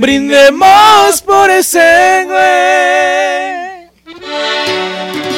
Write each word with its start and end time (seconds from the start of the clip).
Brindemos 0.00 1.20
por 1.20 1.50
ese 1.50 2.24
güey. 2.24 2.38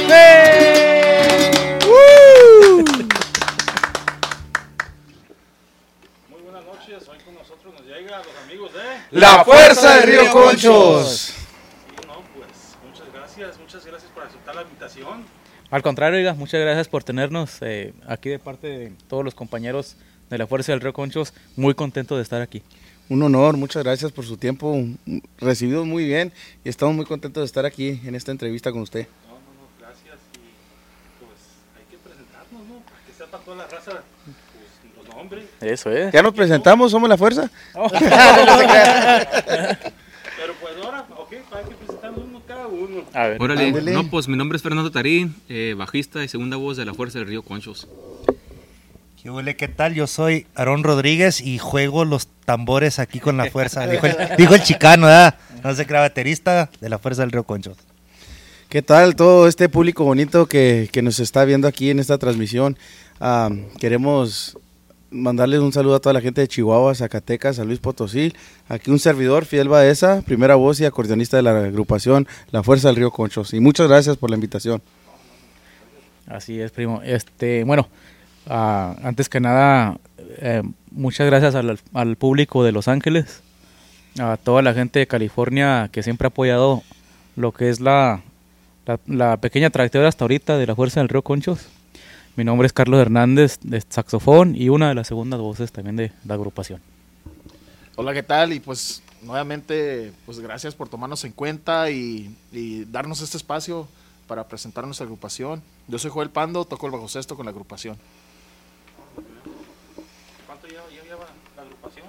¡Eh! 0.09 1.79
¡Uh! 1.85 2.85
Muy 6.29 6.43
buenas 6.43 6.65
noches, 6.65 7.09
hoy 7.09 7.19
con 7.25 7.35
nosotros 7.35 7.75
nos 7.75 7.83
llega 7.85 8.19
los 8.19 8.37
amigos 8.45 8.73
de... 8.73 8.81
La 9.11 9.45
fuerza 9.45 9.97
del 9.97 10.05
Río 10.05 10.31
Conchos. 10.31 11.35
Y 12.01 12.07
no, 12.07 12.23
pues 12.33 12.47
muchas 12.89 13.13
gracias, 13.13 13.59
muchas 13.59 13.85
gracias 13.85 14.13
por 14.13 14.23
aceptar 14.23 14.55
la 14.55 14.63
invitación. 14.63 15.25
Al 15.73 15.83
contrario, 15.83 16.21
oiga, 16.21 16.35
muchas 16.35 16.61
gracias 16.61 16.87
por 16.87 17.03
tenernos 17.03 17.59
eh, 17.63 17.95
aquí 18.07 18.29
de 18.29 18.39
parte 18.39 18.69
de 18.69 18.93
todos 19.09 19.25
los 19.25 19.35
compañeros 19.35 19.97
de 20.31 20.39
la 20.39 20.47
Fuerza 20.47 20.71
del 20.71 20.83
Río 20.83 20.93
Conchos. 20.93 21.35
Muy 21.57 21.75
contento 21.75 22.17
de 22.17 22.23
estar 22.23 22.41
aquí. 22.41 22.63
Un 23.13 23.23
honor, 23.23 23.59
muchas 23.59 23.85
gracias 23.85 24.11
por 24.11 24.25
su 24.25 24.39
tiempo, 24.39 24.83
recibido 25.39 25.85
muy 25.85 26.07
bien 26.07 26.33
y 26.65 26.71
estamos 26.71 26.95
muy 26.95 27.05
contentos 27.05 27.43
de 27.43 27.45
estar 27.45 27.67
aquí 27.67 28.01
en 28.07 28.15
esta 28.15 28.33
entrevista 28.33 28.73
con 28.73 28.81
usted. 28.81 29.07
No, 29.29 29.35
no, 29.35 29.37
no, 29.37 29.69
gracias 29.79 30.17
y 30.33 30.49
pues 31.23 31.39
hay 31.77 31.85
que 31.91 31.99
presentarnos, 31.99 32.63
¿no? 32.67 32.79
Para 32.87 33.05
que 33.05 33.13
sepa 33.13 33.37
toda 33.41 33.57
la 33.59 33.67
raza 33.67 34.03
pues, 34.25 34.97
los 34.97 35.15
nombres. 35.15 35.45
Eso 35.61 35.91
es. 35.91 36.11
Ya 36.11 36.23
nos 36.23 36.33
presentamos, 36.33 36.91
somos 36.91 37.07
la 37.07 37.19
fuerza. 37.19 37.51
Pero 37.75 37.85
pues 40.63 40.75
ahora, 40.83 41.05
ok, 41.15 41.33
hay 41.33 41.65
que 41.69 41.75
presentarnos 41.75 42.25
uno 42.25 42.41
cada 42.49 42.67
uno. 42.67 43.05
A 43.13 43.27
ver. 43.27 43.43
Órale, 43.43 43.73
no, 43.93 44.09
pues 44.09 44.27
mi 44.27 44.39
nombre 44.39 44.57
es 44.57 44.63
Fernando 44.63 44.91
Tarín, 44.91 45.35
eh, 45.51 45.75
bajista 45.77 46.25
y 46.25 46.29
segunda 46.29 46.57
voz 46.57 46.79
de 46.79 46.87
la 46.87 46.95
Fuerza 46.95 47.19
del 47.19 47.29
Río 47.29 47.43
Conchos. 47.43 47.87
¿Qué 49.23 49.31
huele? 49.31 49.55
¿Qué 49.55 49.69
tal? 49.69 49.95
Yo 49.95 50.09
soy 50.09 50.49
Aarón 50.57 50.83
Rodríguez 50.83 51.41
y 51.41 51.59
juego 51.59 52.05
los 52.05 52.27
tambores 52.45 52.99
aquí 52.99 53.21
con 53.21 53.37
la 53.37 53.49
fuerza. 53.53 53.87
Dijo 53.89 54.07
el, 54.07 54.17
dijo 54.37 54.57
el 54.57 54.63
chicano, 54.65 55.07
¿verdad? 55.07 55.37
No 55.63 55.73
crea 55.77 56.01
baterista 56.01 56.69
de 56.81 56.89
la 56.89 56.99
fuerza 56.99 57.23
del 57.23 57.31
Río 57.31 57.45
Conchos. 57.45 57.77
¿Qué 58.69 58.83
tal 58.83 59.15
todo 59.15 59.47
este 59.47 59.69
público 59.69 60.03
bonito 60.03 60.47
que, 60.47 60.89
que 60.91 61.03
nos 61.03 61.21
está 61.21 61.45
viendo 61.45 61.69
aquí 61.69 61.91
en 61.91 62.01
esta 62.01 62.19
transmisión? 62.19 62.77
Ah, 63.21 63.49
queremos 63.79 64.59
mandarles 65.13 65.61
un 65.61 65.73
saludo 65.73 65.95
a 65.95 66.01
toda 66.01 66.15
la 66.15 66.21
gente 66.21 66.41
de 66.41 66.49
Chihuahua, 66.49 66.93
Zacatecas, 66.97 67.55
San 67.57 67.69
Luis 67.69 67.79
Potosí. 67.79 68.33
Aquí 68.69 68.91
un 68.91 68.99
servidor, 68.99 69.45
Fidel 69.45 69.69
Baeza, 69.69 70.23
primera 70.23 70.57
voz 70.57 70.81
y 70.81 70.85
acordeonista 70.85 71.37
de 71.37 71.45
la 71.45 71.67
agrupación 71.67 72.27
La 72.51 72.65
Fuerza 72.65 72.89
del 72.89 72.97
Río 72.97 73.13
Conchos. 73.13 73.55
Y 73.55 73.61
muchas 73.61 73.87
gracias 73.87 74.17
por 74.17 74.31
la 74.31 74.35
invitación. 74.35 74.83
Así 76.27 76.61
es, 76.61 76.73
primo. 76.73 77.03
Este, 77.05 77.63
bueno, 77.63 77.89
ah, 78.49 78.97
antes 79.03 79.29
que 79.29 79.41
nada, 79.41 79.99
eh, 80.39 80.63
muchas 80.91 81.27
gracias 81.27 81.55
al, 81.55 82.17
público 82.17 82.65
de 82.65 82.73
Los 82.73 82.89
Ángeles, 82.89 83.43
a 84.19 84.37
toda 84.37 84.63
la 84.63 84.75
gente 84.75 84.99
de 84.99 85.07
California 85.07 85.89
que 85.93 86.03
siempre 86.03 86.27
ha 86.27 86.29
apoyado 86.29 86.83
lo 87.37 87.53
que 87.53 87.71
es 87.71 87.81
la, 87.81 88.21
la, 89.07 89.37
pequeña 89.39 89.71
trayectoria 89.71 90.09
hasta 90.09 90.25
ahorita 90.25 90.59
de 90.59 90.67
la 90.67 90.75
Fuerza 90.75 91.01
del 91.01 91.09
Río 91.09 91.23
Conchos. 91.23 91.69
Mi 92.37 92.45
nombre 92.45 92.67
es 92.67 92.73
Carlos 92.73 93.01
Hernández, 93.01 93.59
de 93.63 93.83
saxofón 93.87 94.57
y 94.57 94.69
una 94.69 94.89
de 94.89 94.95
las 94.95 95.09
segundas 95.09 95.41
voces 95.41 95.71
también 95.73 95.97
de 95.97 96.13
la 96.25 96.35
agrupación. 96.35 96.81
Hola, 97.97 98.15
¿qué 98.15 98.23
tal? 98.23 98.53
Y 98.55 98.61
pues 98.61 99.03
nuevamente, 99.21 100.13
pues 100.25 100.41
gracias 100.41 100.75
por 100.75 100.89
tomarnos 100.89 101.25
en 101.25 101.33
cuenta 101.33 101.91
y, 101.91 102.35
y 102.51 102.85
darnos 102.87 103.21
este 103.21 103.37
espacio 103.37 103.87
para 104.27 104.49
presentar 104.49 104.85
nuestra 104.85 105.05
agrupación. 105.05 105.63
Yo 105.89 105.99
soy 105.99 106.11
Joel 106.11 106.31
Pando, 106.31 106.65
toco 106.65 106.87
el 106.87 106.93
bajo 106.93 107.07
sexto 107.07 107.37
con 107.37 107.45
la 107.45 107.51
agrupación. 107.51 107.99
¿Cuánto 110.47 110.67
lleva, 110.69 110.85
ya 110.89 111.03
lleva 111.03 111.27
la 111.55 111.63
agrupación? 111.63 112.07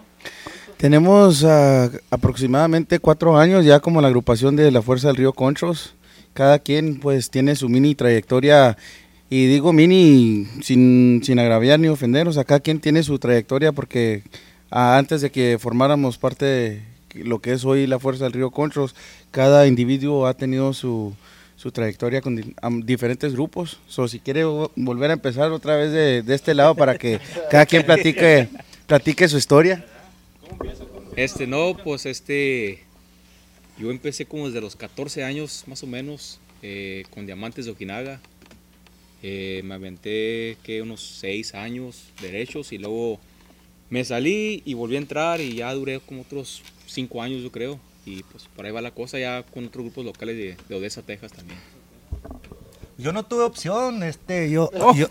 Tenemos 0.84 1.46
ah, 1.46 1.90
aproximadamente 2.10 3.00
cuatro 3.00 3.38
años 3.38 3.64
ya 3.64 3.80
como 3.80 4.02
la 4.02 4.10
agrupación 4.10 4.58
de 4.58 4.70
la 4.70 4.82
Fuerza 4.82 5.08
del 5.08 5.16
Río 5.16 5.32
Conchos. 5.32 5.94
Cada 6.34 6.60
quien 6.60 7.00
pues 7.00 7.30
tiene 7.30 7.56
su 7.56 7.70
mini 7.70 7.96
trayectoria 7.96 8.76
y 9.30 9.46
digo 9.46 9.72
mini 9.72 10.46
sin, 10.62 11.22
sin 11.24 11.40
agraviar 11.40 11.80
ni 11.80 11.88
ofender, 11.88 12.28
o 12.28 12.34
sea, 12.34 12.44
cada 12.44 12.60
quien 12.60 12.82
tiene 12.82 13.02
su 13.02 13.18
trayectoria 13.18 13.72
porque 13.72 14.24
ah, 14.72 14.98
antes 14.98 15.22
de 15.22 15.32
que 15.32 15.58
formáramos 15.58 16.18
parte 16.18 16.44
de 16.44 16.82
lo 17.24 17.40
que 17.40 17.54
es 17.54 17.64
hoy 17.64 17.88
la 17.88 17.98
Fuerza 17.98 18.26
del 18.26 18.34
Río 18.34 18.52
Conchos, 18.52 18.94
cada 19.32 19.68
individuo 19.68 20.28
ha 20.28 20.34
tenido 20.34 20.74
su, 20.74 21.14
su 21.56 21.72
trayectoria 21.72 22.20
con 22.20 22.56
diferentes 22.86 23.32
grupos. 23.32 23.80
So, 23.88 24.10
si 24.10 24.20
quiere 24.20 24.44
vo- 24.44 24.70
volver 24.76 25.12
a 25.12 25.14
empezar 25.14 25.50
otra 25.54 25.78
vez 25.78 25.94
de, 25.94 26.24
de 26.24 26.36
este 26.36 26.54
lado 26.54 26.76
para 26.76 26.98
que 26.98 27.22
cada 27.50 27.66
quien 27.66 27.86
platique, 27.86 28.50
platique 28.86 29.30
su 29.30 29.38
historia. 29.38 29.86
Este, 31.16 31.46
no, 31.46 31.78
pues 31.84 32.06
este, 32.06 32.80
yo 33.78 33.92
empecé 33.92 34.26
como 34.26 34.48
desde 34.48 34.62
los 34.62 34.76
14 34.76 35.24
años 35.24 35.64
más 35.68 35.84
o 35.84 35.88
menos 35.88 36.40
eh, 36.62 37.04
con 37.12 37.26
Diamantes 37.26 37.66
de 37.66 37.72
Okinaga. 37.72 38.20
Eh, 39.22 39.62
me 39.64 39.76
aventé 39.76 40.58
que 40.64 40.82
unos 40.82 41.02
6 41.20 41.56
años 41.56 42.12
derechos 42.22 42.74
y 42.74 42.78
luego 42.78 43.20
me 43.90 44.04
salí 44.04 44.64
y 44.66 44.74
volví 44.74 44.96
a 44.96 45.00
entrar 45.00 45.40
y 45.40 45.56
ya 45.56 45.74
duré 45.74 46.00
como 46.00 46.22
otros 46.22 46.62
5 46.88 47.22
años 47.22 47.44
yo 47.44 47.52
creo. 47.52 47.80
Y 48.06 48.24
pues 48.24 48.48
por 48.54 48.66
ahí 48.66 48.72
va 48.72 48.82
la 48.82 48.92
cosa 48.92 49.20
ya 49.20 49.44
con 49.44 49.66
otros 49.66 49.86
grupos 49.86 50.04
locales 50.04 50.36
de, 50.36 50.58
de 50.68 50.76
Odessa, 50.76 51.04
Texas 51.04 51.32
también. 51.32 51.60
Yo 52.98 53.12
no 53.12 53.24
tuve 53.24 53.44
opción, 53.44 54.04
este, 54.04 54.52
yo, 54.52 54.70
yo, 54.96 55.08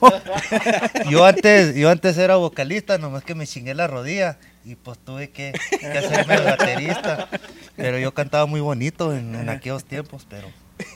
yo 1.11 1.25
antes, 1.25 1.75
yo 1.75 1.91
antes 1.91 2.17
era 2.17 2.37
vocalista, 2.37 2.97
nomás 2.99 3.25
que 3.25 3.35
me 3.35 3.47
chingué 3.47 3.75
la 3.75 3.89
rodilla 3.89 4.39
y 4.65 4.77
pues 4.77 4.99
tuve 4.99 5.31
que, 5.31 5.53
que 5.79 5.87
hacerme 5.87 6.35
el 6.35 6.45
baterista. 6.45 7.29
Pero 7.77 7.99
yo 7.99 8.13
cantaba 8.15 8.47
muy 8.47 8.61
bonito 8.61 9.15
en, 9.15 9.35
en 9.35 9.49
aquellos 9.49 9.85
tiempos, 9.85 10.27
pero 10.29 10.49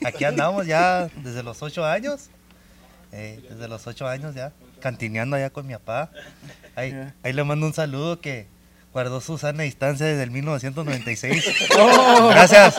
aquí 0.04 0.24
andamos 0.24 0.66
ya 0.66 1.08
desde 1.22 1.42
los 1.42 1.62
ocho 1.62 1.84
años, 1.84 2.30
eh, 3.12 3.40
desde 3.48 3.68
los 3.68 3.86
ocho 3.86 4.06
años 4.06 4.34
ya, 4.34 4.52
cantineando 4.80 5.36
allá 5.36 5.50
con 5.50 5.66
mi 5.66 5.72
papá. 5.74 6.10
Ahí, 6.74 6.94
ahí 7.22 7.32
le 7.32 7.44
mando 7.44 7.66
un 7.66 7.74
saludo 7.74 8.20
que 8.20 8.46
guardó 8.92 9.20
su 9.20 9.36
sana 9.36 9.64
distancia 9.64 10.06
desde 10.06 10.22
el 10.22 10.30
1996. 10.30 11.44
Gracias. 12.30 12.76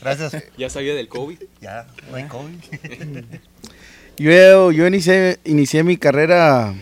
Gracias. 0.00 0.44
Ya 0.56 0.70
sabía 0.70 0.94
del 0.94 1.08
COVID. 1.08 1.38
Ya, 1.60 1.86
no 2.10 2.16
hay 2.16 2.24
COVID. 2.24 2.56
Yo, 4.16 4.70
yo 4.70 4.86
inicié, 4.86 5.40
inicié 5.44 5.82
mi 5.82 5.96
carrera, 5.96 6.72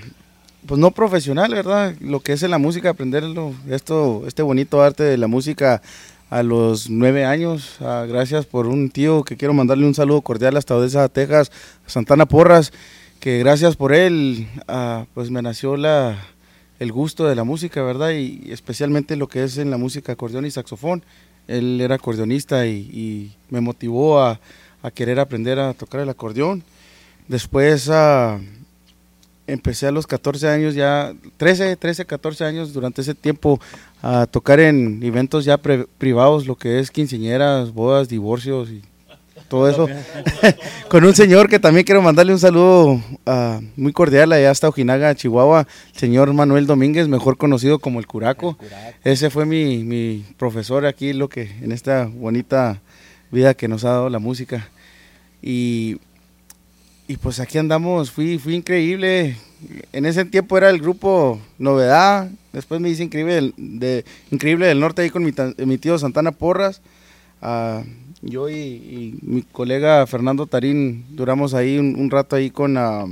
pues 0.66 0.78
no 0.80 0.90
profesional, 0.92 1.52
¿verdad? 1.52 1.94
Lo 2.00 2.20
que 2.20 2.32
es 2.32 2.42
en 2.42 2.50
la 2.50 2.58
música, 2.58 2.90
aprenderlo, 2.90 3.52
esto, 3.68 4.24
este 4.26 4.42
bonito 4.42 4.82
arte 4.82 5.02
de 5.02 5.18
la 5.18 5.26
música 5.26 5.82
a 6.30 6.42
los 6.42 6.88
nueve 6.88 7.24
años. 7.24 7.76
Ah, 7.80 8.06
gracias 8.08 8.46
por 8.46 8.66
un 8.66 8.90
tío 8.90 9.24
que 9.24 9.36
quiero 9.36 9.54
mandarle 9.54 9.86
un 9.86 9.94
saludo 9.94 10.22
cordial 10.22 10.56
hasta 10.56 10.76
Odessa, 10.76 11.08
Texas, 11.08 11.50
Santana 11.86 12.26
Porras, 12.26 12.72
que 13.20 13.38
gracias 13.38 13.76
por 13.76 13.92
él, 13.92 14.48
ah, 14.68 15.04
pues 15.14 15.30
me 15.30 15.42
nació 15.42 15.76
la, 15.76 16.16
el 16.78 16.92
gusto 16.92 17.26
de 17.26 17.34
la 17.34 17.44
música, 17.44 17.82
¿verdad? 17.82 18.12
Y 18.12 18.50
especialmente 18.50 19.16
lo 19.16 19.28
que 19.28 19.44
es 19.44 19.58
en 19.58 19.70
la 19.70 19.76
música 19.76 20.12
acordeón 20.12 20.46
y 20.46 20.50
saxofón. 20.50 21.04
Él 21.48 21.80
era 21.80 21.96
acordeonista 21.96 22.66
y, 22.66 23.36
me 23.50 23.60
motivó 23.60 24.20
a, 24.20 24.40
a 24.82 24.90
querer 24.90 25.18
aprender 25.18 25.58
a 25.58 25.74
tocar 25.74 26.00
el 26.00 26.08
acordeón. 26.08 26.62
Después 27.28 27.90
ah, 27.90 28.38
empecé 29.46 29.86
a 29.86 29.90
los 29.92 30.06
14 30.06 30.48
años 30.48 30.74
ya, 30.74 31.12
13, 31.36 31.76
13, 31.76 32.04
14 32.06 32.44
años 32.44 32.72
durante 32.72 33.02
ese 33.02 33.14
tiempo 33.14 33.60
a 34.02 34.26
tocar 34.26 34.60
en 34.60 35.02
eventos 35.02 35.44
ya 35.44 35.58
pre- 35.58 35.86
privados, 35.98 36.46
lo 36.46 36.56
que 36.56 36.78
es 36.78 36.90
quinceañeras, 36.90 37.72
bodas, 37.72 38.08
divorcios 38.08 38.70
y 38.70 38.82
todo 39.48 39.68
eso. 39.68 39.86
Con 40.88 41.04
un 41.04 41.14
señor 41.14 41.48
que 41.48 41.58
también 41.58 41.84
quiero 41.84 42.00
mandarle 42.02 42.32
un 42.32 42.38
saludo 42.38 43.00
ah, 43.26 43.60
muy 43.76 43.92
cordial 43.92 44.32
allá 44.32 44.50
hasta 44.50 44.68
Ojinaga, 44.68 45.14
Chihuahua, 45.14 45.66
el 45.92 45.98
señor 45.98 46.32
Manuel 46.32 46.66
Domínguez, 46.66 47.08
mejor 47.08 47.36
conocido 47.36 47.78
como 47.78 47.98
el 48.00 48.06
Curaco. 48.06 48.56
Ese 49.04 49.28
fue 49.30 49.44
mi, 49.44 49.84
mi 49.84 50.24
profesor 50.38 50.86
aquí, 50.86 51.12
lo 51.12 51.28
que 51.28 51.42
en 51.60 51.72
esta 51.72 52.06
bonita 52.06 52.80
vida 53.30 53.54
que 53.54 53.68
nos 53.68 53.84
ha 53.84 53.90
dado 53.90 54.08
la 54.08 54.18
música. 54.18 54.68
Y 55.42 55.98
y 57.08 57.16
pues 57.16 57.40
aquí 57.40 57.58
andamos, 57.58 58.10
fui, 58.10 58.38
fui 58.38 58.54
increíble. 58.54 59.36
En 59.92 60.06
ese 60.06 60.24
tiempo 60.24 60.56
era 60.56 60.70
el 60.70 60.80
grupo 60.80 61.40
Novedad, 61.58 62.30
después 62.52 62.80
me 62.80 62.88
hice 62.88 63.04
increíble 63.04 63.34
del, 63.34 63.54
de, 63.56 64.04
increíble 64.30 64.66
del 64.66 64.80
Norte 64.80 65.02
ahí 65.02 65.10
con 65.10 65.24
mi, 65.24 65.32
mi 65.64 65.78
tío 65.78 65.98
Santana 65.98 66.32
Porras. 66.32 66.80
Ah, 67.40 67.82
yo 68.22 68.48
y, 68.48 68.54
y 68.54 69.18
mi 69.22 69.42
colega 69.42 70.06
Fernando 70.06 70.46
Tarín 70.46 71.04
duramos 71.10 71.54
ahí 71.54 71.78
un, 71.78 71.96
un 71.98 72.10
rato 72.10 72.36
ahí 72.36 72.50
con, 72.50 72.76
ah, 72.76 73.06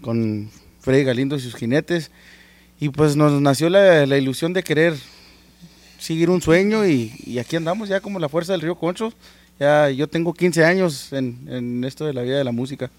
con 0.00 0.48
Freddy 0.80 1.04
Galindo 1.04 1.36
y 1.36 1.40
sus 1.40 1.54
jinetes. 1.54 2.10
Y 2.80 2.88
pues 2.88 3.14
nos 3.14 3.40
nació 3.40 3.68
la, 3.68 4.06
la 4.06 4.16
ilusión 4.16 4.52
de 4.52 4.62
querer 4.62 4.94
seguir 5.98 6.30
un 6.30 6.42
sueño 6.42 6.86
y, 6.86 7.12
y 7.24 7.38
aquí 7.38 7.54
andamos 7.56 7.88
ya 7.88 8.00
como 8.00 8.18
la 8.18 8.28
fuerza 8.28 8.52
del 8.52 8.60
río 8.60 8.74
Concho. 8.76 9.12
Ya 9.58 9.90
yo 9.90 10.08
tengo 10.08 10.34
15 10.34 10.64
años 10.64 11.12
en, 11.12 11.38
en 11.48 11.84
esto 11.84 12.04
de 12.04 12.12
la 12.12 12.22
vida 12.22 12.38
de 12.38 12.44
la 12.44 12.52
música. 12.52 12.90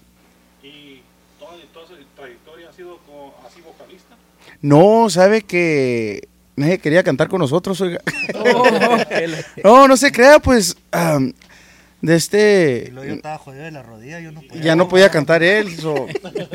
¿Y 0.62 1.00
toda, 1.38 1.52
toda 1.72 1.86
su 1.88 1.94
trayectoria 2.16 2.68
ha 2.70 2.72
sido 2.72 2.98
como 3.06 3.34
así 3.46 3.60
vocalista? 3.60 4.16
No, 4.62 5.10
sabe 5.10 5.42
que 5.42 6.26
nadie 6.56 6.78
quería 6.78 7.02
cantar 7.02 7.28
con 7.28 7.40
nosotros, 7.40 7.80
oiga. 7.80 8.00
Oh, 8.34 8.96
No, 9.64 9.88
no 9.88 9.96
se 9.96 10.10
crea, 10.10 10.38
pues, 10.38 10.76
am, 10.90 11.32
de 12.00 12.12
Y 12.12 12.16
este, 12.16 12.90
luego 12.92 13.08
yo 13.08 13.14
estaba 13.16 13.38
jodido 13.38 13.64
de 13.64 13.70
la 13.70 13.82
rodilla, 13.82 14.20
yo 14.20 14.32
no 14.32 14.40
podía. 14.42 14.62
ya 14.62 14.76
no 14.76 14.88
podía 14.88 15.10
cantar 15.10 15.42
él. 15.42 15.76
so- 15.78 16.06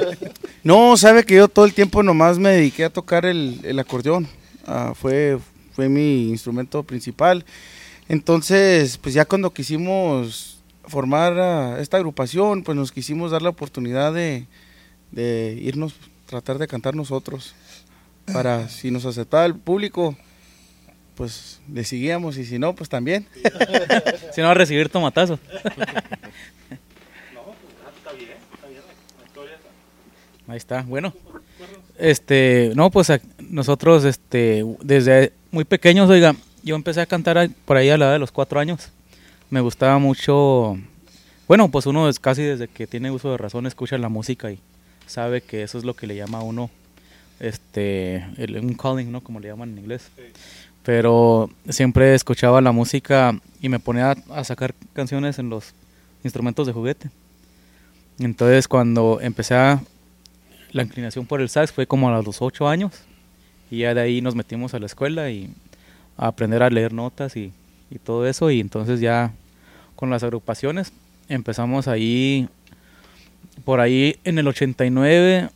No, 0.63 0.98
sabe 0.98 1.24
que 1.24 1.36
yo 1.36 1.48
todo 1.48 1.66
el 1.66 1.74
tiempo 1.74 2.02
nomás 2.04 2.38
me 2.40 2.50
dediqué 2.50 2.86
a 2.86 2.90
tocar 2.90 3.25
el, 3.25 3.60
el 3.63 3.78
acordeón. 3.80 4.28
Ah, 4.66 4.94
fue, 4.95 5.38
fue 5.74 5.88
mi 5.88 6.30
instrumento 6.30 6.84
principal. 6.84 7.45
Entonces, 8.10 8.98
pues 8.98 9.14
ya 9.14 9.24
cuando 9.26 9.54
quisimos 9.54 10.58
formar 10.84 11.80
esta 11.80 11.98
agrupación, 11.98 12.64
pues 12.64 12.76
nos 12.76 12.92
quisimos 12.92 13.30
dar 13.30 13.44
la 13.44 13.50
oportunidad 13.50 14.12
de, 14.12 14.48
de 15.12 15.58
irnos, 15.62 15.94
tratar 16.26 16.58
de 16.58 16.68
cantar 16.68 16.96
nosotros. 16.96 17.54
Para 18.34 18.68
si 18.70 18.90
nos 18.90 19.06
aceptaba 19.06 19.46
el 19.46 19.56
público, 19.56 20.18
pues 21.14 21.62
le 21.72 21.84
seguíamos 21.84 22.38
y 22.38 22.46
si 22.46 22.58
no, 22.58 22.74
pues 22.76 22.90
también. 22.90 23.28
Si 24.34 24.42
no 24.42 24.48
va 24.48 24.52
a 24.52 24.56
recibir 24.56 24.90
tomatazo. 24.90 25.40
No, 27.34 27.54
está 27.96 28.12
bien, 28.14 28.38
está 28.54 28.68
bien. 28.68 28.82
La 29.20 29.26
historia 29.26 29.56
está. 29.56 30.52
Ahí 30.52 30.58
está, 30.58 30.82
bueno. 30.82 31.14
Este, 31.98 32.72
no, 32.76 32.90
pues 32.90 33.12
nosotros, 33.40 34.06
este, 34.06 34.66
desde 34.82 35.34
muy 35.52 35.66
pequeños, 35.66 36.10
oiga, 36.10 36.36
yo 36.69 36.75
empecé 36.75 37.01
a 37.01 37.06
cantar 37.07 37.50
por 37.66 37.77
ahí 37.77 37.89
a 37.89 37.98
la 37.98 38.06
edad 38.06 38.13
de 38.13 38.19
los 38.19 38.31
cuatro 38.31 38.60
años. 38.60 38.92
Me 39.50 39.60
gustaba 39.60 39.98
mucho, 39.98 40.77
bueno, 41.48 41.69
pues 41.69 41.88
uno 41.88 42.07
es 42.07 42.19
casi 42.19 42.44
desde 42.44 42.68
que 42.68 42.86
tiene 42.86 43.10
uso 43.10 43.31
de 43.31 43.38
razón 43.38 43.66
escucha 43.66 43.98
la 43.98 44.07
música 44.10 44.51
y 44.51 44.60
sabe 45.07 45.42
que 45.42 45.63
eso 45.63 45.80
es 45.80 45.83
lo 45.83 45.95
que 45.95 46.06
le 46.06 46.16
llama 46.16 46.38
a 46.38 46.44
uno, 46.44 46.69
este, 47.39 48.18
el- 48.38 48.57
un 48.60 48.75
calling, 48.75 49.12
¿no? 49.12 49.21
Como 49.21 49.39
le 49.39 49.48
llaman 49.48 49.69
en 49.71 49.80
inglés. 49.80 50.10
Pero 50.83 51.50
siempre 51.68 52.13
escuchaba 52.13 52.62
la 52.62 52.71
música 52.71 53.39
y 53.62 53.69
me 53.69 53.80
ponía 53.80 54.12
a, 54.12 54.16
a 54.39 54.44
sacar 54.44 54.75
canciones 54.94 55.39
en 55.39 55.50
los 55.50 55.74
instrumentos 56.24 56.68
de 56.68 56.74
juguete. 56.74 57.10
Entonces 58.19 58.68
cuando 58.68 59.19
empecé 59.21 59.56
a, 59.56 59.81
la 60.71 60.83
inclinación 60.83 61.25
por 61.25 61.42
el 61.42 61.50
sax 61.50 61.71
fue 61.71 61.88
como 61.88 62.10
a 62.10 62.21
los 62.21 62.42
ocho 62.44 62.68
años 62.68 62.94
y 63.71 63.80
ya 63.80 63.94
de 63.95 64.01
ahí 64.01 64.21
nos 64.21 64.36
metimos 64.36 64.74
a 64.75 64.80
la 64.80 64.86
escuela 64.86 65.31
y 65.31 65.50
aprender 66.27 66.62
a 66.63 66.69
leer 66.69 66.94
notas 66.94 67.36
y, 67.36 67.51
y 67.89 68.00
todo 68.00 68.27
eso 68.27 68.51
y 68.51 68.60
entonces 68.60 69.00
ya 69.00 69.33
con 69.95 70.10
las 70.10 70.24
agrupaciones 70.24 70.92
empezamos 71.30 71.88
ahí 71.88 72.50
por 73.63 73.80
ahí 73.80 74.18
en 74.24 74.38
el 74.38 74.48
89 74.48 75.50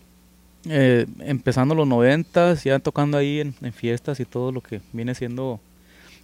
eh, 0.70 1.06
empezando 1.20 1.76
los 1.76 1.88
90 1.88 2.56
ya 2.56 2.80
tocando 2.80 3.18
ahí 3.18 3.42
en, 3.42 3.54
en 3.62 3.74
fiestas 3.74 4.20
y 4.20 4.26
todo 4.26 4.52
lo 4.52 4.62
que 4.62 4.82
viene 4.94 5.14
siendo 5.14 5.60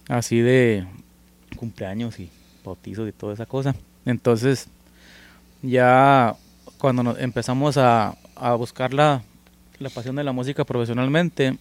así 0.08 0.40
de 0.40 0.86
cumpleaños 1.56 2.18
y 2.18 2.30
bautizos 2.64 3.08
y 3.08 3.12
toda 3.12 3.34
esa 3.34 3.46
cosa. 3.46 3.74
Entonces 4.06 4.68
ya 5.62 6.34
cuando 6.78 7.02
nos 7.02 7.18
empezamos 7.18 7.76
a, 7.76 8.16
a 8.34 8.54
buscar 8.54 8.94
la, 8.94 9.22
la 9.78 9.90
pasión 9.90 10.16
de 10.16 10.24
la 10.24 10.32
música 10.32 10.64
profesionalmente, 10.64 11.58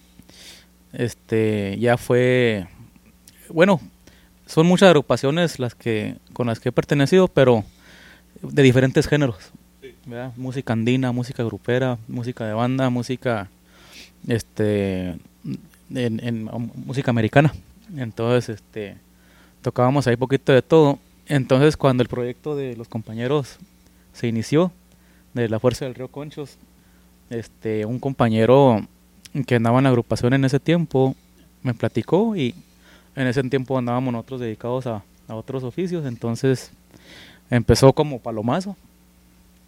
este 0.94 1.78
ya 1.80 1.98
fue 1.98 2.68
bueno, 3.50 3.80
son 4.46 4.68
muchas 4.68 4.88
agrupaciones 4.88 5.60
las 5.60 5.76
que 5.76 6.16
con 6.34 6.48
las 6.48 6.60
que 6.60 6.70
he 6.70 6.72
pertenecido, 6.72 7.28
pero 7.28 7.64
de 8.42 8.64
diferentes 8.64 9.08
géneros. 9.08 9.52
Música 10.36 10.74
andina, 10.74 11.12
música 11.12 11.44
grupera, 11.44 12.00
música 12.08 12.46
de 12.48 12.54
banda, 12.54 12.90
música 12.90 13.50
este 14.28 15.18
en, 15.94 16.20
en 16.24 16.50
música 16.76 17.12
americana. 17.12 17.54
Entonces, 17.96 18.50
este 18.56 18.98
tocábamos 19.62 20.08
ahí 20.08 20.16
poquito 20.16 20.52
de 20.52 20.62
todo. 20.62 21.00
Entonces, 21.28 21.78
cuando 21.78 22.02
el 22.02 22.10
proyecto 22.10 22.56
de 22.56 22.76
los 22.76 22.88
compañeros 22.88 23.58
se 24.14 24.28
inició 24.28 24.72
de 25.34 25.48
la 25.48 25.60
Fuerza 25.60 25.86
del 25.86 25.96
Río 25.96 26.08
Conchos, 26.08 26.58
este, 27.30 27.86
un 27.86 28.00
compañero 28.00 28.88
que 29.46 29.56
andaba 29.56 29.78
en 29.80 29.84
la 29.84 29.90
agrupación 29.90 30.34
en 30.34 30.46
ese 30.46 30.60
tiempo 30.60 31.16
me 31.64 31.74
platicó 31.74 32.36
y 32.36 32.56
en 33.16 33.28
ese 33.28 33.44
tiempo 33.44 33.78
andábamos 33.78 34.14
nosotros 34.14 34.40
dedicados 34.40 34.88
a, 34.88 35.04
a 35.28 35.36
otros 35.36 35.64
oficios, 35.64 36.06
entonces 36.06 36.72
empezó 37.50 37.92
como 37.94 38.20
palomazo. 38.20 38.76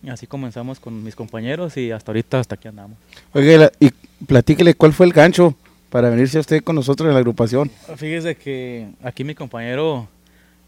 Y 0.04 0.10
así 0.10 0.26
comenzamos 0.26 0.80
con 0.80 1.04
mis 1.04 1.16
compañeros 1.16 1.78
y 1.78 1.92
hasta 1.92 2.12
ahorita 2.12 2.40
hasta 2.40 2.56
aquí 2.56 2.68
andamos. 2.68 2.98
Oiga, 3.34 3.54
y 3.54 3.58
la- 3.58 3.72
y 3.80 3.92
platíquele 4.26 4.74
cuál 4.74 4.94
fue 4.94 5.06
el 5.06 5.14
gancho 5.14 5.54
para 5.92 6.10
venirse 6.10 6.40
usted 6.40 6.64
con 6.64 6.76
nosotros 6.76 7.08
en 7.08 7.14
la 7.14 7.20
agrupación. 7.20 7.70
Fíjese 7.98 8.36
que 8.36 8.88
aquí 9.04 9.24
mi 9.24 9.36
compañero 9.36 10.08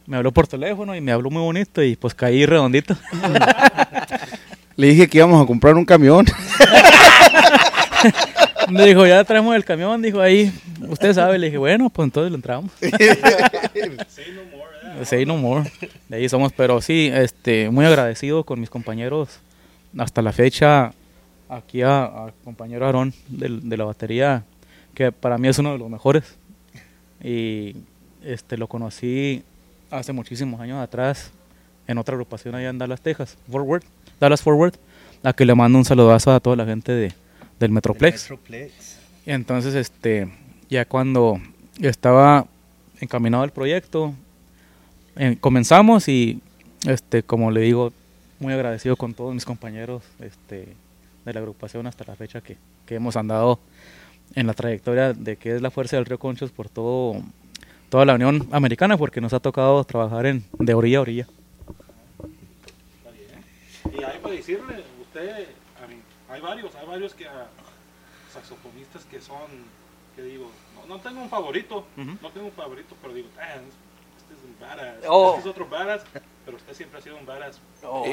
me 0.05 0.17
habló 0.17 0.31
por 0.31 0.45
teléfono 0.47 0.95
y 0.95 1.01
me 1.01 1.11
habló 1.13 1.31
muy 1.31 1.41
bonito 1.41 1.81
y 1.81 1.95
pues 1.95 2.13
caí 2.13 2.45
redondito. 2.45 2.95
Le 4.75 4.87
dije 4.87 5.07
que 5.07 5.17
íbamos 5.19 5.41
a 5.41 5.47
comprar 5.47 5.75
un 5.75 5.85
camión. 5.85 6.25
Me 8.69 8.85
dijo, 8.85 9.05
ya 9.05 9.23
traemos 9.23 9.55
el 9.55 9.65
camión, 9.65 10.01
dijo 10.01 10.19
ahí, 10.21 10.51
usted 10.87 11.13
sabe, 11.13 11.37
le 11.39 11.47
dije, 11.47 11.57
bueno, 11.57 11.89
pues 11.89 12.05
entonces 12.07 12.31
lo 12.31 12.35
entramos. 12.37 12.71
Say 14.07 14.33
no 14.35 14.43
more, 14.45 15.01
¿eh? 15.01 15.05
Say 15.05 15.25
no 15.25 15.37
more. 15.37 15.71
De 16.09 16.17
ahí 16.17 16.29
somos, 16.29 16.51
pero 16.53 16.81
sí, 16.81 17.09
este, 17.13 17.69
muy 17.69 17.85
agradecido 17.85 18.43
con 18.43 18.59
mis 18.59 18.69
compañeros. 18.69 19.39
Hasta 19.97 20.21
la 20.21 20.31
fecha, 20.31 20.91
aquí 21.49 21.81
a, 21.83 22.03
a 22.05 22.33
compañero 22.43 22.85
Aarón 22.85 23.13
del- 23.27 23.67
de, 23.69 23.77
la 23.77 23.85
batería, 23.85 24.43
que 24.95 25.11
para 25.11 25.37
mí 25.37 25.47
es 25.47 25.59
uno 25.59 25.73
de 25.73 25.77
los 25.77 25.89
mejores. 25.89 26.23
Y 27.23 27.75
este, 28.23 28.57
lo 28.57 28.67
conocí 28.67 29.43
hace 29.91 30.11
muchísimos 30.13 30.59
años 30.59 30.81
atrás 30.81 31.31
en 31.87 31.97
otra 31.97 32.15
agrupación 32.15 32.55
allá 32.55 32.69
en 32.69 32.77
Dallas, 32.79 33.01
Texas, 33.01 33.37
Forward, 33.51 33.83
Dallas 34.19 34.41
Forward, 34.41 34.73
a 35.21 35.33
que 35.33 35.45
le 35.45 35.53
mando 35.53 35.77
un 35.77 35.85
saludazo 35.85 36.31
a 36.31 36.39
toda 36.39 36.55
la 36.55 36.65
gente 36.65 36.91
de, 36.91 37.13
del 37.63 37.71
Metroplex. 37.71 38.29
Metroplex. 38.29 38.99
Y 39.25 39.31
entonces, 39.31 39.73
este, 39.73 40.27
ya 40.69 40.85
cuando 40.85 41.39
estaba 41.81 42.45
encaminado 42.99 43.43
el 43.43 43.51
proyecto, 43.51 44.13
eh, 45.15 45.37
comenzamos 45.39 46.07
y, 46.09 46.41
este, 46.85 47.23
como 47.23 47.51
le 47.51 47.61
digo, 47.61 47.93
muy 48.39 48.53
agradecido 48.53 48.97
con 48.97 49.13
todos 49.13 49.33
mis 49.33 49.45
compañeros, 49.45 50.03
este, 50.19 50.67
de 51.23 51.33
la 51.33 51.39
agrupación 51.39 51.87
hasta 51.87 52.03
la 52.05 52.15
fecha 52.15 52.41
que, 52.41 52.57
que 52.85 52.95
hemos 52.95 53.15
andado 53.15 53.59
en 54.35 54.45
la 54.45 54.53
trayectoria 54.53 55.13
de 55.13 55.37
que 55.37 55.55
es 55.55 55.61
la 55.61 55.71
Fuerza 55.71 55.95
del 55.95 56.05
Río 56.05 56.19
Conchos 56.19 56.51
por 56.51 56.67
todo, 56.67 57.21
toda 57.89 58.03
la 58.03 58.15
Unión 58.15 58.47
Americana, 58.51 58.97
porque 58.97 59.21
nos 59.21 59.31
ha 59.31 59.39
tocado 59.39 59.81
trabajar 59.85 60.25
en, 60.25 60.43
de 60.59 60.73
orilla 60.73 60.97
a 60.97 61.01
orilla. 61.01 61.27
Está 62.97 63.11
bien. 63.11 63.99
Y 63.99 64.03
hay 64.03 64.19
para 64.19 64.35
decirle, 64.35 64.83
usted, 65.01 65.47
hay 66.33 66.41
varios, 66.41 66.73
hay 66.75 66.85
varios 66.87 67.13
que 67.13 67.27
ah, 67.27 67.47
saxofonistas 68.33 69.03
que 69.05 69.21
son, 69.21 69.47
que 70.15 70.21
digo, 70.23 70.49
no, 70.75 70.95
no 70.95 71.01
tengo 71.01 71.21
un 71.21 71.29
favorito, 71.29 71.85
no 71.97 72.29
tengo 72.31 72.47
un 72.47 72.51
favorito, 72.53 72.95
pero 73.01 73.13
digo, 73.13 73.27
"Ah, 73.39 73.55
este 74.17 74.33
es 74.33 74.43
un 74.43 74.59
badass, 74.59 74.95
Oh. 75.07 75.35
este 75.37 75.41
es 75.49 75.53
otro 75.55 75.67
badass, 75.67 76.03
pero 76.45 76.57
usted 76.57 76.73
siempre 76.73 76.99
ha 76.99 77.01
sido 77.01 77.17
un 77.17 77.25
badass. 77.25 77.59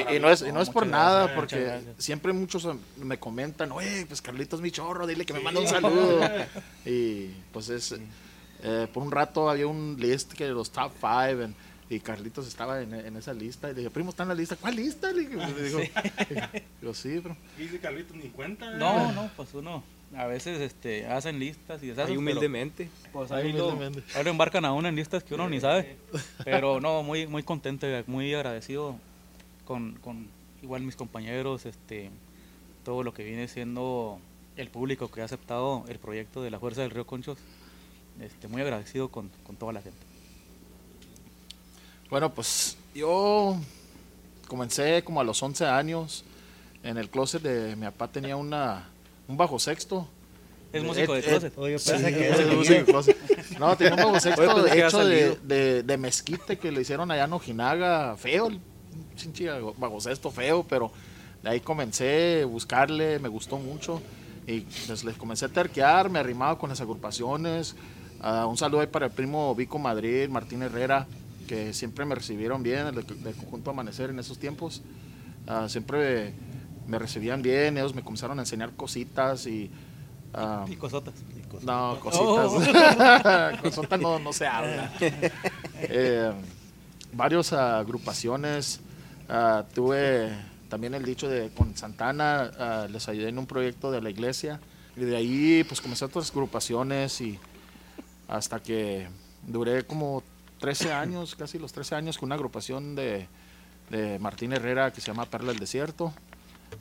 Y, 0.09 0.15
y 0.15 0.19
no 0.19 0.29
es, 0.29 0.41
y 0.41 0.51
no 0.51 0.61
es 0.61 0.69
por 0.69 0.85
nada, 0.87 1.21
gracias, 1.27 1.35
porque 1.39 1.59
gracias. 1.63 1.95
siempre 1.97 2.33
muchos 2.33 2.67
me 2.97 3.19
comentan, 3.19 3.71
oye, 3.71 4.05
pues 4.07 4.21
Carlitos 4.21 4.59
es 4.59 4.63
mi 4.63 4.71
chorro, 4.71 5.07
dile 5.07 5.25
que 5.25 5.33
me 5.33 5.39
manda 5.41 5.59
un 5.59 5.67
saludo. 5.67 6.19
y 6.85 7.27
pues 7.51 7.69
es, 7.69 7.95
eh, 8.63 8.87
por 8.93 9.03
un 9.03 9.11
rato 9.11 9.49
había 9.49 9.67
un 9.67 9.95
list 9.99 10.33
que 10.33 10.47
los 10.49 10.71
top 10.71 10.91
five, 10.99 11.45
en- 11.45 11.55
y 11.95 11.99
Carlitos 11.99 12.47
estaba 12.47 12.81
en, 12.81 12.93
en 12.93 13.17
esa 13.17 13.33
lista, 13.33 13.69
y 13.69 13.73
le 13.73 13.79
dije, 13.79 13.89
primo, 13.91 14.11
¿está 14.11 14.23
en 14.23 14.29
la 14.29 14.35
lista? 14.35 14.55
¿Cuál 14.55 14.75
lista? 14.77 15.11
Le 15.11 15.27
dije, 15.27 15.35
le 15.35 15.63
digo, 15.63 15.79
digo, 16.81 16.93
sí, 16.93 17.19
bro. 17.19 17.35
Y 17.57 17.63
dice 17.63 17.79
Carlitos 17.79 18.15
ni 18.15 18.29
cuenta. 18.29 18.71
¿eh? 18.73 18.77
No, 18.77 19.11
no, 19.11 19.29
pues 19.35 19.53
uno 19.53 19.83
a 20.15 20.25
veces 20.25 20.59
este, 20.61 21.05
hacen 21.07 21.37
listas 21.39 21.81
y 21.83 21.87
deshacen, 21.87 22.11
Ahí 22.11 22.17
pero- 22.17 22.19
humildemente. 22.19 22.89
Pues 23.13 23.31
Ahí 23.31 23.47
ahí, 23.47 23.53
lo, 23.53 23.67
humildemente. 23.69 24.03
ahí 24.17 24.23
lo 24.23 24.29
embarcan 24.29 24.65
a 24.65 24.73
uno 24.73 24.87
en 24.87 24.95
listas 24.95 25.23
que 25.23 25.33
uno 25.35 25.49
ni 25.49 25.59
sabe. 25.59 25.97
Pero 26.45 26.79
no, 26.81 27.03
muy, 27.03 27.27
muy 27.27 27.43
contento, 27.43 27.87
y 27.87 28.03
muy 28.07 28.33
agradecido 28.33 28.95
con, 29.65 29.93
con 30.01 30.27
igual 30.61 30.81
mis 30.83 30.95
compañeros, 30.95 31.65
este, 31.65 32.09
todo 32.85 33.03
lo 33.03 33.13
que 33.13 33.23
viene 33.23 33.47
siendo 33.47 34.19
el 34.57 34.69
público 34.69 35.09
que 35.11 35.21
ha 35.21 35.25
aceptado 35.25 35.85
el 35.87 35.97
proyecto 35.99 36.41
de 36.41 36.51
la 36.51 36.59
Fuerza 36.59 36.81
del 36.81 36.91
Río 36.91 37.05
Conchos. 37.05 37.37
Este, 38.21 38.47
muy 38.47 38.61
agradecido 38.61 39.09
con, 39.09 39.29
con 39.45 39.55
toda 39.55 39.71
la 39.73 39.81
gente. 39.81 39.97
Bueno, 42.11 42.29
pues 42.33 42.77
yo 42.93 43.55
comencé 44.47 45.01
como 45.03 45.21
a 45.21 45.23
los 45.23 45.41
11 45.41 45.65
años. 45.65 46.25
En 46.83 46.97
el 46.97 47.09
closet 47.09 47.41
de 47.41 47.75
mi 47.77 47.85
papá 47.85 48.09
tenía 48.09 48.35
una, 48.35 48.89
un 49.29 49.37
bajo 49.37 49.57
sexto. 49.57 50.07
Es 50.73 50.83
músico 50.83 51.13
de 51.13 51.19
Eh, 51.19 51.23
eh, 51.25 51.29
closet. 51.29 51.57
Oye, 51.57 51.79
Sí, 51.79 51.89
pensé 51.91 52.13
que 52.13 52.29
es 52.29 52.47
músico 52.53 52.73
de 52.79 52.83
closet. 52.85 53.17
No, 53.59 53.77
tenía 53.77 53.93
un 53.93 54.03
bajo 54.03 54.19
sexto 54.19 54.41
Oye, 54.55 54.85
hecho 54.85 55.05
de, 55.05 55.37
de, 55.43 55.83
de 55.83 55.97
mezquite 55.97 56.57
que 56.57 56.69
le 56.71 56.81
hicieron 56.81 57.09
allá 57.11 57.23
en 57.23 57.33
Ojinaga. 57.33 58.17
Feo, 58.17 58.47
el 58.49 58.59
bajo 59.77 60.01
sexto 60.01 60.31
feo, 60.31 60.65
pero 60.67 60.91
de 61.41 61.49
ahí 61.49 61.59
comencé 61.61 62.41
a 62.43 62.45
buscarle, 62.45 63.19
me 63.19 63.29
gustó 63.29 63.57
mucho. 63.57 64.01
Y 64.47 64.61
pues 64.61 65.05
les 65.05 65.15
comencé 65.15 65.45
a 65.45 65.49
terquear, 65.49 66.09
me 66.09 66.19
arrimaba 66.19 66.57
con 66.57 66.69
las 66.69 66.81
agrupaciones. 66.81 67.75
Ah, 68.19 68.45
un 68.47 68.57
saludo 68.57 68.81
ahí 68.81 68.87
para 68.87 69.05
el 69.05 69.11
primo 69.13 69.55
Vico 69.55 69.79
Madrid, 69.79 70.27
Martín 70.29 70.61
Herrera, 70.61 71.07
que 71.51 71.73
siempre 71.73 72.05
me 72.05 72.15
recibieron 72.15 72.63
bien, 72.63 72.87
el 72.87 73.03
conjunto 73.35 73.71
Amanecer 73.71 74.09
en 74.09 74.19
esos 74.19 74.39
tiempos. 74.39 74.81
Ah, 75.45 75.67
siempre 75.67 76.33
me 76.87 76.97
recibían 76.97 77.41
bien, 77.41 77.77
ellos 77.77 77.93
me 77.93 78.03
comenzaron 78.03 78.39
a 78.39 78.43
enseñar 78.43 78.71
cositas 78.71 79.45
y... 79.47 79.69
ah, 80.33 80.63
Y 80.69 80.77
cosotas. 80.77 81.13
no, 81.61 81.99
cositas. 81.99 83.59
Cosotas 83.61 83.99
no, 83.99 84.17
no 84.17 84.31
se 84.31 84.47
habla. 84.47 84.93
Eh, 85.83 86.31
varias 87.11 87.51
agrupaciones. 87.51 88.79
ah, 89.27 89.65
tuve 89.73 90.29
también 90.69 90.93
el 90.93 91.03
dicho 91.03 91.27
de 91.27 91.49
con 91.49 91.75
Santana, 91.75 92.49
ah, 92.57 92.87
les 92.89 93.09
ayudé 93.09 93.27
en 93.27 93.39
un 93.39 93.45
proyecto 93.45 93.91
de 93.91 94.01
la 94.01 94.09
iglesia. 94.09 94.61
Y 94.95 95.01
de 95.01 95.17
ahí 95.17 95.65
pues 95.65 95.81
comencé 95.81 96.05
otras 96.05 96.29
agrupaciones 96.31 97.19
y 97.19 97.37
hasta 98.29 98.61
que 98.61 99.09
duré 99.45 99.83
como 99.83 100.23
13 100.61 100.93
años, 100.93 101.35
casi 101.35 101.59
los 101.59 101.73
13 101.73 101.95
años, 101.95 102.17
con 102.17 102.27
una 102.27 102.35
agrupación 102.35 102.95
de, 102.95 103.27
de 103.89 104.17
Martín 104.19 104.53
Herrera 104.53 104.93
que 104.93 105.01
se 105.01 105.07
llama 105.07 105.25
Perla 105.25 105.51
del 105.51 105.59
Desierto. 105.59 106.13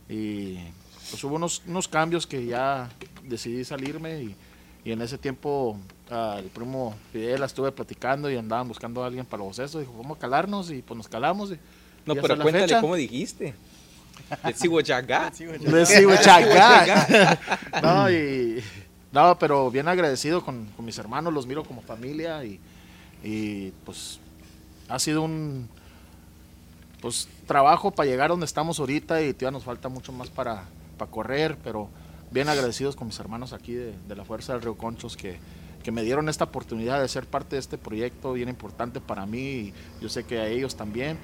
Y 0.09 0.59
pues 1.11 1.25
hubo 1.25 1.35
unos, 1.37 1.63
unos 1.67 1.89
cambios 1.89 2.27
que 2.27 2.45
ya 2.47 2.89
decidí 3.25 3.65
salirme 3.65 4.23
y, 4.23 4.37
y 4.85 4.93
en 4.93 5.03
ese 5.03 5.19
tiempo 5.19 5.77
ah, 6.11 6.37
el 6.39 6.45
primo 6.47 6.95
Fidel 7.13 7.43
estuve 7.43 7.73
platicando 7.73 8.31
y 8.31 8.37
andaban 8.37 8.69
buscando 8.69 9.03
a 9.03 9.07
alguien 9.07 9.25
para 9.27 9.39
los 9.43 9.49
bocetos. 9.57 9.81
Dijo, 9.81 9.95
vamos 9.97 10.19
a 10.19 10.21
calarnos 10.21 10.71
y 10.71 10.83
pues 10.83 10.97
nos 10.97 11.09
calamos. 11.09 11.51
Y, 11.51 11.59
No, 12.07 12.13
y 12.15 12.21
pero 12.21 12.37
la 12.37 12.43
cuéntale 12.45 12.67
fecha- 12.69 12.81
cómo 12.81 12.95
dijiste. 12.95 13.55
Let's 14.45 14.61
see 14.61 14.69
what 14.69 14.85
you 14.85 14.95
got. 14.95 15.33
Let's 15.63 15.89
see 15.91 16.05
what 16.07 16.21
you 16.21 16.49
got. 16.55 17.83
no, 17.83 18.11
y, 18.11 18.63
no, 19.11 19.39
pero 19.39 19.71
bien 19.71 19.89
agradecido 19.89 20.45
con, 20.45 20.67
con 20.77 20.85
mis 20.85 20.99
hermanos, 20.99 21.33
los 21.33 21.47
miro 21.47 21.65
como 21.65 21.81
familia 21.83 22.45
y, 22.45 22.61
y, 23.23 23.71
pues 23.85 24.21
ha 24.89 24.99
sido 24.99 25.23
un 25.23 25.69
pues 27.01 27.29
trabajo 27.47 27.91
para 27.93 28.11
llegar 28.11 28.31
donde 28.31 28.45
estamos 28.45 28.79
ahorita 28.79 29.23
y 29.23 29.33
todavía 29.33 29.53
nos 29.53 29.65
falta 29.65 29.89
mucho 29.89 30.13
más 30.13 30.29
para, 30.29 30.65
para 30.99 31.11
correr, 31.11 31.57
pero 31.63 31.89
bien 32.31 32.49
agradecidos 32.49 32.97
con 32.97 33.07
mis 33.07 33.19
hermanos 33.19 33.53
aquí 33.53 33.73
de, 33.73 33.95
de 34.07 34.17
la 34.17 34.25
Fuerza 34.25 34.53
del 34.53 34.63
Río 34.63 34.77
Conchos 34.77 35.17
que, 35.17 35.39
que 35.83 35.93
me 35.93 36.03
dieron 36.03 36.29
esta 36.29 36.45
oportunidad 36.45 37.01
de 37.01 37.09
ser 37.09 37.27
parte 37.27 37.57
de 37.57 37.61
este 37.61 37.79
proyecto 37.79 38.35
bien 38.35 38.49
importante 38.49 39.01
para 39.01 39.27
mí 39.27 39.39
y 39.39 39.75
yo 40.01 40.09
sé 40.09 40.25
que 40.25 40.39
a 40.39 40.47
ellos 40.47 40.77
también. 40.77 41.17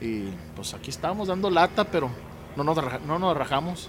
Y 0.00 0.24
pues 0.56 0.74
aquí 0.74 0.90
estamos 0.90 1.28
dando 1.28 1.48
lata, 1.50 1.84
pero 1.84 2.10
no 2.56 2.64
nos, 2.64 2.76
no 3.06 3.18
nos 3.18 3.36
rajamos. 3.36 3.88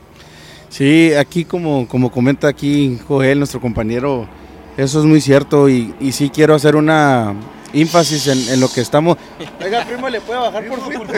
Sí, 0.69 1.13
aquí 1.13 1.45
como, 1.45 1.87
como 1.87 2.11
comenta 2.11 2.47
aquí 2.47 2.99
Joel, 3.07 3.39
nuestro 3.39 3.59
compañero, 3.59 4.27
eso 4.77 4.99
es 4.99 5.05
muy 5.05 5.21
cierto 5.21 5.69
y, 5.69 5.93
y 5.99 6.11
sí 6.11 6.29
quiero 6.29 6.55
hacer 6.55 6.75
una 6.75 7.33
énfasis 7.73 8.27
en, 8.27 8.49
en 8.49 8.59
lo 8.59 8.69
que 8.69 8.81
estamos... 8.81 9.17
Oiga, 9.63 9.85
primo, 9.85 10.09
¿le 10.09 10.21
puede 10.21 10.39
bajar 10.39 10.67
por 10.67 10.91
fin? 10.91 11.01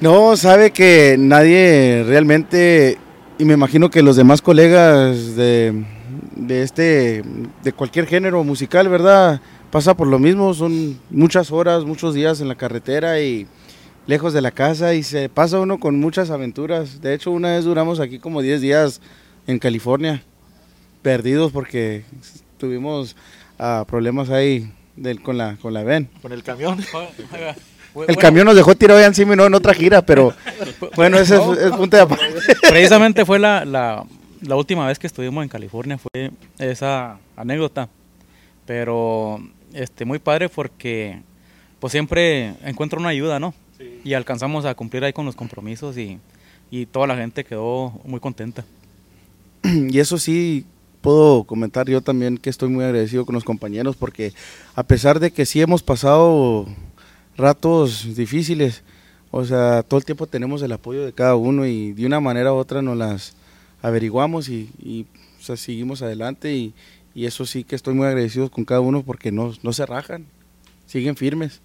No, 0.00 0.36
sabe 0.36 0.70
que 0.70 1.16
nadie 1.18 2.04
realmente, 2.06 2.98
y 3.38 3.44
me 3.44 3.54
imagino 3.54 3.90
que 3.90 4.02
los 4.02 4.14
demás 4.14 4.42
colegas 4.42 5.34
de, 5.34 5.84
de 6.36 6.62
este, 6.62 7.24
de 7.64 7.72
cualquier 7.72 8.06
género 8.06 8.44
musical, 8.44 8.88
¿verdad? 8.88 9.40
Pasa 9.70 9.96
por 9.96 10.06
lo 10.06 10.20
mismo, 10.20 10.54
son 10.54 11.00
muchas 11.10 11.50
horas, 11.50 11.84
muchos 11.84 12.14
días 12.14 12.40
en 12.40 12.46
la 12.48 12.54
carretera 12.54 13.20
y 13.20 13.48
lejos 14.08 14.32
de 14.32 14.40
la 14.40 14.50
casa 14.50 14.94
y 14.94 15.02
se 15.04 15.28
pasa 15.28 15.60
uno 15.60 15.78
con 15.78 16.00
muchas 16.00 16.30
aventuras. 16.30 17.00
De 17.00 17.14
hecho, 17.14 17.30
una 17.30 17.50
vez 17.50 17.64
duramos 17.64 18.00
aquí 18.00 18.18
como 18.18 18.40
10 18.40 18.60
días 18.62 19.00
en 19.46 19.58
California, 19.58 20.22
perdidos 21.02 21.52
porque 21.52 22.04
tuvimos 22.56 23.14
ah, 23.58 23.84
problemas 23.86 24.30
ahí 24.30 24.72
del, 24.96 25.22
con 25.22 25.36
la 25.36 25.56
con 25.56 25.74
la 25.74 25.84
ven. 25.84 26.08
Con 26.20 26.32
el 26.32 26.42
camión. 26.42 26.84
El 28.06 28.16
camión 28.16 28.44
nos 28.44 28.54
dejó 28.54 28.76
tirado 28.76 29.00
ya 29.00 29.06
encima 29.06 29.32
y 29.32 29.36
no 29.36 29.46
en 29.46 29.54
otra 29.54 29.74
gira, 29.74 30.02
pero 30.02 30.32
bueno, 30.94 31.18
ese 31.18 31.36
es, 31.36 31.58
es 31.58 31.72
punto 31.72 31.96
de 31.96 32.02
aparte. 32.02 32.24
Precisamente 32.68 33.24
fue 33.24 33.40
la, 33.40 33.64
la, 33.64 34.04
la 34.40 34.56
última 34.56 34.86
vez 34.86 35.00
que 35.00 35.08
estuvimos 35.08 35.42
en 35.42 35.48
California, 35.48 35.98
fue 35.98 36.30
esa 36.58 37.18
anécdota. 37.34 37.88
Pero 38.66 39.40
este 39.72 40.04
muy 40.04 40.20
padre 40.20 40.48
porque 40.48 41.22
pues 41.80 41.90
siempre 41.90 42.54
encuentro 42.62 43.00
una 43.00 43.08
ayuda, 43.08 43.40
¿no? 43.40 43.52
Sí. 43.78 44.00
Y 44.04 44.14
alcanzamos 44.14 44.64
a 44.64 44.74
cumplir 44.74 45.04
ahí 45.04 45.12
con 45.12 45.24
los 45.24 45.36
compromisos 45.36 45.96
y, 45.96 46.18
y 46.70 46.86
toda 46.86 47.06
la 47.06 47.16
gente 47.16 47.44
quedó 47.44 47.92
muy 48.04 48.20
contenta. 48.20 48.64
Y 49.62 49.98
eso 49.98 50.18
sí, 50.18 50.64
puedo 51.00 51.44
comentar 51.44 51.88
yo 51.88 52.00
también 52.00 52.38
que 52.38 52.50
estoy 52.50 52.68
muy 52.68 52.84
agradecido 52.84 53.24
con 53.24 53.34
los 53.34 53.44
compañeros 53.44 53.96
porque 53.96 54.32
a 54.74 54.82
pesar 54.82 55.20
de 55.20 55.30
que 55.30 55.46
sí 55.46 55.60
hemos 55.60 55.82
pasado 55.82 56.66
ratos 57.36 58.14
difíciles, 58.16 58.82
o 59.30 59.44
sea, 59.44 59.82
todo 59.82 59.98
el 59.98 60.04
tiempo 60.04 60.26
tenemos 60.26 60.62
el 60.62 60.72
apoyo 60.72 61.04
de 61.04 61.12
cada 61.12 61.36
uno 61.36 61.66
y 61.66 61.92
de 61.92 62.06
una 62.06 62.20
manera 62.20 62.52
u 62.52 62.56
otra 62.56 62.82
nos 62.82 62.96
las 62.96 63.34
averiguamos 63.82 64.48
y, 64.48 64.70
y, 64.82 65.06
o 65.40 65.42
sea, 65.42 65.56
seguimos 65.56 66.02
adelante 66.02 66.54
y, 66.54 66.74
y 67.14 67.26
eso 67.26 67.46
sí 67.46 67.64
que 67.64 67.76
estoy 67.76 67.94
muy 67.94 68.06
agradecido 68.06 68.50
con 68.50 68.64
cada 68.64 68.80
uno 68.80 69.02
porque 69.02 69.30
no, 69.30 69.52
no 69.62 69.72
se 69.72 69.86
rajan, 69.86 70.26
siguen 70.86 71.16
firmes. 71.16 71.60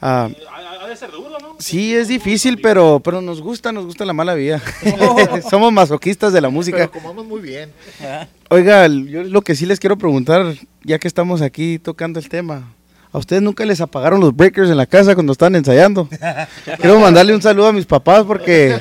Ah, 0.00 0.28
Ha, 0.52 0.84
ha 0.84 0.88
de 0.88 0.96
ser 0.96 1.10
duro, 1.10 1.36
¿no? 1.40 1.56
sí, 1.58 1.94
es 1.94 2.08
difícil, 2.08 2.60
pero, 2.60 3.00
pero 3.02 3.20
nos 3.20 3.40
gusta, 3.42 3.72
nos 3.72 3.84
gusta 3.84 4.04
la 4.04 4.12
mala 4.12 4.34
vida. 4.34 4.60
Somos 5.50 5.72
masoquistas 5.72 6.32
de 6.32 6.40
la 6.40 6.48
música. 6.50 6.88
Pero 6.88 6.92
comamos 6.92 7.26
muy 7.26 7.40
bien. 7.40 7.70
Oiga, 8.50 8.86
yo 8.86 9.24
lo 9.24 9.42
que 9.42 9.54
sí 9.56 9.66
les 9.66 9.80
quiero 9.80 9.98
preguntar, 9.98 10.54
ya 10.84 10.98
que 10.98 11.08
estamos 11.08 11.42
aquí 11.42 11.78
tocando 11.78 12.18
el 12.20 12.28
tema, 12.28 12.72
¿a 13.12 13.18
ustedes 13.18 13.42
nunca 13.42 13.64
les 13.64 13.80
apagaron 13.80 14.20
los 14.20 14.34
breakers 14.34 14.70
en 14.70 14.76
la 14.76 14.86
casa 14.86 15.14
cuando 15.14 15.32
estaban 15.32 15.56
ensayando? 15.56 16.08
Quiero 16.80 17.00
mandarle 17.00 17.34
un 17.34 17.42
saludo 17.42 17.66
a 17.66 17.72
mis 17.72 17.86
papás 17.86 18.24
porque 18.24 18.78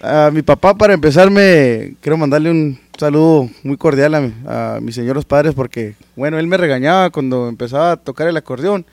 a 0.00 0.30
mi 0.32 0.42
papá 0.42 0.74
para 0.74 0.94
empezarme, 0.94 1.94
quiero 2.00 2.16
mandarle 2.16 2.50
un 2.50 2.78
saludo 2.98 3.50
muy 3.62 3.76
cordial 3.76 4.14
a, 4.46 4.76
a 4.76 4.80
mis 4.80 4.94
señores 4.94 5.24
padres 5.24 5.54
porque, 5.54 5.94
bueno, 6.14 6.38
él 6.38 6.46
me 6.46 6.56
regañaba 6.56 7.10
cuando 7.10 7.48
empezaba 7.48 7.92
a 7.92 7.96
tocar 7.96 8.28
el 8.28 8.36
acordeón 8.36 8.86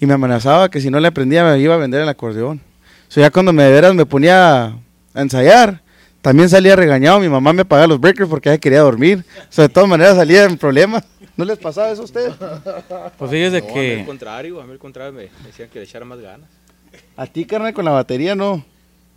y 0.00 0.06
me 0.06 0.14
amenazaba 0.14 0.70
que 0.70 0.80
si 0.80 0.90
no 0.90 1.00
le 1.00 1.08
aprendía 1.08 1.44
me 1.44 1.58
iba 1.58 1.74
a 1.74 1.78
vender 1.78 2.00
el 2.02 2.08
acordeón. 2.08 2.60
O 3.08 3.10
sea, 3.14 3.22
ya 3.24 3.30
cuando 3.30 3.52
me 3.52 3.62
de 3.64 3.70
veras 3.72 3.94
me 3.94 4.06
ponía 4.06 4.64
a 4.66 5.20
ensayar, 5.20 5.80
también 6.22 6.48
salía 6.48 6.74
regañado, 6.74 7.20
mi 7.20 7.28
mamá 7.28 7.52
me 7.52 7.64
pagaba 7.64 7.86
los 7.86 8.00
breakers 8.00 8.28
porque 8.28 8.48
ella 8.48 8.58
quería 8.58 8.80
dormir. 8.80 9.24
O 9.42 9.52
sea, 9.52 9.62
de 9.62 9.68
todas 9.68 9.88
maneras 9.88 10.16
salía 10.16 10.44
en 10.44 10.56
problemas. 10.56 11.04
¿No 11.36 11.44
les 11.44 11.58
pasaba 11.58 11.90
eso 11.90 12.02
a 12.02 12.04
ustedes? 12.04 12.32
Pues 13.18 13.30
fíjese 13.30 13.60
No, 13.60 13.66
a 13.66 13.68
mí 13.68 13.74
que... 13.74 14.00
al 14.00 14.06
contrario, 14.06 14.60
a 14.60 14.64
mí 14.66 14.72
al 14.72 14.78
contrario 14.78 15.12
me 15.12 15.28
decían 15.46 15.68
que 15.68 15.80
le 15.80 15.84
echara 15.84 16.04
más 16.04 16.18
ganas. 16.20 16.48
A 17.16 17.26
ti, 17.26 17.44
carnal, 17.44 17.74
con 17.74 17.84
la 17.84 17.90
batería 17.90 18.34
no. 18.34 18.64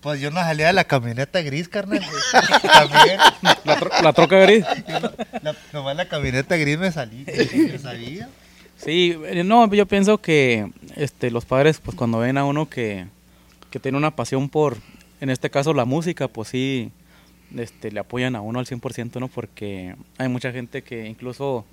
Pues 0.01 0.19
yo 0.19 0.29
no 0.31 0.39
salía 0.39 0.67
de 0.67 0.73
la 0.73 0.83
camioneta 0.83 1.41
gris, 1.41 1.67
carnal. 1.69 1.99
También. 2.61 3.19
La, 3.63 3.79
tro- 3.79 4.01
la 4.01 4.13
troca 4.13 4.37
gris. 4.39 4.63
La- 5.41 5.55
nomás 5.73 5.95
la 5.95 6.07
camioneta 6.07 6.55
gris 6.57 6.77
me 6.77 6.91
salí. 6.91 7.25
Me 7.25 7.77
sabía. 7.79 8.29
Sí, 8.77 9.17
eh, 9.25 9.43
no, 9.43 9.67
yo 9.73 9.85
pienso 9.87 10.19
que 10.19 10.71
este, 10.95 11.31
los 11.31 11.45
padres, 11.45 11.79
pues 11.79 11.97
cuando 11.97 12.19
ven 12.19 12.37
a 12.37 12.45
uno 12.45 12.69
que, 12.69 13.07
que 13.71 13.79
tiene 13.79 13.97
una 13.97 14.15
pasión 14.15 14.49
por, 14.49 14.77
en 15.19 15.29
este 15.29 15.49
caso 15.49 15.73
la 15.73 15.85
música, 15.85 16.27
pues 16.27 16.49
sí, 16.49 16.91
este, 17.55 17.91
le 17.91 17.99
apoyan 17.99 18.35
a 18.35 18.41
uno 18.41 18.59
al 18.59 18.65
100%, 18.65 19.19
¿no? 19.19 19.29
Porque 19.29 19.95
hay 20.17 20.29
mucha 20.29 20.51
gente 20.51 20.83
que 20.83 21.07
incluso 21.07 21.65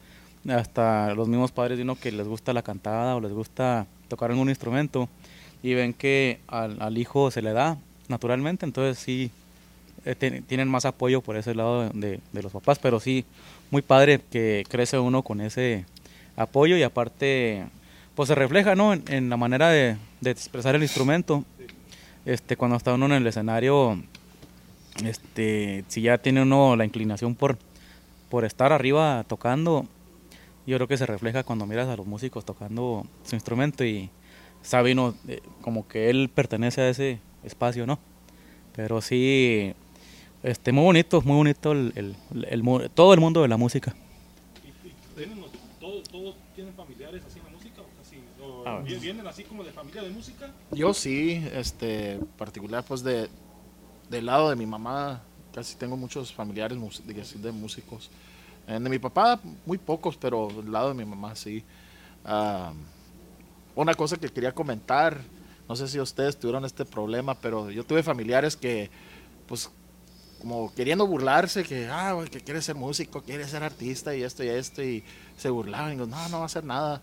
hasta 0.48 1.14
los 1.14 1.28
mismos 1.28 1.52
padres 1.52 1.76
de 1.76 1.84
uno 1.84 1.96
que 1.96 2.10
les 2.10 2.26
gusta 2.26 2.52
la 2.52 2.62
cantada 2.62 3.16
o 3.16 3.20
les 3.20 3.32
gusta 3.32 3.86
tocar 4.08 4.30
algún 4.30 4.48
instrumento 4.48 5.08
y 5.62 5.74
ven 5.74 5.92
que 5.94 6.40
al, 6.46 6.98
hijo 6.98 7.30
se 7.30 7.42
le 7.42 7.52
da 7.52 7.78
naturalmente, 8.08 8.66
entonces 8.66 8.98
sí 8.98 9.30
eh, 10.04 10.42
tienen 10.46 10.68
más 10.68 10.84
apoyo 10.84 11.22
por 11.22 11.36
ese 11.36 11.54
lado 11.54 11.88
de, 11.90 12.20
de 12.32 12.42
los 12.42 12.52
papás, 12.52 12.78
pero 12.78 13.00
sí, 13.00 13.24
muy 13.70 13.82
padre 13.82 14.20
que 14.30 14.64
crece 14.68 14.98
uno 14.98 15.22
con 15.22 15.40
ese 15.40 15.86
apoyo 16.36 16.76
y 16.76 16.82
aparte 16.82 17.66
pues 18.14 18.28
se 18.28 18.34
refleja 18.34 18.74
¿no? 18.76 18.92
en, 18.92 19.28
la 19.28 19.36
manera 19.36 19.68
de, 19.70 19.96
de 20.20 20.30
expresar 20.30 20.74
el 20.74 20.82
instrumento. 20.82 21.44
Este 22.24 22.56
cuando 22.56 22.76
está 22.76 22.94
uno 22.94 23.06
en 23.06 23.12
el 23.12 23.26
escenario 23.26 23.98
este 25.04 25.84
si 25.88 26.02
ya 26.02 26.18
tiene 26.18 26.42
uno 26.42 26.76
la 26.76 26.84
inclinación 26.84 27.34
por 27.34 27.58
por 28.30 28.44
estar 28.44 28.72
arriba 28.72 29.24
tocando 29.26 29.86
yo 30.66 30.76
creo 30.76 30.88
que 30.88 30.96
se 30.96 31.04
refleja 31.06 31.42
cuando 31.42 31.66
miras 31.66 31.88
a 31.88 31.96
los 31.96 32.06
músicos 32.06 32.44
tocando 32.44 33.04
su 33.24 33.34
instrumento 33.34 33.84
y 33.84 34.08
sabe 34.62 34.92
uno 34.92 35.14
eh, 35.28 35.40
como 35.60 35.86
que 35.88 36.10
él 36.10 36.30
pertenece 36.32 36.80
a 36.80 36.88
ese 36.88 37.18
espacio 37.42 37.86
no 37.86 37.98
pero 38.74 39.00
sí 39.00 39.74
este 40.44 40.70
muy 40.72 40.84
bonito 40.84 41.20
muy 41.22 41.36
bonito 41.36 41.72
el, 41.72 41.92
el- 41.96 42.16
el 42.48 42.90
todo 42.94 43.12
el 43.14 43.20
mundo 43.20 43.42
de 43.42 43.48
la 43.48 43.56
música 43.56 43.94
¿Y, 44.64 44.68
y 44.88 44.92
tienen 45.16 45.40
los- 45.40 45.50
todos, 45.80 46.04
todos 46.08 46.36
tienen 46.54 46.72
familiares 46.74 47.22
así 47.26 47.40
en 47.40 47.44
la 47.46 47.50
música? 47.50 47.82
¿O, 47.82 48.00
así, 48.00 48.16
o 48.40 48.53
Ah, 48.64 48.80
vi- 48.84 48.94
¿Vienen 48.96 49.26
así 49.26 49.44
como 49.44 49.62
de 49.64 49.72
familia 49.72 50.02
de 50.02 50.10
música? 50.10 50.50
Yo 50.70 50.94
sí, 50.94 51.46
este, 51.52 52.18
particular 52.38 52.84
pues 52.84 53.02
de 53.02 53.28
del 54.08 54.26
lado 54.26 54.50
de 54.50 54.56
mi 54.56 54.66
mamá, 54.66 55.22
casi 55.54 55.76
tengo 55.76 55.96
muchos 55.96 56.32
familiares 56.32 56.78
de, 57.06 57.14
de 57.40 57.52
músicos. 57.52 58.10
Eh, 58.66 58.72
de 58.78 58.88
mi 58.90 58.98
papá, 58.98 59.40
muy 59.66 59.78
pocos, 59.78 60.16
pero 60.16 60.48
del 60.48 60.70
lado 60.70 60.88
de 60.88 60.94
mi 60.94 61.04
mamá 61.04 61.34
sí. 61.34 61.64
Ah, 62.24 62.72
una 63.74 63.94
cosa 63.94 64.16
que 64.16 64.28
quería 64.28 64.52
comentar, 64.52 65.20
no 65.68 65.74
sé 65.74 65.88
si 65.88 65.98
ustedes 65.98 66.38
tuvieron 66.38 66.64
este 66.64 66.84
problema, 66.84 67.34
pero 67.34 67.70
yo 67.70 67.84
tuve 67.84 68.02
familiares 68.02 68.56
que, 68.56 68.90
pues, 69.48 69.70
como 70.40 70.72
queriendo 70.74 71.06
burlarse, 71.06 71.64
que, 71.64 71.88
ah, 71.90 72.14
que 72.30 72.40
quiere 72.40 72.60
ser 72.62 72.76
músico, 72.76 73.22
quiere 73.22 73.48
ser 73.48 73.62
artista 73.62 74.14
y 74.14 74.22
esto 74.22 74.44
y 74.44 74.48
esto, 74.48 74.82
y 74.82 75.02
se 75.36 75.48
burlaban, 75.50 75.88
y 75.88 75.92
digo, 75.94 76.06
no, 76.06 76.28
no 76.28 76.36
va 76.38 76.42
a 76.44 76.46
hacer 76.46 76.64
nada. 76.64 77.00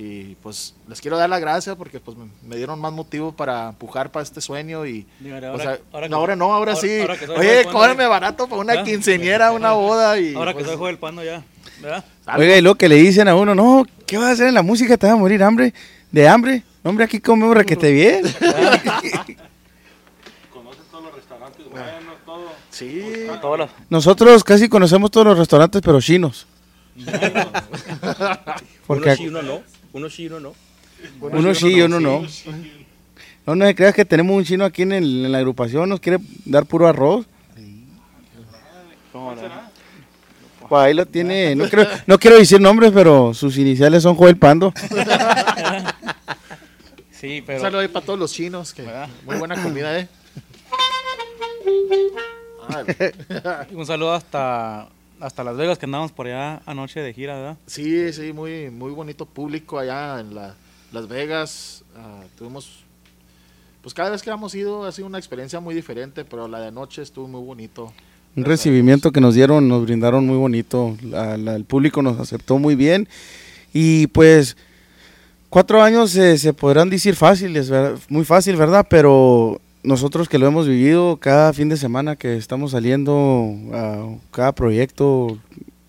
Y 0.00 0.36
pues 0.36 0.74
les 0.86 1.00
quiero 1.00 1.16
dar 1.18 1.28
las 1.28 1.40
gracias 1.40 1.74
porque 1.74 1.98
pues 1.98 2.16
me, 2.46 2.54
dieron 2.54 2.80
más 2.80 2.92
motivo 2.92 3.32
para 3.32 3.70
empujar 3.70 4.12
para 4.12 4.22
este 4.22 4.40
sueño 4.40 4.86
y 4.86 5.04
Dígale, 5.18 5.48
o 5.48 5.50
ahora- 5.50 5.64
sea, 5.64 5.78
ahora 5.92 6.06
que- 6.06 6.10
no, 6.10 6.16
ahora 6.18 6.36
no, 6.36 6.54
ahora, 6.54 6.72
ahora- 6.74 6.80
sí. 6.80 7.00
ahora 7.00 7.18
que 7.18 7.26
soy 7.26 7.36
Oye, 7.36 7.60
¿eh? 7.62 8.06
barato 8.06 8.46
para 8.46 8.60
una 8.60 8.74
¿Ah? 8.74 8.84
quinceañera, 8.84 9.50
una 9.60 9.72
boda 9.72 10.20
y 10.20 10.34
Ahora 10.36 10.52
que 10.52 10.58
pues, 10.58 10.66
soy 10.68 10.76
juego 10.76 10.86
del 10.86 10.98
pando 10.98 11.24
ya, 11.24 11.42
¿verdad? 11.82 12.04
Oiga, 12.36 12.56
y 12.56 12.60
lo 12.60 12.76
que 12.76 12.88
le 12.88 12.94
dicen 12.94 13.26
a 13.26 13.34
uno, 13.34 13.56
no, 13.56 13.84
¿qué 14.06 14.18
vas 14.18 14.28
a 14.28 14.30
hacer 14.34 14.46
en 14.46 14.54
la 14.54 14.62
música? 14.62 14.96
Te 14.96 15.06
vas 15.06 15.14
a 15.16 15.18
morir 15.18 15.42
hambre, 15.42 15.74
de 16.12 16.28
hambre. 16.28 16.62
Hombre, 16.84 17.04
aquí 17.04 17.18
comemos 17.18 17.56
requete 17.56 17.90
bien. 17.90 18.22
Conocen 20.52 20.84
todos 20.92 21.04
los 21.04 21.14
restaurantes 21.16 21.68
buenos, 21.68 22.14
todo. 22.24 22.52
Sí. 22.70 23.02
Todas 23.40 23.58
las- 23.58 23.70
Nosotros 23.90 24.44
casi 24.44 24.68
conocemos 24.68 25.10
todos 25.10 25.26
los 25.26 25.38
restaurantes, 25.38 25.82
pero 25.84 26.00
chinos. 26.00 26.46
Porque 28.86 29.08
uno 29.10 29.16
sí, 29.16 29.26
uno 29.28 29.42
no. 29.42 29.77
Uno 29.98 30.08
sí, 30.10 30.26
uno 30.26 30.40
no. 30.40 30.54
uno 31.20 31.54
sí 31.54 31.68
y 31.76 31.82
uno 31.82 31.98
no. 32.00 32.22
No, 33.46 33.54
no 33.56 33.66
se 33.66 33.74
creas 33.74 33.94
que 33.94 34.04
tenemos 34.04 34.36
un 34.36 34.44
chino 34.44 34.64
aquí 34.64 34.82
en, 34.82 34.92
el- 34.92 35.24
en 35.26 35.32
la 35.32 35.38
agrupación, 35.38 35.88
nos 35.88 36.00
quiere 36.00 36.18
dar 36.44 36.66
puro 36.66 36.86
arroz. 36.86 37.26
¿Cómo 39.12 39.34
no? 39.34 39.40
Pues 40.68 40.82
ahí 40.82 40.92
lo 40.94 41.06
tiene, 41.06 41.54
no, 41.56 41.68
creo- 41.68 41.86
no 42.06 42.18
quiero 42.18 42.36
decir 42.36 42.60
nombres, 42.60 42.92
pero 42.94 43.32
sus 43.34 43.56
iniciales 43.58 44.02
son 44.02 44.14
Joel 44.16 44.36
Pando. 44.36 44.72
Sí, 47.10 47.40
Un 47.40 47.46
pero... 47.46 47.60
saludo 47.60 47.80
ahí 47.80 47.88
para 47.88 48.06
todos 48.06 48.16
los 48.16 48.32
chinos, 48.32 48.72
que 48.72 48.82
¿Verdad? 48.82 49.08
muy 49.24 49.34
buena 49.38 49.60
comida, 49.60 49.98
eh. 49.98 50.08
Un 53.72 53.84
saludo 53.86 54.12
hasta, 54.14 54.88
hasta 55.20 55.44
Las 55.44 55.56
Vegas, 55.56 55.78
que 55.78 55.86
andamos 55.86 56.12
por 56.12 56.26
allá 56.26 56.60
anoche 56.66 57.00
de 57.00 57.12
gira, 57.12 57.34
¿verdad? 57.36 57.56
Sí, 57.66 58.12
sí, 58.12 58.32
muy, 58.32 58.70
muy 58.70 58.92
bonito 58.92 59.26
público 59.26 59.78
allá 59.78 60.20
en 60.20 60.34
la- 60.34 60.54
Las 60.92 61.06
Vegas. 61.08 61.84
Ah, 61.96 62.22
tuvimos, 62.36 62.84
pues 63.82 63.92
cada 63.94 64.10
vez 64.10 64.22
que 64.22 64.30
hemos 64.30 64.54
ido 64.54 64.84
ha 64.84 64.92
sido 64.92 65.06
una 65.06 65.18
experiencia 65.18 65.60
muy 65.60 65.74
diferente, 65.74 66.24
pero 66.24 66.48
la 66.48 66.60
de 66.60 66.68
anoche 66.68 67.02
estuvo 67.02 67.28
muy 67.28 67.42
bonito. 67.44 67.92
Un 68.36 68.44
recibimiento 68.44 69.10
que 69.10 69.20
nos 69.20 69.34
dieron, 69.34 69.68
nos 69.68 69.82
brindaron 69.84 70.24
muy 70.26 70.36
bonito. 70.36 70.96
La- 71.02 71.36
la- 71.36 71.56
el 71.56 71.64
público 71.64 72.00
nos 72.02 72.18
aceptó 72.20 72.58
muy 72.58 72.74
bien. 72.76 73.08
Y 73.72 74.06
pues, 74.08 74.56
cuatro 75.50 75.82
años 75.82 76.14
eh, 76.16 76.38
se 76.38 76.52
podrán 76.52 76.88
decir 76.88 77.16
fáciles, 77.16 77.68
¿verdad? 77.68 77.98
muy 78.08 78.24
fácil, 78.24 78.56
¿verdad? 78.56 78.86
Pero 78.88 79.60
nosotros 79.82 80.28
que 80.28 80.38
lo 80.38 80.46
hemos 80.46 80.66
vivido 80.66 81.16
cada 81.18 81.52
fin 81.52 81.68
de 81.68 81.76
semana 81.76 82.16
que 82.16 82.36
estamos 82.36 82.72
saliendo 82.72 83.52
a 83.72 84.06
cada 84.30 84.52
proyecto, 84.52 85.38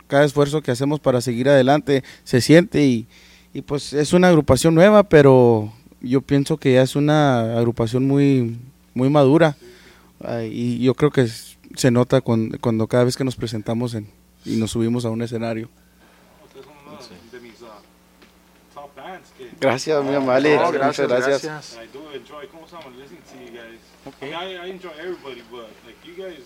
cada 0.08 0.25
esfuerzo 0.25 0.62
que 0.62 0.71
hacemos 0.71 0.99
para 0.99 1.21
seguir 1.21 1.49
adelante, 1.49 2.04
se 2.23 2.41
siente 2.41 2.86
y, 2.86 3.08
y 3.54 3.62
pues 3.62 3.93
es 3.93 4.13
una 4.13 4.30
agrupación 4.30 4.75
nueva, 4.75 5.04
pero 5.04 5.73
yo 6.02 6.21
pienso 6.21 6.58
que 6.58 6.73
ya 6.73 6.82
es 6.84 6.95
una 6.95 7.58
agrupación 7.58 8.08
muy, 8.08 8.58
muy 8.93 9.10
madura. 9.10 9.58
Ah, 10.23 10.43
y 10.43 10.80
yo 10.80 10.93
creo 10.95 11.12
que 11.12 11.28
se 11.75 11.91
nota 11.91 12.21
cuando, 12.21 12.58
cuando 12.60 12.88
cada 12.88 13.04
vez 13.06 13.15
que 13.17 13.23
nos 13.23 13.36
presentamos 13.36 13.93
en- 13.95 14.08
y 14.45 14.56
nos 14.56 14.71
subimos 14.71 15.04
a 15.06 15.10
un 15.10 15.21
escenario. 15.21 15.69
Que 19.38 19.49
Gracias, 19.60 20.04
mi 20.04 20.15
amable. 20.15 20.56
No, 20.56 20.71
gracias. 20.71 21.78
I 23.28 23.28
I, 24.21 24.25
mean, 24.25 24.33
I, 24.33 24.65
I 24.67 24.69
enjoy 24.71 24.91
everybody, 24.99 25.41
but 25.51 25.67
like 25.85 25.97
you 26.05 26.15
guys. 26.15 26.43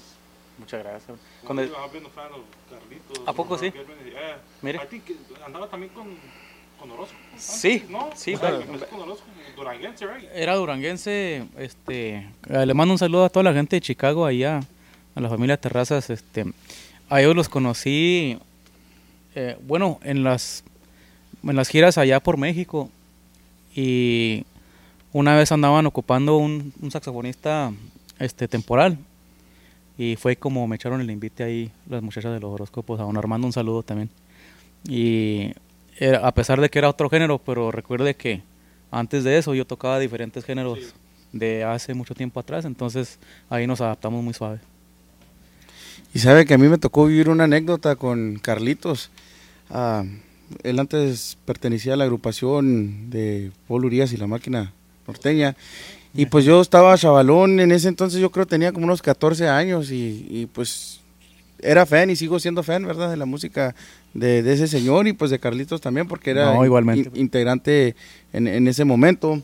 Muchas 0.59 0.83
gracias. 0.83 1.09
I've 1.09 1.45
Cuando- 1.47 1.63
been 1.91 2.05
a 2.05 2.09
fan 2.09 2.31
of 2.31 2.41
Carlitos. 2.69 3.27
¿A 3.27 3.33
poco 3.33 3.57
sí? 3.57 3.71
Yeah. 3.71 4.37
Mire. 4.61 4.79
I 4.83 4.87
think 4.87 5.03
andaba 5.45 5.67
también 5.67 5.91
con, 5.93 6.15
con 6.79 6.91
Orozco. 6.91 7.15
Sí, 7.37 7.85
¿no? 7.89 8.09
sí, 8.15 8.35
O 8.35 8.39
sea, 8.39 8.49
pero- 8.49 8.61
empezó 8.61 8.85
con 8.87 9.01
Orozco, 9.01 9.25
Duranguense, 9.55 10.05
right? 10.05 10.29
Era 10.33 10.55
duranguense, 10.55 11.45
este, 11.57 12.29
eh, 12.49 12.65
le 12.65 12.73
mando 12.73 12.93
un 12.93 12.97
saludo 12.99 13.25
a 13.25 13.29
toda 13.29 13.43
la 13.43 13.53
gente 13.53 13.75
de 13.77 13.81
Chicago, 13.81 14.25
allá, 14.25 14.59
a 15.15 15.21
la 15.21 15.29
familia 15.29 15.57
Terrazas, 15.57 16.09
este, 16.09 16.45
a 17.09 17.21
ellos 17.21 17.35
los 17.35 17.49
conocí, 17.49 18.37
eh, 19.35 19.57
bueno, 19.63 19.99
en 20.03 20.23
las, 20.23 20.63
en 21.43 21.55
las 21.55 21.67
giras 21.69 21.97
allá 21.97 22.19
por 22.19 22.37
México, 22.37 22.89
y 23.75 24.45
una 25.13 25.35
vez 25.35 25.51
andaban 25.51 25.85
ocupando 25.85 26.37
un, 26.37 26.73
un 26.81 26.91
saxofonista, 26.91 27.71
este, 28.19 28.47
temporal, 28.47 28.97
y 29.97 30.15
fue 30.15 30.35
como 30.35 30.67
me 30.67 30.75
echaron 30.75 31.01
el 31.01 31.09
invite 31.11 31.43
ahí 31.43 31.71
las 31.87 32.01
muchachas 32.01 32.33
de 32.33 32.39
los 32.39 32.51
horóscopos, 32.51 32.99
a 32.99 33.03
don 33.03 33.15
Armando 33.17 33.45
un 33.47 33.53
saludo 33.53 33.83
también, 33.83 34.09
y 34.87 35.51
era- 35.97 36.27
a 36.27 36.31
pesar 36.33 36.59
de 36.59 36.69
que 36.69 36.79
era 36.79 36.89
otro 36.89 37.09
género, 37.09 37.37
pero 37.39 37.71
recuerde 37.71 38.15
que 38.15 38.41
antes 38.91 39.23
de 39.23 39.37
eso 39.37 39.53
yo 39.53 39.65
tocaba 39.65 39.99
diferentes 39.99 40.43
géneros 40.45 40.79
Sí. 40.79 40.85
de 41.31 41.63
hace 41.63 41.93
mucho 41.93 42.13
tiempo 42.15 42.39
atrás, 42.39 42.65
entonces 42.65 43.19
ahí 43.49 43.65
nos 43.67 43.81
adaptamos 43.81 44.23
muy 44.23 44.33
suave. 44.33 44.59
Y 46.13 46.19
sabe 46.19 46.45
que 46.45 46.53
a 46.53 46.57
mí 46.59 46.67
me 46.67 46.77
tocó 46.77 47.05
vivir 47.07 47.27
una 47.29 47.45
anécdota 47.45 47.95
con 47.95 48.37
Carlitos. 48.39 49.09
Ah, 49.69 50.03
él 50.63 50.79
antes 50.79 51.37
pertenecía 51.45 51.93
a 51.93 51.97
la 51.97 52.03
agrupación 52.03 53.09
de 53.09 53.51
Paul 53.67 53.85
Urias 53.85 54.13
y 54.13 54.17
la 54.17 54.27
máquina 54.27 54.73
norteña. 55.07 55.55
Y 56.15 56.27
pues 56.27 56.45
yo 56.45 56.61
estaba 56.61 56.97
chavalón 56.97 57.59
en 57.59 57.71
ese 57.71 57.87
entonces, 57.87 58.19
yo 58.19 58.29
creo 58.31 58.45
tenía 58.45 58.71
como 58.71 58.85
unos 58.85 59.01
14 59.01 59.47
años 59.47 59.89
y, 59.91 60.27
y, 60.29 60.45
pues 60.45 60.99
era 61.59 61.85
fan 61.85 62.09
y 62.09 62.15
sigo 62.15 62.39
siendo 62.39 62.61
fan, 62.61 62.85
¿verdad? 62.85 63.09
De 63.09 63.17
la 63.17 63.25
música 63.25 63.73
de, 64.13 64.43
de 64.43 64.53
ese 64.53 64.67
señor 64.67 65.07
y 65.07 65.13
pues 65.13 65.31
de 65.31 65.39
Carlitos 65.39 65.81
también 65.81 66.07
porque 66.07 66.29
era 66.31 66.53
No, 66.53 66.63
igualmente. 66.65 67.09
in- 67.15 67.21
integrante 67.21 67.95
en, 68.31 68.47
en 68.47 68.67
ese 68.67 68.85
momento. 68.85 69.41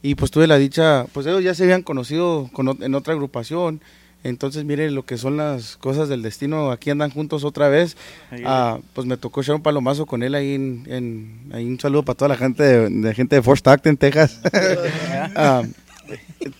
Y 0.00 0.14
pues 0.14 0.30
tuve 0.30 0.46
la 0.46 0.56
dicha, 0.56 1.06
pues 1.12 1.26
ellos 1.26 1.42
ya 1.42 1.54
se 1.54 1.64
habían 1.64 1.82
conocido 1.82 2.48
con 2.52 2.80
en 2.82 2.94
otra 2.94 3.12
agrupación. 3.14 3.80
Entonces, 4.24 4.64
mire 4.64 4.90
lo 4.90 5.04
que 5.06 5.16
son 5.16 5.36
las 5.36 5.76
cosas 5.76 6.08
del 6.08 6.22
destino. 6.22 6.70
Aquí 6.72 6.90
andan 6.90 7.10
juntos 7.10 7.44
otra 7.44 7.68
vez. 7.68 7.96
Ah, 8.44 8.78
pues 8.92 9.06
me 9.06 9.16
tocó 9.16 9.40
echar 9.40 9.54
un 9.54 9.62
palomazo 9.62 10.06
con 10.06 10.22
él 10.22 10.34
ahí 10.34 10.54
en, 10.54 10.84
en- 10.86 11.50
ahí 11.52 11.64
un 11.66 11.78
saludo 11.78 12.02
para 12.02 12.16
toda 12.16 12.28
la 12.30 12.36
gente 12.36 12.62
de, 12.62 12.90
de 12.90 13.14
gente 13.14 13.36
de 13.36 13.42
Fort 13.42 13.58
Stockton, 13.58 13.96
Texas. 13.96 14.40
Ah, 15.36 15.62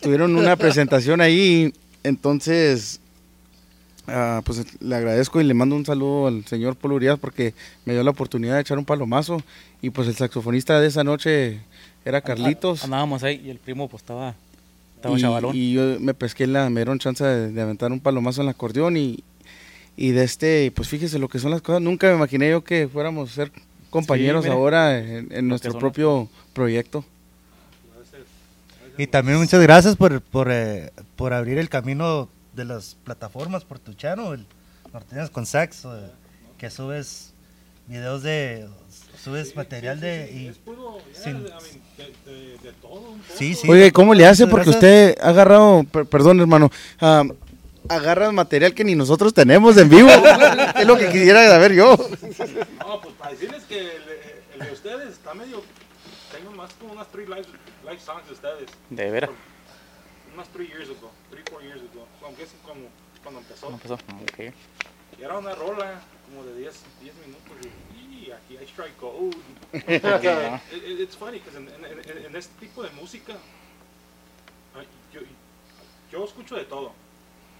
tuvieron 0.00 0.36
una 0.36 0.54
presentación 0.56 1.20
ahí, 1.20 1.72
entonces 2.04 3.00
ah, 4.06 4.40
pues 4.44 4.64
le 4.80 4.94
agradezco 4.94 5.40
y 5.40 5.44
le 5.44 5.54
mando 5.54 5.74
un 5.74 5.84
saludo 5.86 6.26
al 6.28 6.44
señor 6.46 6.76
Polo 6.76 6.94
Urias 6.96 7.18
porque 7.18 7.54
me 7.84 7.92
dio 7.94 8.02
la 8.02 8.10
oportunidad 8.10 8.54
de 8.54 8.60
echar 8.60 8.78
un 8.78 8.84
palomazo 8.84 9.42
y 9.82 9.90
pues 9.90 10.06
el 10.08 10.14
saxofonista 10.16 10.80
de 10.80 10.88
esa 10.88 11.02
noche 11.04 11.60
era 12.04 12.20
Carlitos. 12.20 12.84
Andábamos 12.84 13.22
ahí 13.22 13.40
y 13.44 13.50
el 13.50 13.58
primo 13.58 13.88
pues 13.88 14.02
estaba, 14.02 14.34
estaba 14.98 15.16
y, 15.16 15.20
chavalón. 15.20 15.56
y 15.56 15.72
yo 15.72 15.98
me 16.00 16.14
pesqué 16.14 16.46
la, 16.46 16.68
me 16.70 16.80
dieron 16.80 16.98
chance 16.98 17.24
de, 17.24 17.52
de 17.52 17.60
aventar 17.60 17.90
un 17.92 18.00
palomazo 18.00 18.42
en 18.42 18.48
el 18.48 18.50
acordeón 18.50 18.96
y, 18.96 19.24
y 19.96 20.10
de 20.10 20.24
este, 20.24 20.72
pues 20.74 20.88
fíjese 20.88 21.18
lo 21.18 21.28
que 21.28 21.38
son 21.38 21.50
las 21.50 21.62
cosas. 21.62 21.82
Nunca 21.82 22.08
me 22.08 22.16
imaginé 22.16 22.50
yo 22.50 22.62
que 22.62 22.88
fuéramos 22.88 23.30
a 23.30 23.34
ser 23.34 23.52
compañeros 23.90 24.44
mire. 24.44 24.54
ahora 24.54 24.98
en, 24.98 25.32
en 25.32 25.48
nuestro 25.48 25.72
las 25.72 25.80
propio 25.80 26.28
proyecto. 26.52 27.04
Y 28.96 29.06
también 29.06 29.38
muchas 29.38 29.62
gracias 29.62 29.96
por, 29.96 30.20
por, 30.20 30.50
eh, 30.50 30.90
por 31.14 31.32
abrir 31.32 31.58
el 31.58 31.68
camino 31.68 32.28
de 32.54 32.64
las 32.64 32.96
plataformas 33.04 33.64
por 33.64 33.78
tu 33.78 33.94
channel, 33.94 34.32
el 34.34 34.46
Norteñas 34.92 35.30
con 35.30 35.46
Sax, 35.46 35.84
eh, 35.84 35.88
que 36.58 36.68
subes 36.68 37.32
videos 37.86 38.24
de, 38.24 38.68
subes 39.22 39.54
material 39.56 40.00
de... 40.00 40.30
y- 40.32 40.46
Es 40.48 41.22
Sin- 41.22 41.36
I 41.36 41.40
mean, 41.40 42.14
de, 42.24 42.30
de, 42.32 42.58
de 42.58 42.72
todo 42.80 42.92
un 43.00 43.18
poco. 43.20 43.34
Sí, 43.38 43.54
sí. 43.54 43.68
Oye, 43.70 43.92
¿cómo 43.92 44.14
le 44.14 44.26
hace? 44.26 44.46
Porque 44.46 44.70
gracias. 44.70 44.76
usted 44.76 45.18
ha 45.20 45.28
agarrado, 45.30 45.84
per- 45.84 46.06
perdón 46.06 46.40
hermano, 46.40 46.70
ah, 47.00 47.24
agarra 47.88 48.30
material 48.32 48.74
que 48.74 48.84
ni 48.84 48.94
nosotros 48.94 49.32
tenemos 49.34 49.76
en 49.76 49.88
vivo. 49.88 50.08
es 50.78 50.86
lo 50.86 50.96
que 50.96 51.06
quisiera 51.06 51.46
saber 51.48 51.72
yo. 51.74 51.96
No, 52.78 53.00
pues 53.00 53.14
para 53.18 53.32
decirles 53.32 53.62
que 53.64 53.78
el, 53.80 54.02
el 54.60 54.66
de 54.66 54.72
ustedes 54.72 55.08
está 55.10 55.34
medio. 55.34 55.62
Tengo 56.32 56.50
más 56.52 56.72
como 56.74 56.92
unas 56.92 57.08
3 57.08 57.28
live, 57.28 57.46
live 57.84 58.00
songs 58.04 58.26
de 58.26 58.32
ustedes. 58.34 58.70
De 58.90 59.10
veras. 59.10 59.30
Unas 60.34 60.48
3 60.50 60.68
years 60.68 60.90
ago, 60.90 61.10
3, 61.30 61.42
4 61.50 61.66
years 61.66 61.80
ago. 61.80 62.06
So, 62.20 62.26
I'm 62.26 62.36
guessing 62.36 62.60
como 62.62 62.80
cuando 63.22 63.40
empezó. 63.40 63.66
¿Cómo 63.66 63.76
empezó? 63.76 63.94
Ok. 63.94 64.54
Y 65.18 65.22
era 65.24 65.36
una 65.38 65.54
rola 65.54 66.00
como 66.28 66.44
de 66.44 66.58
10, 66.60 66.74
10 67.00 67.14
minutos. 67.26 67.52
Y 67.64 67.87
aquí 68.32 68.56
hay 68.56 68.66
strike 68.66 68.98
gold. 69.00 69.36
It- 70.72 70.84
it- 70.84 71.00
it's 71.00 71.14
funny, 71.16 71.38
because 71.38 71.56
en, 71.56 71.68
en, 71.68 72.26
en- 72.26 72.36
este 72.36 72.52
tipo 72.60 72.82
de 72.82 72.90
música, 72.90 73.34
yo, 75.12 75.20
yo 76.12 76.24
escucho 76.24 76.56
de 76.56 76.64
todo. 76.64 76.92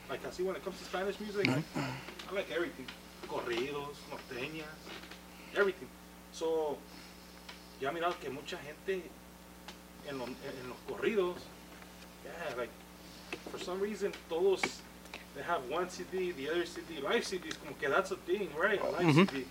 like 0.09 0.25
I 0.27 0.31
see 0.31 0.43
when 0.43 0.57
it 0.57 0.65
comes 0.65 0.79
to 0.79 0.85
Spanish 0.85 1.21
music, 1.21 1.47
I 1.49 2.35
like 2.35 2.51
everything. 2.51 2.87
Corridos, 3.27 3.97
norteñas, 4.11 4.67
everything. 5.55 5.89
So, 6.33 6.79
ya 7.81 7.91
he 7.91 7.93
mirado 7.95 8.19
que 8.21 8.31
mucha 8.31 8.57
gente 8.59 9.03
en, 10.09 10.19
lo- 10.19 10.25
en 10.27 10.69
los 10.69 10.79
corridos, 10.89 11.37
yeah, 12.25 12.57
like, 12.57 12.71
for 13.51 13.59
some 13.59 13.81
reason, 13.81 14.13
todos, 14.31 14.63
they 15.35 15.43
have 15.43 15.61
one 15.71 15.91
CD, 15.91 16.33
the 16.33 16.49
other 16.49 16.65
CD, 16.65 17.01
live 17.03 17.23
CDs, 17.25 17.57
como 17.59 17.75
que 17.79 17.89
that's 17.89 18.11
a 18.13 18.17
thing, 18.17 18.49
right? 18.57 18.81
Live 18.83 19.15
CD. 19.31 19.45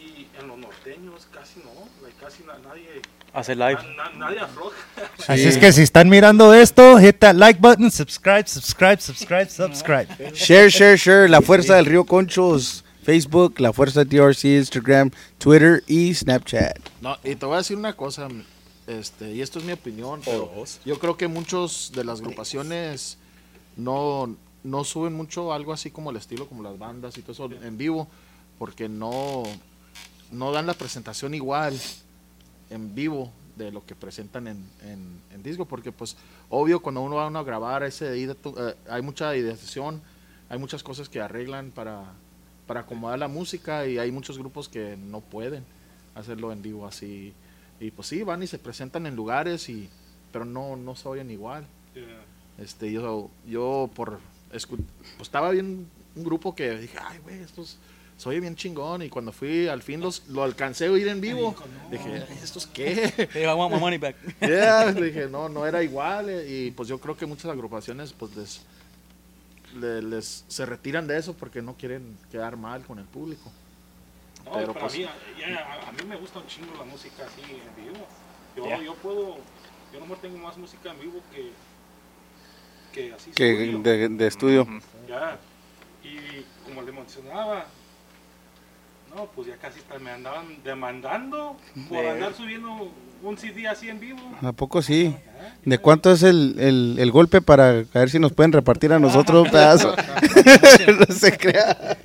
Y 0.00 0.26
en 0.40 0.48
los 0.48 0.58
norteños 0.58 1.26
casi 1.32 1.60
no, 1.60 1.70
like, 2.02 2.16
casi 2.18 2.42
na- 2.44 2.58
nadie, 2.66 3.00
Hace 3.32 3.54
live. 3.54 3.74
na- 3.96 4.10
na- 4.10 4.18
nadie 4.18 4.40
afloja. 4.40 4.76
Así 5.28 5.44
es 5.44 5.58
que 5.58 5.72
si 5.72 5.82
están 5.82 6.08
mirando 6.08 6.52
esto, 6.54 6.98
hit 6.98 7.18
that 7.18 7.34
like 7.36 7.58
button, 7.60 7.90
subscribe, 7.90 8.46
subscribe, 8.46 9.00
subscribe, 9.00 9.48
subscribe. 9.48 10.06
Share, 10.34 10.68
share, 10.70 10.96
share. 10.96 11.28
La 11.30 11.40
Fuerza 11.42 11.76
del 11.76 11.86
Río 11.86 12.04
Conchos. 12.04 12.84
Facebook, 13.02 13.60
La 13.60 13.70
Fuerza 13.74 14.02
TRC, 14.06 14.56
Instagram, 14.56 15.10
Twitter 15.36 15.84
y 15.86 16.14
Snapchat. 16.14 16.78
No, 17.02 17.18
y 17.22 17.34
te 17.36 17.44
voy 17.44 17.56
a 17.56 17.58
decir 17.58 17.76
una 17.76 17.92
cosa, 17.94 18.28
este, 18.86 19.30
y 19.32 19.42
esto 19.42 19.58
es 19.58 19.66
mi 19.66 19.72
opinión, 19.72 20.22
pero 20.24 20.50
yo 20.86 20.98
creo 20.98 21.14
que 21.14 21.28
muchos 21.28 21.92
de 21.94 22.02
las 22.02 22.20
agrupaciones 22.20 23.18
no, 23.76 24.34
no 24.62 24.84
suben 24.84 25.12
mucho 25.12 25.52
algo 25.52 25.74
así 25.74 25.90
como 25.90 26.12
el 26.12 26.16
estilo, 26.16 26.46
como 26.48 26.62
las 26.62 26.78
bandas 26.78 27.18
y 27.18 27.20
todo 27.20 27.32
eso 27.32 27.50
en 27.62 27.76
vivo, 27.76 28.08
porque 28.58 28.88
no, 28.88 29.42
no 30.30 30.52
dan 30.52 30.66
la 30.66 30.74
presentación 30.74 31.34
igual 31.34 31.78
en 32.70 32.94
vivo 32.94 33.30
de 33.56 33.70
lo 33.70 33.84
que 33.86 33.94
presentan 33.94 34.48
en, 34.48 34.68
en, 34.82 35.20
en 35.32 35.42
disco, 35.42 35.64
porque 35.64 35.92
pues 35.92 36.16
obvio 36.48 36.80
cuando 36.80 37.02
uno 37.02 37.16
va 37.16 37.24
a 37.24 37.28
uno 37.28 37.38
a 37.38 37.44
grabar 37.44 37.82
ese 37.84 38.22
eh, 38.22 38.74
hay 38.88 39.02
mucha 39.02 39.36
ideación, 39.36 40.02
hay 40.48 40.58
muchas 40.58 40.82
cosas 40.82 41.08
que 41.08 41.20
arreglan 41.20 41.70
para, 41.70 42.04
para 42.66 42.80
acomodar 42.80 43.18
la 43.18 43.28
música 43.28 43.86
y 43.86 43.98
hay 43.98 44.10
muchos 44.10 44.38
grupos 44.38 44.68
que 44.68 44.96
no 44.96 45.20
pueden 45.20 45.64
hacerlo 46.14 46.52
en 46.52 46.62
vivo 46.62 46.86
así. 46.86 47.32
Y 47.80 47.90
pues 47.90 48.08
sí, 48.08 48.22
van 48.22 48.42
y 48.42 48.46
se 48.46 48.58
presentan 48.58 49.06
en 49.06 49.16
lugares, 49.16 49.68
y 49.68 49.88
pero 50.32 50.44
no, 50.44 50.76
no 50.76 50.96
se 50.96 51.08
oyen 51.08 51.30
igual. 51.30 51.66
Yeah. 51.94 52.04
Este, 52.58 52.90
yo, 52.90 53.30
yo 53.46 53.90
por 53.94 54.20
pues 54.50 54.68
estaba 55.20 55.50
bien 55.50 55.88
un 56.14 56.24
grupo 56.24 56.54
que 56.54 56.78
dije, 56.78 56.96
ay, 57.00 57.18
güey, 57.18 57.40
estos 57.40 57.78
se 58.16 58.28
oye 58.28 58.40
bien 58.40 58.54
chingón. 58.56 59.02
Y 59.02 59.08
cuando 59.10 59.32
fui, 59.32 59.66
al 59.68 59.82
fin 59.82 60.00
los, 60.00 60.26
lo 60.28 60.42
alcancé 60.44 60.86
a 60.86 60.90
oír 60.92 61.08
en 61.08 61.20
vivo. 61.20 61.54
Dije, 61.90 62.24
¿estos 62.42 62.66
qué? 62.66 63.12
Hey, 63.32 63.42
I 63.44 63.54
want 63.54 63.72
my 63.74 63.80
money 63.80 63.98
back. 63.98 64.16
Yeah, 64.40 64.92
dije, 64.92 65.26
no, 65.26 65.48
no 65.48 65.66
era 65.66 65.82
igual. 65.82 66.28
eh, 66.30 66.46
Y 66.48 66.70
pues 66.70 66.88
yo 66.88 66.98
creo 66.98 67.16
que 67.16 67.26
muchas 67.26 67.50
agrupaciones 67.50 68.12
pues 68.12 68.34
les, 68.36 68.62
le- 69.76 70.02
les 70.02 70.44
se 70.48 70.64
retiran 70.66 71.06
de 71.06 71.18
eso 71.18 71.34
porque 71.34 71.60
no 71.62 71.74
quieren 71.76 72.16
quedar 72.30 72.56
mal 72.56 72.82
con 72.84 72.98
el 72.98 73.04
público. 73.06 73.50
No, 74.44 74.52
Pero, 74.52 74.72
pero, 74.74 74.80
pues- 74.86 74.94
a, 74.94 74.96
mí, 74.98 75.04
a, 75.04 75.88
a 75.88 75.92
mí 75.92 76.04
me 76.08 76.16
gusta 76.16 76.38
un 76.38 76.46
chingo 76.46 76.74
la 76.78 76.84
música 76.84 77.24
así 77.26 77.40
en 77.42 77.84
vivo. 77.84 78.06
Yo, 78.56 78.82
yo 78.82 78.94
puedo, 78.96 79.38
yo 79.92 80.06
no 80.06 80.14
tengo 80.16 80.38
más 80.38 80.56
música 80.56 80.92
en 80.92 81.00
vivo 81.00 81.20
que, 81.34 81.50
que 82.92 83.12
así 83.12 83.30
Que 83.32 83.52
estudio. 83.64 83.78
de, 83.82 84.08
de 84.10 84.26
estudio. 84.26 84.68
Ya. 85.08 85.38
Y 86.04 86.44
como 86.68 86.82
le 86.82 86.92
mencionaba, 86.92 87.66
no, 89.14 89.26
pues 89.26 89.48
ya 89.48 89.56
casi 89.56 89.80
me 90.00 90.10
andaban 90.10 90.62
demandando 90.64 91.56
por 91.88 92.04
andar 92.04 92.34
subiendo 92.34 92.92
un 93.22 93.38
CD 93.38 93.68
así 93.68 93.88
en 93.88 94.00
vivo. 94.00 94.18
¿A 94.42 94.52
poco 94.52 94.82
sí? 94.82 95.14
Ya. 95.14 95.56
¿De 95.64 95.78
cuánto 95.78 96.12
es 96.12 96.22
el, 96.22 96.56
el, 96.58 96.96
el 96.98 97.10
golpe 97.10 97.40
para 97.40 97.68
a 97.70 97.98
ver 97.98 98.10
si 98.10 98.18
nos 98.18 98.32
pueden 98.32 98.52
repartir 98.52 98.92
a 98.92 98.98
nosotros 98.98 99.46
un 99.46 99.52
pedazo? 99.52 99.94
no 100.98 101.14
se 101.14 101.36
crea. 101.36 101.96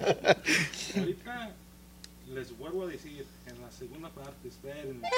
Ahorita 0.97 1.51
les 2.33 2.57
vuelvo 2.57 2.83
a 2.83 2.87
decir, 2.87 3.25
en 3.47 3.61
la 3.61 3.71
segunda 3.71 4.09
parte, 4.09 4.47
espérenme. 4.47 5.09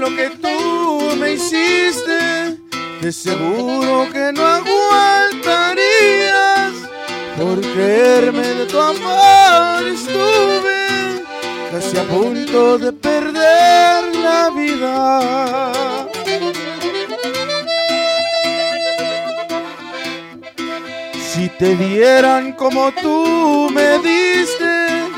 lo 0.00 0.08
que 0.16 0.30
tú 0.30 1.16
me 1.18 1.32
hiciste, 1.32 2.56
de 3.02 3.12
seguro 3.12 4.08
que 4.10 4.32
no 4.32 4.46
aguantarías. 4.46 6.72
Por 7.38 7.60
creerme 7.60 8.46
de 8.46 8.64
tu 8.64 8.80
amor 8.80 9.86
estuve 9.86 11.22
casi 11.70 11.98
a 11.98 12.04
punto 12.04 12.78
de 12.78 12.92
perder 12.92 14.16
la 14.16 14.48
vida. 14.50 15.20
Si 21.30 21.50
te 21.58 21.76
dieran 21.76 22.52
como 22.52 22.90
tú 23.02 23.68
me 23.70 23.98
diste, 23.98 25.10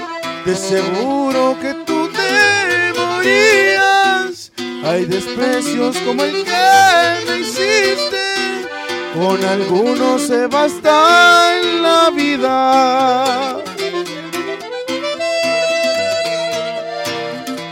de 0.45 0.57
seguro 0.57 1.57
que 1.63 1.73
tú 1.87 2.09
te 2.09 2.93
morías. 2.99 3.52
Hay 4.93 5.07
desprecios 5.07 5.97
como 6.05 6.23
el 6.23 6.45
que 6.45 7.25
me 7.27 7.41
hiciste, 7.41 8.67
con 9.15 9.43
algunos 9.43 10.21
se 10.21 10.47
basta 10.49 11.59
en 11.59 11.83
la 11.83 12.11
vida. 12.11 13.57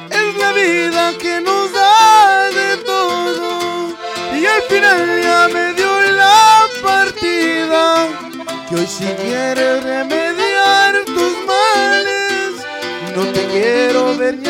Es 0.09 0.37
la 0.39 0.53
vida 0.55 1.13
que 1.21 1.43
nos 1.43 1.71
da 1.75 2.49
de 2.59 2.77
todo 2.87 3.89
y 4.35 4.47
al 4.47 4.63
final 4.63 5.23
ya 5.23 5.49
me 5.53 5.75
dio 5.75 6.01
la 6.13 6.69
partida. 6.83 8.09
Que 8.67 8.77
hoy 8.77 8.87
si 8.87 9.05
quieres 9.05 9.85
remediar 9.85 11.05
tus 11.05 11.35
males, 11.47 12.65
no 13.15 13.25
te 13.27 13.47
quiero 13.49 14.17
ver 14.17 14.39
ni 14.39 14.49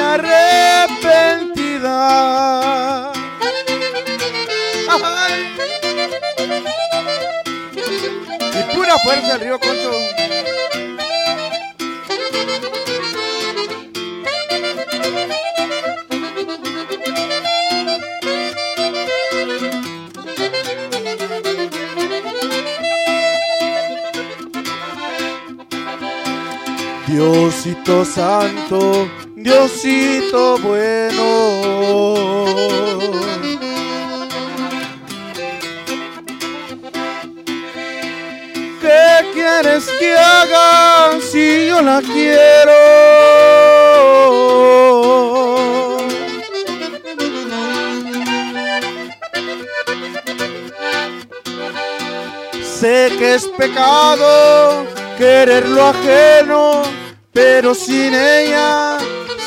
Ay. 5.02 5.34
Y 8.52 8.74
pura 8.74 8.98
fuerza 8.98 9.34
el 9.34 9.40
río 9.40 9.58
Concho. 9.60 9.90
Diosito 27.06 28.04
santo, 28.04 29.08
Diosito 29.36 30.58
bueno. 30.58 31.09
La 41.82 42.02
quiero? 42.02 42.72
Sé 52.62 53.12
que 53.18 53.34
es 53.34 53.46
pecado 53.58 54.86
querer 55.18 55.68
lo 55.68 55.88
ajeno, 55.88 56.82
pero 57.32 57.74
sin 57.74 58.14
ella 58.14 58.98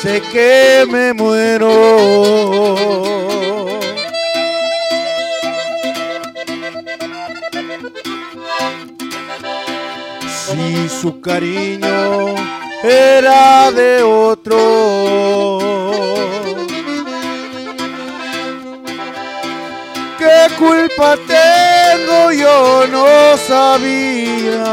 sé 0.02 0.22
que 0.32 0.86
me 0.88 1.12
muero. 1.12 3.13
Si 10.74 10.88
su 10.88 11.20
cariño 11.20 12.34
era 12.82 13.70
de 13.70 14.02
otro. 14.02 14.58
¿Qué 20.18 20.48
culpa 20.58 21.16
tengo? 21.28 22.32
Yo 22.32 22.88
no 22.88 23.36
sabía. 23.36 24.64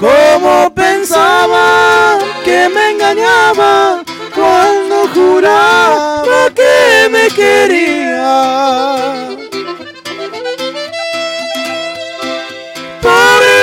Como 0.00 0.72
pensaba 0.74 2.18
que 2.46 2.70
me 2.70 2.92
engañaba 2.92 4.02
cuando 4.34 5.06
juraba 5.14 6.48
que 6.54 7.10
me 7.10 7.28
quería. 7.28 9.41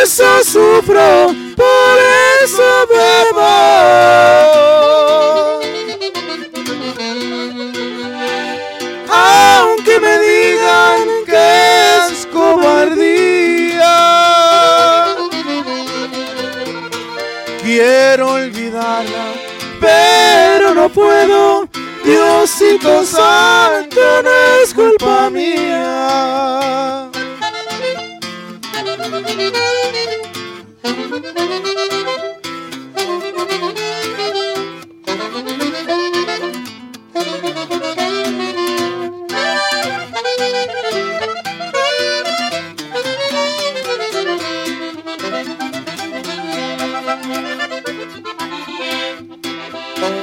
Eso 0.09 0.43
sufro, 0.43 1.27
por 1.55 1.97
eso 2.43 2.69
bebo. 2.89 3.47
Aunque 9.11 9.99
me 9.99 10.17
digan 10.17 11.07
que 11.27 11.97
es 12.07 12.25
cobardía. 12.33 13.97
Quiero 17.61 18.31
olvidarla, 18.31 19.25
pero 19.79 20.73
no 20.73 20.89
puedo. 20.89 21.69
Diosito 22.03 23.05
Santo, 23.05 24.01
no 24.23 24.63
es 24.63 24.73
culpa 24.73 25.29
mía. 25.29 27.09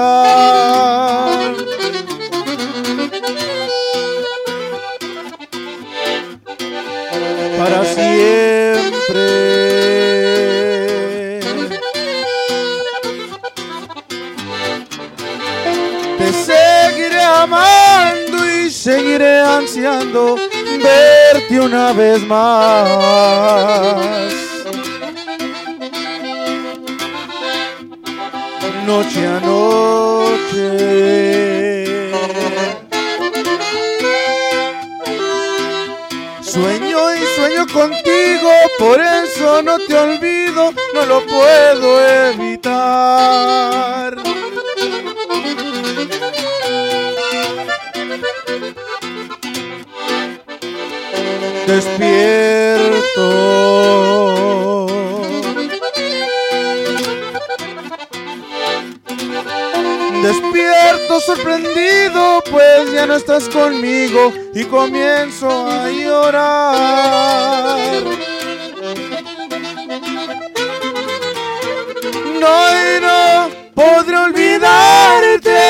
Para 7.58 7.84
siempre. 7.84 9.26
Te 16.20 16.32
seguiré 16.32 17.22
amando 17.22 18.50
y 18.50 18.72
seguiré 18.72 19.42
ansiando 19.42 20.38
una 21.52 21.94
vez 21.94 22.26
más. 22.28 23.98
Noche 28.86 29.28
a 29.28 29.40
noche. 29.40 31.04
Sueño 36.42 37.16
y 37.16 37.20
sueño 37.36 37.66
contigo, 37.74 38.52
por 38.78 39.00
eso 39.02 39.62
no 39.64 39.80
te 39.80 39.96
olvido, 39.98 40.74
no 40.94 41.06
lo 41.06 41.26
puedo 41.26 42.08
evitar. 42.32 44.23
Despierto. 51.74 53.26
Despierto 60.22 61.20
sorprendido, 61.22 62.44
pues 62.52 62.92
ya 62.94 63.08
no 63.08 63.16
estás 63.16 63.50
conmigo 63.50 64.32
y 64.54 64.66
comienzo 64.66 65.50
a 65.68 65.90
llorar. 65.90 67.80
No, 72.40 72.70
y 72.70 73.02
no 73.02 73.50
podré 73.74 74.18
olvidarte, 74.18 75.62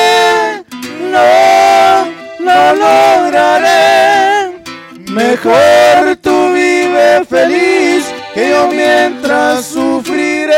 no, 1.00 2.04
no 2.40 2.74
lograré. 2.74 4.04
Mejor 5.10 5.83
feliz 7.24 8.04
que 8.34 8.50
yo 8.50 8.68
mientras 8.68 9.66
sufriré. 9.66 10.54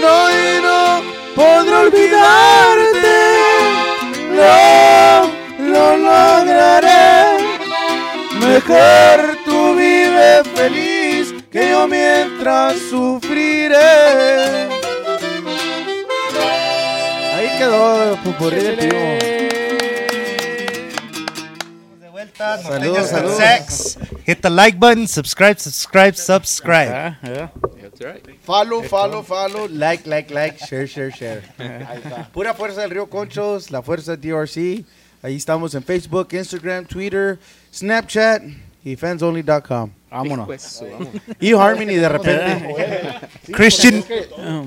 No, 0.00 0.30
y 0.30 0.62
no 0.62 1.02
podré 1.34 1.74
olvidarte, 1.76 3.18
no, 4.36 5.30
lo 5.72 5.96
lograré. 5.96 7.38
Mejor 8.40 9.38
tú 9.44 9.74
vive 9.74 10.42
feliz 10.54 11.34
que 11.50 11.70
yo 11.70 11.86
mientras 11.88 12.76
sufriré. 12.90 13.76
Ahí 17.36 17.48
quedó 17.58 18.16
Pupurrí 18.22 18.60
de 18.60 19.39
Saludos, 22.58 22.80
tengas 22.80 23.10
saludos. 23.10 23.36
sex. 23.36 23.98
Hit 24.24 24.42
the 24.42 24.50
like 24.50 24.78
button, 24.78 25.06
subscribe, 25.06 25.58
subscribe, 25.58 26.14
subscribe. 26.14 26.90
Ah, 26.92 27.18
yeah. 27.22 27.48
That's 27.80 28.00
right. 28.00 28.40
Follow, 28.42 28.82
follow, 28.82 29.22
follow, 29.22 29.68
like, 29.68 30.06
like, 30.06 30.30
like, 30.30 30.58
share, 30.58 30.86
share, 30.86 31.12
share. 31.12 31.42
Pura 32.32 32.54
fuerza 32.54 32.82
del 32.82 32.90
Río 32.90 33.06
Conchos, 33.08 33.70
la 33.70 33.82
fuerza 33.82 34.16
DRC. 34.16 34.84
Ahí 35.22 35.36
estamos 35.36 35.74
en 35.74 35.82
Facebook, 35.82 36.28
Instagram, 36.32 36.86
Twitter, 36.86 37.38
Snapchat 37.72 38.42
y 38.84 38.96
fansonly.com. 38.96 39.90
Vámonos. 40.10 40.82
Y 41.38 41.52
Harmony 41.52 41.94
de 41.94 42.08
repente. 42.08 43.14
Christian, 43.52 44.04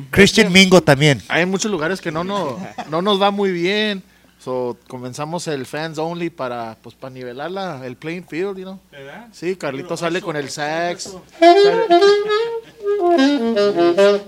Christian 0.10 0.52
Mingo 0.54 0.82
también. 0.82 1.22
Hay 1.28 1.46
muchos 1.46 1.70
lugares 1.72 2.00
que 2.00 2.12
no, 2.12 2.24
no, 2.24 2.58
no 2.90 3.02
nos 3.02 3.22
va 3.22 3.32
muy 3.32 3.52
bien. 3.52 4.04
So, 4.44 4.78
comenzamos 4.90 5.48
el 5.48 5.66
fans 5.66 5.98
only 5.98 6.30
para 6.30 6.76
pues 6.82 6.96
para 6.96 7.14
nivelar 7.14 7.50
la, 7.50 7.86
el 7.86 7.96
playing 7.96 8.26
field, 8.28 8.58
you 8.58 8.64
know. 8.64 8.80
¿Verdad? 8.92 9.28
Sí, 9.32 9.56
Carlito 9.56 9.96
sale 9.96 10.22
con 10.22 10.36
el 10.36 10.50
sax. 10.50 11.16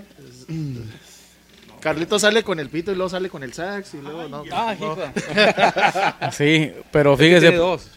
Carlito 1.80 2.18
sale 2.18 2.44
con 2.44 2.60
el 2.60 2.70
pito 2.70 2.92
y 2.92 2.96
luego 2.96 3.10
sale 3.10 3.30
con 3.30 3.44
el 3.44 3.54
sax 3.54 3.94
y 3.94 4.02
luego 4.02 4.28
no. 4.28 4.44
Ah, 4.52 4.76
no. 4.80 4.98
Sí, 6.32 6.72
pero 6.92 7.16
Tiene 7.18 7.38
fíjese. 7.40 7.56
dos. 7.58 7.90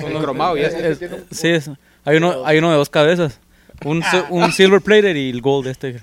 Con 0.00 0.12
el 0.12 0.18
cromado 0.22 0.56
y 0.56 0.62
ese. 0.62 0.90
es- 0.90 0.98
sí, 1.30 1.48
es- 1.48 1.70
hay, 2.04 2.16
uno, 2.16 2.44
hay 2.44 2.58
uno 2.58 2.70
de 2.70 2.76
dos 2.76 2.90
cabezas. 2.90 3.38
Un, 3.84 4.02
un 4.30 4.52
silver 4.52 4.80
plated 4.80 5.14
y 5.14 5.30
el 5.30 5.40
gold 5.40 5.68
este. 5.68 6.00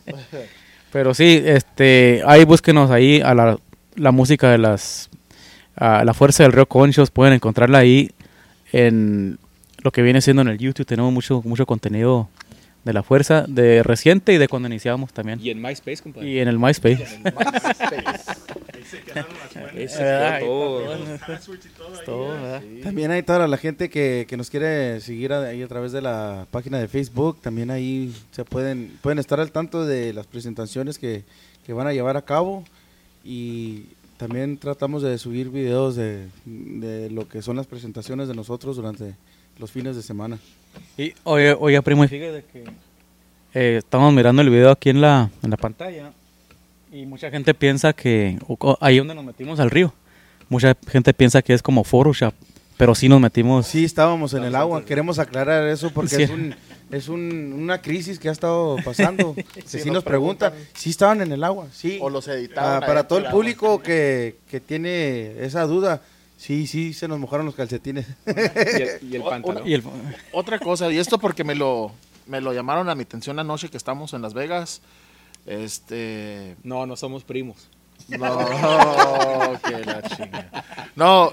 Pero 0.92 1.14
sí, 1.14 1.42
este, 1.46 2.22
ahí 2.26 2.44
búsquenos 2.44 2.90
ahí 2.90 3.22
a 3.22 3.34
la, 3.34 3.58
la 3.96 4.10
música 4.12 4.50
de 4.50 4.58
las 4.58 5.10
a 5.76 6.04
la 6.04 6.12
fuerza 6.14 6.42
del 6.42 6.52
río 6.52 6.66
Conchos, 6.66 7.10
pueden 7.10 7.32
encontrarla 7.34 7.78
ahí 7.78 8.10
en 8.72 9.38
lo 9.82 9.90
que 9.90 10.02
viene 10.02 10.20
siendo 10.20 10.42
en 10.42 10.48
el 10.48 10.58
YouTube, 10.58 10.86
tenemos 10.86 11.12
mucho 11.12 11.40
mucho 11.44 11.66
contenido 11.66 12.28
de 12.84 12.92
la 12.92 13.02
fuerza 13.02 13.44
de 13.48 13.82
reciente 13.82 14.32
y 14.32 14.38
de 14.38 14.48
cuando 14.48 14.68
iniciamos 14.68 15.12
también. 15.12 15.38
Y 15.40 15.50
en 15.50 15.62
MySpace, 15.62 16.02
compadre. 16.02 16.28
Y 16.28 16.38
en 16.40 16.48
el 16.48 16.58
MySpace. 16.58 17.06
Y 19.74 20.02
ahí. 20.02 20.40
Todo, 20.44 22.28
¿verdad? 22.28 22.62
También 22.82 23.10
hay 23.10 23.22
toda 23.22 23.46
la 23.46 23.56
gente 23.56 23.88
que, 23.88 24.26
que 24.28 24.36
nos 24.36 24.50
quiere 24.50 25.00
seguir 25.00 25.32
a- 25.32 25.42
ahí 25.44 25.62
a 25.62 25.68
través 25.68 25.92
de 25.92 26.02
la 26.02 26.46
página 26.50 26.78
de 26.78 26.88
Facebook. 26.88 27.40
También 27.40 27.70
ahí 27.70 28.14
se 28.32 28.44
pueden, 28.44 28.98
pueden 29.00 29.18
estar 29.18 29.40
al 29.40 29.52
tanto 29.52 29.84
de 29.84 30.12
las 30.12 30.26
presentaciones 30.26 30.98
que, 30.98 31.24
que 31.64 31.72
van 31.72 31.86
a 31.86 31.92
llevar 31.92 32.16
a 32.16 32.22
cabo. 32.22 32.64
Y 33.24 33.84
también 34.16 34.56
tratamos 34.58 35.02
de 35.02 35.16
subir 35.18 35.50
videos 35.50 35.96
de, 35.96 36.26
de 36.44 37.10
lo 37.10 37.28
que 37.28 37.42
son 37.42 37.56
las 37.56 37.66
presentaciones 37.66 38.28
de 38.28 38.34
nosotros 38.34 38.76
durante 38.76 39.14
los 39.58 39.70
fines 39.70 39.96
de 39.96 40.02
semana. 40.02 40.38
Y 40.96 41.12
oye, 41.24 41.52
oye, 41.58 41.80
primo, 41.82 42.06
fíjate 42.08 42.44
que 42.52 42.64
eh, 43.54 43.76
estamos 43.78 44.12
mirando 44.12 44.42
el 44.42 44.50
video 44.50 44.70
aquí 44.70 44.90
en 44.90 45.00
la, 45.00 45.30
en 45.42 45.50
la 45.50 45.56
pantalla 45.56 46.12
y 46.90 47.04
mucha 47.06 47.30
gente 47.30 47.52
piensa 47.54 47.92
que 47.92 48.38
o- 48.48 48.56
o- 48.58 48.78
ahí 48.80 48.98
donde 48.98 49.14
nos 49.14 49.24
metimos 49.24 49.60
al 49.60 49.70
río, 49.70 49.92
mucha 50.48 50.76
gente 50.88 51.12
piensa 51.14 51.42
que 51.42 51.52
es 51.52 51.62
como 51.62 51.84
Photoshop, 51.84 52.32
pero 52.78 52.94
sí 52.94 53.08
nos 53.08 53.20
metimos. 53.20 53.66
Sí, 53.66 53.84
estábamos 53.84 54.32
en 54.34 54.44
el 54.44 54.54
agua. 54.54 54.84
Queremos 54.84 55.18
aclarar 55.18 55.66
eso 55.68 55.90
porque 55.90 56.16
Sí. 56.16 56.22
es 56.22 56.30
un, 56.30 56.54
es 56.92 57.08
un- 57.08 57.52
una 57.58 57.82
crisis 57.82 58.18
que 58.20 58.28
ha 58.28 58.32
estado 58.32 58.76
pasando. 58.84 59.34
que 59.54 59.62
Sí, 59.62 59.80
sí, 59.80 59.90
nos 59.90 60.04
preguntan, 60.04 60.52
preguntan. 60.52 60.80
si 60.80 60.90
estaban 60.90 61.20
en 61.22 61.32
el 61.32 61.42
agua, 61.42 61.66
sí. 61.72 61.98
O 62.00 62.08
los 62.10 62.28
Ah, 62.28 62.34
editaron. 62.34 62.80
para 62.86 63.08
todo 63.08 63.18
el 63.18 63.26
público 63.26 63.82
que, 63.82 64.36
que 64.50 64.60
tiene 64.60 65.42
esa 65.44 65.62
duda, 65.66 66.02
sí, 66.38 66.66
sí, 66.66 66.92
se 66.92 67.08
nos 67.08 67.18
mojaron 67.18 67.46
los 67.46 67.54
calcetines. 67.56 68.06
Y 68.26 68.82
el, 68.82 68.88
y 69.10 69.16
el 69.16 69.22
O- 69.22 69.28
pantalón. 69.30 69.66
Y 69.66 69.74
el, 69.74 69.82
Otra 70.32 70.58
cosa, 70.58 70.90
y 70.92 70.98
esto 70.98 71.18
porque 71.18 71.42
me 71.44 71.54
lo, 71.54 71.90
me 72.26 72.40
lo 72.40 72.52
llamaron 72.52 72.88
a 72.88 72.94
mi 72.94 73.02
atención 73.02 73.34
la 73.36 73.44
noche 73.44 73.68
que 73.68 73.76
estamos 73.76 74.12
en 74.14 74.22
Las 74.22 74.34
Vegas. 74.34 74.80
Este. 75.46 76.56
No, 76.62 76.86
no 76.86 76.96
somos 76.96 77.24
primos. 77.24 77.68
No, 78.08 78.18
que 79.64 79.78
la 79.84 80.02
chinga. 80.02 80.64
No, 80.96 81.32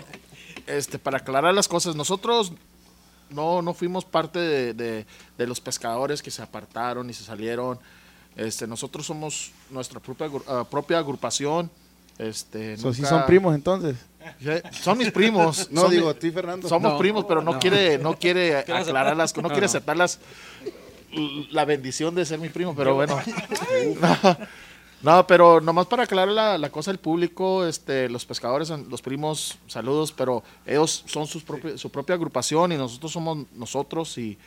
este, 0.68 1.00
para 1.00 1.18
aclarar 1.18 1.54
las 1.54 1.68
cosas, 1.68 1.96
nosotros 1.96 2.54
no, 3.30 3.62
no 3.62 3.74
fuimos 3.74 4.06
parte 4.06 4.40
de, 4.40 4.74
de- 4.74 5.06
de 5.38 5.48
los 5.48 5.60
pescadores 5.62 6.22
que 6.22 6.32
se 6.32 6.42
apartaron 6.42 7.10
y 7.10 7.14
se 7.14 7.24
salieron. 7.24 7.80
Este, 8.36 8.68
nosotros 8.68 9.06
somos 9.06 9.52
nuestra 9.70 10.00
propia, 10.00 10.30
ah, 10.48 10.64
propia 10.70 10.98
agrupación. 11.00 11.70
Este, 12.18 12.76
So, 12.78 12.94
sí 12.94 13.04
son 13.06 13.26
primos 13.26 13.56
entonces. 13.56 13.96
Son 14.82 14.98
mis 14.98 15.12
primos. 15.12 15.70
No, 15.72 15.82
son 15.84 15.92
digo, 15.92 16.06
mi- 16.06 16.12
a 16.12 16.20
ti, 16.20 16.32
Fernando. 16.32 16.68
somos 16.68 16.92
No. 16.94 16.98
primos, 16.98 17.26
pero 17.26 17.42
no, 17.42 17.58
quiere, 17.60 17.98
no 17.98 18.16
quiere 18.18 18.58
aclarar 18.58 19.16
las 19.16 19.36
no, 19.36 19.44
No, 19.44 19.48
quiere 19.50 19.62
no. 19.62 19.66
aceptar 19.68 19.96
las, 19.98 20.20
la 21.52 21.66
bendición 21.66 22.14
de 22.16 22.26
ser 22.26 22.40
mi 22.40 22.50
primo, 22.50 22.76
pero 22.76 22.94
bueno. 22.96 23.18
No, 25.02 25.26
pero 25.28 25.62
nomás 25.62 25.88
para 25.88 26.04
aclarar 26.04 26.34
la, 26.34 26.58
la 26.58 26.70
cosa 26.70 26.92
al 26.92 26.98
público, 27.00 27.66
este, 27.66 28.10
los 28.10 28.26
pescadores, 28.26 28.70
los 28.70 29.02
primos, 29.02 29.58
saludos, 29.68 30.12
pero 30.12 30.44
ellos 30.66 31.04
son 31.08 31.26
sus 31.26 31.46
propi- 31.46 31.78
su 31.78 31.90
propia 31.90 32.16
agrupación 32.16 32.72
y 32.74 32.78
nosotros 32.78 33.12
somos 33.12 33.46
nosotros 33.56 34.18
y, 34.18 34.38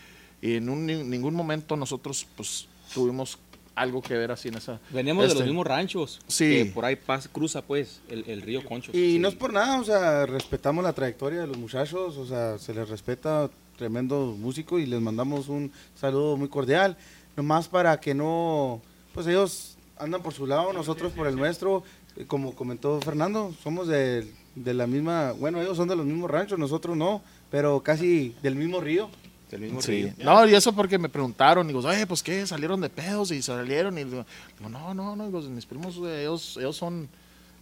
y 0.42 0.56
en 0.56 0.68
un, 0.68 0.84
ni- 0.84 1.02
ningún 1.04 1.34
momento 1.34 1.74
nosotros 1.76 2.26
pues 2.36 2.66
tuvimos 2.92 3.38
algo 3.74 4.02
que 4.02 4.12
ver 4.12 4.30
así 4.30 4.48
en 4.48 4.56
esa. 4.56 4.78
Venimos 4.90 5.22
de 5.22 5.28
este, 5.28 5.38
los 5.38 5.46
mismos 5.48 5.66
ranchos. 5.66 6.20
Sí. 6.26 6.44
Que 6.50 6.64
por 6.66 6.84
ahí 6.84 6.96
pasa, 6.96 7.30
cruza 7.32 7.62
pues 7.62 8.02
el, 8.10 8.22
el 8.28 8.42
río 8.42 8.62
Conchos. 8.62 8.94
Y 8.94 9.12
Sí. 9.14 9.18
no 9.18 9.28
es 9.28 9.34
por 9.34 9.54
nada, 9.54 9.80
o 9.80 9.84
sea, 9.84 10.26
respetamos 10.26 10.84
la 10.84 10.92
trayectoria 10.92 11.40
de 11.40 11.46
los 11.46 11.56
muchachos, 11.56 12.18
o 12.18 12.26
sea, 12.26 12.58
se 12.58 12.74
les 12.74 12.86
respeta, 12.90 13.48
tremendo 13.78 14.36
músico 14.38 14.78
y 14.78 14.84
les 14.84 15.00
mandamos 15.00 15.48
un 15.48 15.72
saludo 15.98 16.36
muy 16.36 16.48
cordial, 16.48 16.98
nomás 17.34 17.68
para 17.68 17.98
que 17.98 18.12
no, 18.14 18.82
pues 19.14 19.26
ellos 19.26 19.78
andan 20.02 20.22
por 20.22 20.34
su 20.34 20.46
lado, 20.46 20.72
nosotros 20.72 21.12
por 21.12 21.26
el 21.26 21.36
nuestro, 21.36 21.82
eh, 22.16 22.24
como 22.26 22.54
comentó 22.54 23.00
Fernando, 23.00 23.54
somos 23.62 23.86
de, 23.88 24.26
de 24.54 24.74
la 24.74 24.86
misma, 24.86 25.32
bueno, 25.32 25.60
ellos 25.62 25.76
son 25.76 25.88
de 25.88 25.96
los 25.96 26.04
mismos 26.04 26.30
ranchos, 26.30 26.58
nosotros 26.58 26.96
no, 26.96 27.22
pero 27.50 27.80
casi 27.80 28.34
del 28.42 28.56
mismo 28.56 28.80
río. 28.80 29.08
Del 29.50 29.60
mismo 29.60 29.82
Sí. 29.82 30.04
río. 30.04 30.12
No, 30.24 30.46
y 30.48 30.54
eso 30.54 30.72
porque 30.72 30.98
me 30.98 31.08
preguntaron, 31.08 31.66
digo, 31.66 31.80
oye, 31.80 32.06
pues 32.06 32.22
qué, 32.22 32.46
salieron 32.46 32.80
de 32.80 32.88
pedos 32.88 33.30
y 33.30 33.42
salieron 33.42 33.98
y 33.98 34.04
digo, 34.04 34.24
no, 34.60 34.94
no, 34.94 35.14
no, 35.14 35.26
digo, 35.26 35.40
mis 35.42 35.66
primos, 35.66 35.96
eh, 36.04 36.22
ellos, 36.22 36.56
ellos 36.56 36.76
son, 36.76 37.08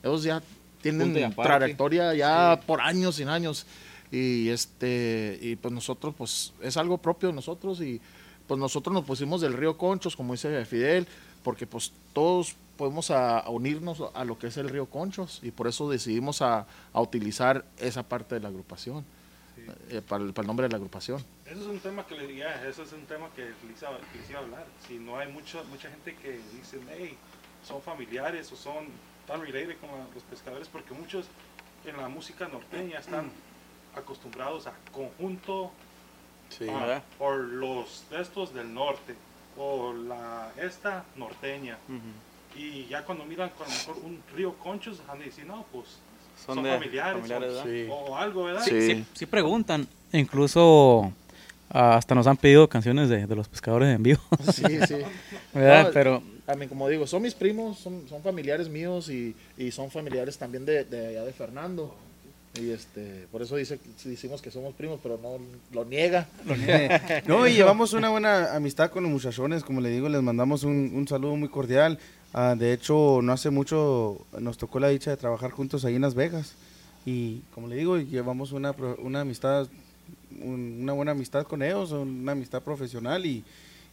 ellos 0.03 0.23
ya 0.23 0.43
tienen 0.83 1.35
trayectoria 1.35 2.15
ya 2.15 2.61
por 2.67 2.81
años 2.81 3.21
y 3.21 3.25
años 3.25 3.67
y 4.11 4.49
este, 4.49 5.39
y 5.43 5.57
pues 5.57 5.75
nosotros, 5.75 6.15
pues 6.17 6.53
es 6.63 6.77
algo 6.77 6.97
propio 6.99 7.29
de 7.29 7.35
nosotros 7.35 7.81
y 7.81 8.01
pues 8.47 8.59
nosotros 8.59 8.93
nos 8.95 9.05
pusimos 9.05 9.41
del 9.41 9.53
río 9.53 9.77
Conchos, 9.77 10.17
como 10.17 10.33
dice 10.33 10.65
Fidel, 10.65 11.07
porque 11.43 11.67
pues 11.67 11.93
todos 12.13 12.57
podemos 12.77 13.11
a, 13.11 13.39
a 13.39 13.51
unirnos 13.51 14.03
a 14.15 14.25
lo 14.25 14.39
que 14.39 14.47
es 14.47 14.57
el 14.57 14.69
río 14.69 14.87
Conchos 14.87 15.41
y 15.43 15.51
por 15.51 15.67
eso 15.67 15.91
decidimos 15.91 16.41
a, 16.41 16.67
a 16.93 17.01
utilizar 17.01 17.65
esa 17.79 18.03
parte 18.03 18.37
de 18.37 18.41
la 18.41 18.49
agrupación, 18.49 19.05
eh, 19.91 20.01
para, 20.07 20.25
el, 20.25 20.33
para 20.33 20.45
el 20.45 20.47
nombre 20.47 20.65
de 20.65 20.71
la 20.71 20.77
agrupación. 20.77 21.23
Eso 21.45 21.61
es 21.61 21.67
un 21.67 21.81
tema 21.81 22.07
que 22.07 22.15
le 22.15 22.35
ya, 22.35 22.67
eso 22.67 22.83
es 22.83 22.93
un 22.93 23.05
tema 23.05 23.29
que 23.37 23.43
les 23.43 23.83
iba, 23.83 23.99
que 24.13 24.19
les 24.19 24.31
iba 24.31 24.39
a 24.39 24.43
hablar. 24.43 24.67
Si 24.87 24.99
no 24.99 25.19
hay 25.19 25.31
mucha 25.31 25.63
mucha 25.65 25.91
gente 25.91 26.17
que 26.17 26.41
dicen, 26.55 26.81
hey, 26.91 27.17
son 27.67 27.83
familiares 27.83 28.51
o 28.53 28.57
son 28.57 28.87
tan 29.27 29.43
related 29.43 29.77
con 29.79 29.91
los 30.15 30.23
pescadores, 30.25 30.69
porque 30.69 30.95
muchos 30.95 31.27
en 31.85 31.97
la 31.97 32.09
música 32.09 32.49
norteña 32.49 32.99
están 32.99 33.31
acostumbrados 33.95 34.67
a 34.67 34.73
conjunto 34.93 35.73
¿verdad? 36.59 37.03
o 37.19 37.33
los 37.33 38.05
de 38.11 38.23
estos 38.23 38.55
del 38.55 38.73
norte 38.73 39.15
o 39.57 39.93
la 39.93 40.51
esta 40.61 41.05
norteña. 41.17 41.79
Y 42.57 42.87
ya 42.87 43.05
cuando 43.05 43.25
miran 43.25 43.51
con 43.51 43.67
a 43.67 43.71
lo 43.71 43.75
mejor 43.77 43.97
un 44.05 44.19
río 44.35 44.55
Conchos, 44.55 45.01
han 45.09 45.19
de 45.21 45.27
decir, 45.27 45.47
no, 45.47 45.65
pues 45.73 45.87
son, 46.45 46.63
de- 46.63 46.71
familiares, 46.71 47.21
familiares, 47.29 47.89
o- 47.91 48.17
algo, 48.17 48.45
¿verdad? 48.45 48.63
Sí. 48.65 48.81
sí, 48.81 49.05
sí 49.15 49.27
preguntan. 49.27 49.87
Incluso 50.13 51.13
ah, 51.71 51.97
hasta 51.97 52.15
nos 52.15 52.27
han 52.27 52.37
pedido 52.37 52.69
canciones 52.69 53.09
de, 53.09 53.27
de 53.27 53.37
los 53.37 53.49
pescadores 53.49 53.95
en 53.95 54.03
vivo. 54.03 54.21
Sí, 54.53 54.65
sí. 54.87 54.97
¿verdad? 55.55 55.85
No, 55.87 55.91
Pero 55.93 56.23
A 56.47 56.55
mí, 56.55 56.67
como 56.67 56.89
digo, 56.89 57.07
son 57.07 57.23
mis 57.23 57.35
primos, 57.35 57.79
son, 57.79 58.09
son 58.09 58.23
familiares 58.23 58.69
míos 58.69 59.09
y, 59.09 59.37
y 59.57 59.71
son 59.71 59.91
familiares 59.91 60.37
también 60.39 60.65
de, 60.65 60.85
de 60.85 61.09
allá 61.09 61.23
de 61.25 61.33
Fernando. 61.33 61.95
Y 62.55 62.71
este, 62.71 63.29
por 63.31 63.43
eso 63.43 63.55
dice, 63.57 63.79
decimos 64.05 64.43
que 64.43 64.51
somos 64.51 64.75
primos, 64.75 64.99
pero 65.03 65.19
no 65.23 65.39
lo 65.73 65.85
niega. 65.85 66.27
No, 67.27 67.47
y 67.47 67.55
llevamos 67.55 67.93
una 67.93 68.09
buena 68.11 68.55
amistad 68.57 68.91
con 68.91 69.05
los 69.05 69.13
muchachones, 69.13 69.63
como 69.63 69.81
le 69.81 69.89
digo, 69.91 70.09
les 70.09 70.21
mandamos 70.23 70.65
un, 70.65 70.91
un 70.95 71.07
saludo 71.07 71.37
muy 71.37 71.49
cordial. 71.49 71.99
Ah, 72.33 72.57
de 72.59 72.73
hecho, 72.73 73.21
no 73.23 73.33
hace 73.33 73.51
mucho 73.51 74.25
nos 74.39 74.59
tocó 74.59 74.81
la 74.81 74.89
dicha 74.89 75.11
de 75.11 75.17
trabajar 75.17 75.51
juntos 75.53 75.85
ahí 75.85 75.95
en 75.95 76.03
Las 76.03 76.15
Vegas. 76.15 76.55
Y 77.07 77.41
como 77.55 77.69
le 77.69 77.77
digo, 77.77 77.99
llevamos 77.99 78.53
una, 78.53 78.73
una 78.99 79.21
amistad, 79.23 79.69
un- 80.43 80.79
una 80.83 80.93
buena 80.93 81.13
amistad 81.13 81.45
con 81.45 81.63
ellos, 81.63 81.93
una 81.93 82.33
amistad 82.33 82.63
profesional 82.63 83.27
y, 83.27 83.45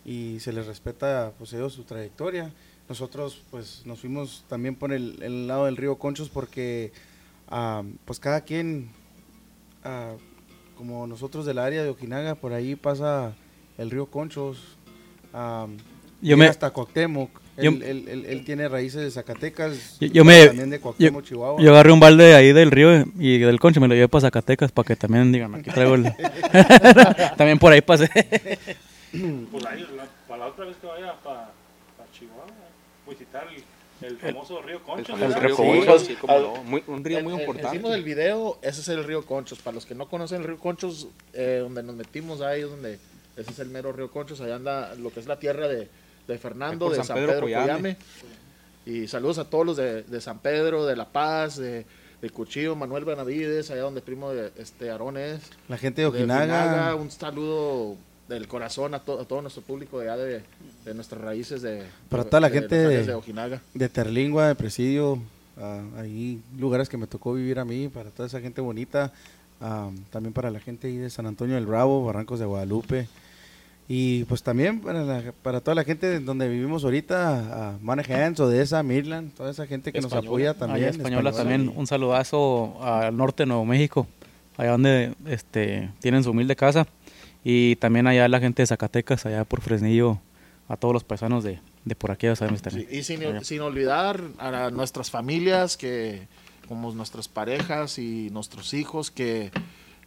y 0.03 0.39
se 0.39 0.51
les 0.51 0.65
respeta 0.65 1.31
pues 1.37 1.53
ellos 1.53 1.73
su 1.73 1.83
trayectoria. 1.83 2.51
Nosotros 2.89 3.43
pues 3.51 3.83
nos 3.85 3.99
fuimos 3.99 4.43
también 4.49 4.75
por 4.75 4.93
el, 4.93 5.21
el 5.21 5.47
lado 5.47 5.65
del 5.65 5.77
río 5.77 5.95
Conchos 5.97 6.29
porque 6.29 6.91
ah, 7.49 7.83
pues 8.05 8.19
cada 8.19 8.41
quien 8.41 8.89
ah, 9.83 10.13
como 10.77 11.07
nosotros 11.07 11.45
del 11.45 11.57
área 11.59 11.83
de 11.83 11.89
Okinaga, 11.89 12.35
por 12.35 12.53
ahí 12.53 12.75
pasa 12.75 13.33
el 13.77 13.89
río 13.91 14.05
Conchos, 14.07 14.77
am, 15.33 15.77
Yo 16.21 16.37
me- 16.37 16.45
hasta 16.47 16.69
Cuauhtémoc. 16.71 17.29
yo- 17.57 17.71
Él, 17.71 17.81
él- 17.83 18.05
él- 18.07 18.25
él 18.25 18.45
tiene 18.45 18.67
raíces 18.67 19.01
de 19.01 19.09
Zacatecas, 19.11 19.97
Yo- 19.99 20.07
yo 20.07 20.25
me- 20.25 20.47
también 20.47 20.69
de 20.69 20.79
Cuauhtémoc, 20.79 21.23
Chihuahua. 21.23 21.61
yo 21.61 21.71
agarré 21.71 21.91
un 21.91 21.99
balde 21.99 22.35
ahí 22.35 22.53
del 22.53 22.69
río 22.71 23.05
y 23.17 23.39
del 23.39 23.59
concho 23.59 23.81
me 23.81 23.87
lo 23.87 23.95
llevé 23.95 24.07
para 24.07 24.21
Zacatecas 24.21 24.71
para 24.71 24.85
que 24.87 24.95
también 24.95 25.31
digan, 25.31 25.55
aquí 25.55 25.69
traigo 25.71 25.95
el... 25.95 26.03
también 27.37 27.57
por 27.59 27.71
ahí 27.73 27.81
pasé. 27.81 28.09
Pues 29.51 29.65
ahí, 29.65 29.87
la- 29.95 30.07
para 30.27 30.39
la 30.41 30.45
otra 30.47 30.65
vez 30.65 30.75
que 30.77 30.87
vaya 30.87 31.13
para 31.23 31.51
Chihuahua, 32.13 32.45
visitar 33.09 33.47
el, 33.55 33.63
el 34.01 34.17
famoso 34.17 34.61
río 34.61 34.83
Conchos. 34.83 35.19
El 35.19 35.33
río. 35.33 35.55
Conchos, 35.55 36.01
sí, 36.03 36.15
como 36.15 36.33
Al- 36.33 36.41
no, 36.43 36.63
muy- 36.63 36.83
un 36.87 37.03
río 37.03 37.21
muy 37.23 37.33
en- 37.33 37.39
importante. 37.41 37.75
Encima 37.77 37.91
del 37.93 38.03
video, 38.03 38.57
ese 38.61 38.81
es 38.81 38.87
el 38.89 39.03
río 39.03 39.25
Conchos. 39.25 39.59
Para 39.59 39.75
los 39.75 39.85
que 39.85 39.95
no 39.95 40.07
conocen 40.07 40.41
el 40.41 40.47
río 40.47 40.57
Conchos, 40.59 41.07
eh, 41.33 41.59
donde 41.61 41.83
nos 41.83 41.95
metimos 41.95 42.41
ahí, 42.41 42.61
es 42.61 42.69
donde 42.69 42.99
ese 43.35 43.51
es 43.51 43.59
el 43.59 43.69
mero 43.69 43.91
río 43.91 44.09
Conchos. 44.11 44.39
Allá 44.41 44.55
anda 44.55 44.95
lo 44.95 45.11
que 45.11 45.19
es 45.19 45.27
la 45.27 45.39
tierra 45.39 45.67
de, 45.67 45.87
de 46.27 46.37
Fernando, 46.37 46.89
de 46.89 46.97
San 46.97 47.05
San 47.05 47.15
Pedro 47.17 47.31
Pedro, 47.33 47.41
Coyame. 47.45 47.97
Y 48.85 49.07
saludos 49.07 49.37
a 49.37 49.49
todos 49.49 49.65
los 49.65 49.77
de, 49.77 50.03
de 50.03 50.21
San 50.21 50.39
Pedro, 50.39 50.85
de 50.85 50.95
La 50.95 51.05
Paz, 51.09 51.57
de, 51.57 51.85
de 52.21 52.29
Cuchillo, 52.29 52.75
Manuel 52.75 53.03
Benavides, 53.03 53.69
allá 53.69 53.81
donde 53.81 54.01
primo 54.01 54.31
de 54.31 54.51
este 54.57 54.89
Aarón 54.89 55.17
es. 55.17 55.41
La 55.67 55.77
gente 55.77 56.01
de 56.03 56.09
de 56.09 56.17
Okinaga, 56.23 56.95
Un 56.95 57.11
saludo 57.11 57.97
del 58.28 58.47
corazón 58.47 58.93
a, 58.93 58.99
to- 58.99 59.19
a 59.21 59.25
todo 59.25 59.41
nuestro 59.41 59.61
público 59.63 59.99
de 59.99 60.09
allá 60.09 60.23
de, 60.23 60.41
de 60.86 60.93
nuestras 60.93 61.21
raíces 61.21 61.61
de 61.61 61.84
Para 62.09 62.23
de- 62.23 62.30
toda 62.30 62.41
la 62.41 62.49
de 62.49 62.59
gente 62.59 62.75
de- 62.75 63.03
de 63.05 63.13
Ojinaga. 63.13 63.61
de 63.73 63.89
Terlingua, 63.89 64.47
de 64.49 64.55
Presidio, 64.55 65.19
ah, 65.57 65.82
ahí 65.97 66.41
lugares 66.57 66.89
que 66.89 66.97
me 66.97 67.07
tocó 67.07 67.34
vivir 67.34 67.57
a 67.59 67.65
mí, 67.65 67.88
para 67.88 68.09
toda 68.09 68.28
esa 68.28 68.41
gente 68.41 68.59
bonita, 68.61 69.13
am, 69.61 69.95
también 70.11 70.34
para 70.34 70.51
la 70.51 70.59
gente 70.59 70.88
ahí 70.88 70.97
de 70.97 71.09
San 71.09 71.25
Antonio 71.25 71.55
del 71.55 71.65
Bravo, 71.65 72.03
Barrancos 72.05 72.39
de 72.39 72.45
Guadalupe, 72.45 73.07
y 73.89 74.25
pues 74.25 74.43
también 74.43 74.82
para, 74.82 75.03
la- 75.03 75.32
para 75.41 75.61
toda 75.61 75.73
la 75.75 75.86
gente 75.86 76.19
donde 76.19 76.49
vivimos 76.49 76.84
ahorita, 76.84 77.69
a 77.69 77.78
Manhattan, 77.82 78.36
Odessa, 78.39 78.84
Midland, 78.84 79.32
toda 79.34 79.51
esa 79.51 79.65
gente 79.65 79.93
que 79.93 80.01
nos 80.01 80.11
apoya 80.11 80.49
Allá 80.49 80.59
también. 80.59 80.89
española 80.89 81.30
española. 81.30 81.32
también, 81.32 81.73
un 81.73 81.88
saludazo 81.88 82.78
al 82.84 83.15
norte 83.15 83.43
de 83.43 83.47
Nuevo 83.47 83.63
México, 83.63 84.05
allá 84.57 84.71
donde 84.71 85.13
este, 85.28 85.89
tienen 86.01 86.23
su 86.25 86.32
humilde 86.32 86.57
casa. 86.57 86.86
Y 87.49 87.77
también 87.77 88.07
allá 88.07 88.27
la 88.27 88.41
gente 88.41 88.61
de 88.61 88.67
Zacatecas, 88.67 89.25
allá 89.25 89.45
por 89.45 89.61
Fresnillo, 89.61 90.19
a 90.67 90.75
todos 90.75 90.93
los 90.93 91.05
paisanos 91.05 91.45
de, 91.45 91.61
de 91.85 91.95
por 91.95 92.11
aquí, 92.11 92.25
ya 92.27 92.35
sabemos 92.35 92.61
también. 92.61 92.87
Sí, 92.89 92.97
y 92.97 93.03
sin, 93.03 93.21
sin 93.45 93.61
olvidar 93.61 94.21
a 94.37 94.69
nuestras 94.69 95.09
familias, 95.09 95.77
que 95.77 96.27
como 96.67 96.91
nuestras 96.93 97.29
parejas 97.29 97.99
y 97.99 98.29
nuestros 98.31 98.73
hijos, 98.73 99.11
que, 99.11 99.51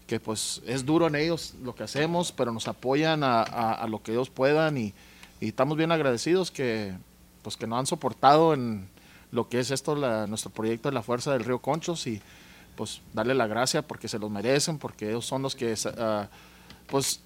que 0.07 0.21
pues 0.21 0.61
es 0.67 0.85
duro 0.85 1.07
en 1.07 1.15
ellos 1.15 1.55
lo 1.65 1.75
que 1.75 1.83
hacemos, 1.85 2.31
pero 2.31 2.53
nos 2.53 2.69
apoyan 2.69 3.25
a, 3.25 3.41
a- 3.43 3.73
a 3.73 3.87
lo 3.89 4.03
que 4.03 4.13
ellos 4.13 4.29
puedan 4.29 4.77
y, 4.77 4.93
y 5.41 5.49
estamos 5.49 5.79
bien 5.79 5.93
agradecidos 5.93 6.51
que 6.51 6.93
pues 7.41 7.57
que 7.57 7.67
nos 7.67 7.79
han 7.79 7.87
soportado 7.87 8.53
en 8.53 8.87
lo 9.33 9.49
que 9.49 9.61
es 9.61 9.71
esto, 9.71 9.97
la- 9.97 10.27
nuestro 10.27 10.51
proyecto 10.51 10.91
de 10.91 10.95
la 10.95 11.01
Fuerza 11.03 11.33
del 11.33 11.45
Río 11.45 11.61
Conchos 11.61 12.07
y 12.07 12.21
pues 12.77 13.01
darle 13.15 13.33
la 13.35 13.47
gracia 13.47 13.81
porque 13.81 14.09
se 14.09 14.19
los 14.19 14.31
merecen, 14.31 14.77
porque 14.77 15.09
ellos 15.09 15.25
son 15.25 15.41
los 15.41 15.57
que 15.57 15.75
ah, 15.97 16.29
pues 16.87 17.23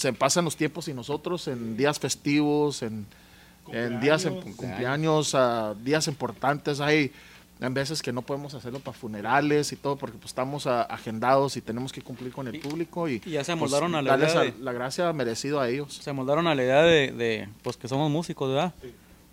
se 0.00 0.12
pasan 0.12 0.44
los 0.44 0.56
tiempos 0.56 0.88
y 0.88 0.94
nosotros 0.94 1.46
en 1.48 1.76
días 1.76 1.98
festivos, 1.98 2.82
en, 2.82 3.06
en 3.72 4.00
días 4.00 4.24
en 4.24 4.40
Cumpleaños. 4.40 5.34
ah, 5.34 5.74
días 5.82 6.08
importantes, 6.08 6.80
hay 6.80 7.12
en 7.60 7.74
veces 7.74 8.00
que 8.00 8.10
no 8.10 8.22
podemos 8.22 8.54
hacerlo 8.54 8.80
para 8.80 8.96
funerales 8.96 9.70
y 9.72 9.76
todo 9.76 9.96
porque 9.96 10.16
pues 10.16 10.30
estamos 10.30 10.66
agendados 10.66 11.58
y 11.58 11.60
tenemos 11.60 11.92
que 11.92 12.00
cumplir 12.00 12.32
con 12.32 12.48
el 12.48 12.58
público 12.58 13.06
y, 13.06 13.20
y 13.26 13.32
ya 13.32 13.44
se 13.44 13.52
pues, 13.54 13.70
amoldaron 13.72 13.94
a 13.94 14.00
la 14.00 14.16
idea 14.16 14.40
a- 14.40 14.44
de- 14.44 14.54
la 14.60 14.72
gracia 14.72 15.12
merecido 15.12 15.60
a 15.60 15.68
ellos. 15.68 15.92
Se 15.94 16.10
moldaron 16.14 16.46
a 16.46 16.54
la 16.54 16.62
idea 16.62 16.82
de, 16.82 17.12
de, 17.12 17.48
pues 17.62 17.76
que 17.76 17.86
somos 17.86 18.10
músicos, 18.10 18.48
¿verdad? 18.48 18.72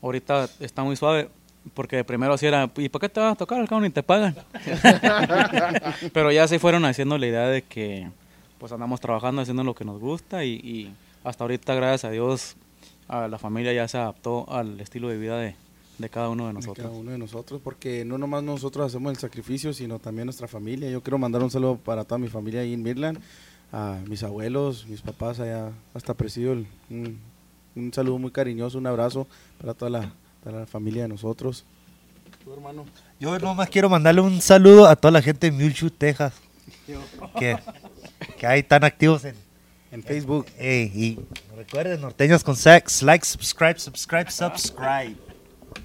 Ahorita 0.01 0.49
está 0.59 0.83
muy 0.83 0.97
suave, 0.97 1.29
porque 1.73 2.03
primero 2.03 2.33
así 2.33 2.45
era, 2.45 2.69
¿y 2.75 2.89
por 2.89 2.99
qué 2.99 3.07
te 3.07 3.21
vas 3.21 3.31
a 3.31 3.35
tocar? 3.35 3.61
Al 3.61 3.67
cabo 3.69 3.79
ni 3.79 3.89
te 3.91 4.03
pagan. 4.03 4.35
Pero 6.13 6.31
ya 6.31 6.47
se 6.47 6.59
fueron 6.59 6.85
haciendo 6.85 7.17
la 7.17 7.27
idea 7.27 7.47
de 7.47 7.61
que 7.63 8.09
pues 8.59 8.71
andamos 8.71 8.99
trabajando, 8.99 9.41
haciendo 9.41 9.63
lo 9.63 9.73
que 9.75 9.85
nos 9.85 9.99
gusta 9.99 10.43
y, 10.45 10.53
y 10.53 10.93
hasta 11.23 11.43
ahorita, 11.43 11.75
gracias 11.75 12.05
a 12.05 12.11
Dios, 12.11 12.55
a 13.07 13.27
la 13.27 13.37
familia 13.37 13.73
ya 13.73 13.87
se 13.87 13.97
adaptó 13.97 14.45
al 14.51 14.79
estilo 14.79 15.09
de 15.09 15.17
vida 15.17 15.37
de, 15.37 15.55
de 15.97 16.09
cada 16.09 16.29
uno 16.29 16.43
de 16.43 16.49
de 16.49 16.53
nosotros. 16.55 16.85
Cada 16.87 16.97
uno 16.99 17.11
de 17.11 17.17
nosotros, 17.17 17.61
porque 17.63 18.03
no 18.05 18.17
nomás 18.17 18.43
nosotros 18.43 18.85
hacemos 18.87 19.11
el 19.11 19.17
sacrificio, 19.17 19.73
sino 19.73 19.99
también 19.99 20.25
nuestra 20.25 20.47
familia. 20.47 20.89
Yo 20.89 21.01
quiero 21.01 21.17
mandar 21.17 21.41
un 21.43 21.51
saludo 21.51 21.77
para 21.77 22.03
toda 22.03 22.17
mi 22.19 22.27
familia 22.27 22.61
ahí 22.61 22.73
en 22.73 22.83
Midland, 22.83 23.19
a 23.71 23.97
mis 24.07 24.23
abuelos, 24.23 24.85
mis 24.87 25.01
papás 25.01 25.39
allá, 25.39 25.71
hasta 25.93 26.13
Presidio, 26.13 26.53
el- 26.53 26.67
un, 26.89 27.19
un 27.75 27.93
saludo 27.93 28.17
muy 28.17 28.31
cariñoso, 28.31 28.77
un 28.77 28.87
abrazo 28.87 29.27
para 29.59 29.73
toda 29.73 29.91
la, 29.91 30.11
toda 30.43 30.59
la 30.61 30.65
familia 30.65 31.03
de 31.03 31.09
nosotros. 31.09 31.63
Tu 32.43 32.53
hermano. 32.53 32.85
Yo 33.19 33.37
nomás 33.39 33.69
quiero 33.69 33.89
mandarle 33.89 34.21
un 34.21 34.39
saludo 34.41 34.85
a 34.87 34.95
toda 34.95 35.11
la 35.11 35.21
gente 35.21 35.49
de 35.49 35.51
Muleshoe, 35.51 35.89
Texas. 35.89 36.33
Que, 37.37 37.57
que 38.37 38.47
ahí 38.47 38.59
están 38.59 38.83
activos 38.83 39.25
en, 39.25 39.35
En 39.91 40.03
Facebook. 40.03 40.45
Y 40.59 41.17
recuerden, 41.55 42.01
norteños 42.01 42.43
con 42.43 42.55
sex, 42.55 43.01
like, 43.01 43.25
subscribe, 43.25 43.79
subscribe, 43.79 44.31
subscribe. 44.31 45.15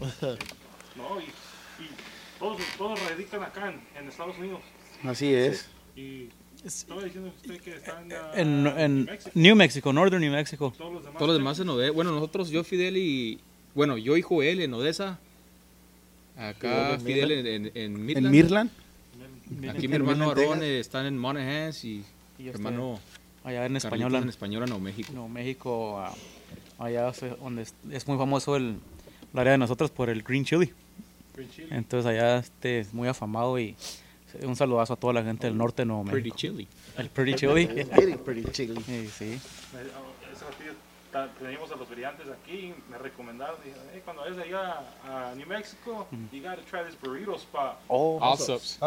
No, 0.95 1.19
y, 1.21 1.25
y 1.25 1.89
todos, 2.39 2.61
todos 2.77 3.01
radican 3.09 3.43
acá 3.43 3.69
en, 3.71 3.81
en 3.99 4.09
Estados 4.09 4.37
Unidos. 4.39 4.61
Así 5.03 5.33
es. 5.35 5.67
Y 5.97 6.29
estaba 6.65 7.03
diciendo 7.03 7.33
usted 7.35 7.61
que 7.61 7.77
están 7.77 8.09
ah, 8.13 8.33
En, 8.35 8.67
en 8.67 9.05
México. 9.07 9.31
New 9.35 9.57
Mexico, 9.57 9.93
Northern 9.93 10.21
New 10.23 10.33
Mexico. 10.33 10.73
Todos 10.77 10.93
los 10.93 11.03
demás. 11.03 11.19
Todos 11.19 11.29
los 11.29 11.39
demás 11.39 11.59
en 11.61 11.69
Odessa. 11.71 11.93
Bueno, 11.93 12.13
nosotros, 12.13 12.51
yo, 12.51 12.63
Fidel 12.63 12.97
y. 12.97 13.41
Bueno, 13.75 13.97
yo 13.97 14.17
y 14.17 14.23
Joel 14.23 14.61
en 14.61 14.75
Odessa. 14.75 15.19
Acá 16.37 16.99
Fidel 16.99 16.99
en 16.99 17.01
Fidel 17.01 17.33
en, 17.33 17.67
en, 17.67 17.73
en 17.75 18.07
Midland. 18.07 18.27
En 18.27 18.31
Mirland. 18.33 18.71
Aquí 19.77 19.89
mi 19.89 19.97
hermano 19.97 20.29
Aarón 20.29 20.61
Texas. 20.61 20.63
eh, 20.63 20.81
está 20.81 21.07
en 21.07 21.19
Monaghan 21.19 21.73
y 21.83 22.03
Y 22.43 22.47
este, 22.49 22.59
hermano 22.59 22.99
allá 23.45 23.67
en 23.67 23.73
Carlitos 23.73 23.85
español. 23.85 24.15
en 24.17 24.29
Española, 24.29 24.67
no 24.67 24.79
México. 24.79 25.13
No, 25.15 25.29
México, 25.29 25.99
ah, 26.01 26.15
allá 26.79 27.09
es 27.11 27.21
donde 27.41 27.63
es, 27.63 27.75
es 27.91 28.07
muy 28.09 28.17
famoso 28.19 28.57
el, 28.57 28.77
el 29.33 29.39
área 29.39 29.53
de 29.53 29.59
nosotros 29.59 29.91
por 29.91 30.11
el 30.11 30.23
green 30.23 30.45
chili. 30.45 30.73
Green 31.35 31.51
chili. 31.51 31.69
Entonces 31.71 32.07
allá 32.11 32.39
este 32.39 32.81
es 32.81 32.93
muy 32.95 33.09
afamado 33.09 33.59
y 33.59 33.77
un 34.43 34.57
saludazo 34.57 34.95
a 34.95 34.97
toda 34.97 35.13
la 35.13 35.23
gente 35.23 35.47
del 35.47 35.57
norte 35.57 35.83
de 35.83 35.87
Nuevo 35.87 36.05
Pretty 36.05 36.31
México. 36.31 36.37
El 36.97 37.09
pretty 37.11 37.35
chili. 37.35 37.67
Pretty, 37.67 38.15
pretty 38.17 38.45
chilly. 38.51 38.83
Sí, 38.87 39.09
sí. 39.09 39.25
Me- 39.25 39.81
oh, 39.81 40.33
ese 40.35 40.45
ratito 40.45 40.73
ta- 40.73 40.77
Teníamos 41.39 41.71
a 41.71 41.77
los 41.77 41.89
brillantes 41.91 42.27
aquí, 42.29 42.75
me 42.89 42.97
recomendaron, 42.97 43.57
dije, 43.63 43.77
"Hey, 43.93 44.01
cuando 44.03 44.23
vayas 44.23 44.39
allá 44.39 44.81
a 45.07 45.35
New 45.35 45.47
Mexico, 45.47 46.07
you 46.33 46.41
gotta 46.43 46.63
try 46.71 46.81
this 46.87 46.99
burrito 47.03 47.37
spot. 47.37 47.79
Oh, 47.89 48.19
Alsops. 48.23 48.79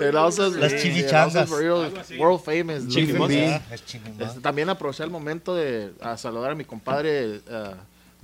el 0.00 0.16
Alsace- 0.16 0.58
Las 0.58 0.74
así. 1.96 2.18
world 2.18 2.40
famous. 2.44 2.84
Este, 4.20 4.40
también 4.40 4.68
aprovechar 4.68 5.06
el 5.06 5.10
momento 5.10 5.54
de 5.54 5.92
a 6.02 6.16
saludar 6.18 6.50
a 6.50 6.54
mi 6.54 6.64
compadre 6.64 7.38
uh, 7.38 7.74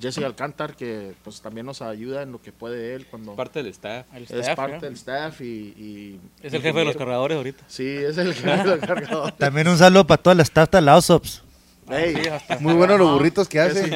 Jesse 0.01 0.19
Alcántar, 0.19 0.75
que 0.77 1.13
pues 1.23 1.41
también 1.41 1.67
nos 1.67 1.83
ayuda 1.83 2.23
en 2.23 2.33
lo 2.33 2.41
que 2.41 2.53
puede 2.53 2.95
él 2.95 3.07
cuando 3.07 3.35
Parte 3.37 3.63
del 3.63 3.73
staff. 3.73 4.07
El 4.15 4.25
es 4.25 4.31
parte 4.57 4.87
del 4.87 4.95
staff 4.95 5.41
y, 5.41 5.45
y- 5.45 6.21
Es 6.43 6.53
el 6.55 6.63
jefe 6.63 6.79
de 6.79 6.85
los 6.85 6.97
cargadores 6.97 7.37
ahorita. 7.37 7.63
Sí, 7.69 7.87
es 7.87 8.17
el 8.19 8.35
jefe 8.35 8.69
del 8.69 8.81
cargador. 8.87 9.33
También 9.33 9.69
un 9.69 9.79
saludo 9.79 10.07
para 10.07 10.23
toda 10.23 10.35
la 10.35 10.43
staff 10.43 10.69
de. 10.71 11.43
Ey, 11.91 12.15
Sí, 12.23 12.29
hasta- 12.29 12.59
Muy 12.61 12.75
buenos 12.75 12.99
los 13.01 13.11
burritos 13.13 13.49
que 13.49 13.59
hace. 13.61 13.91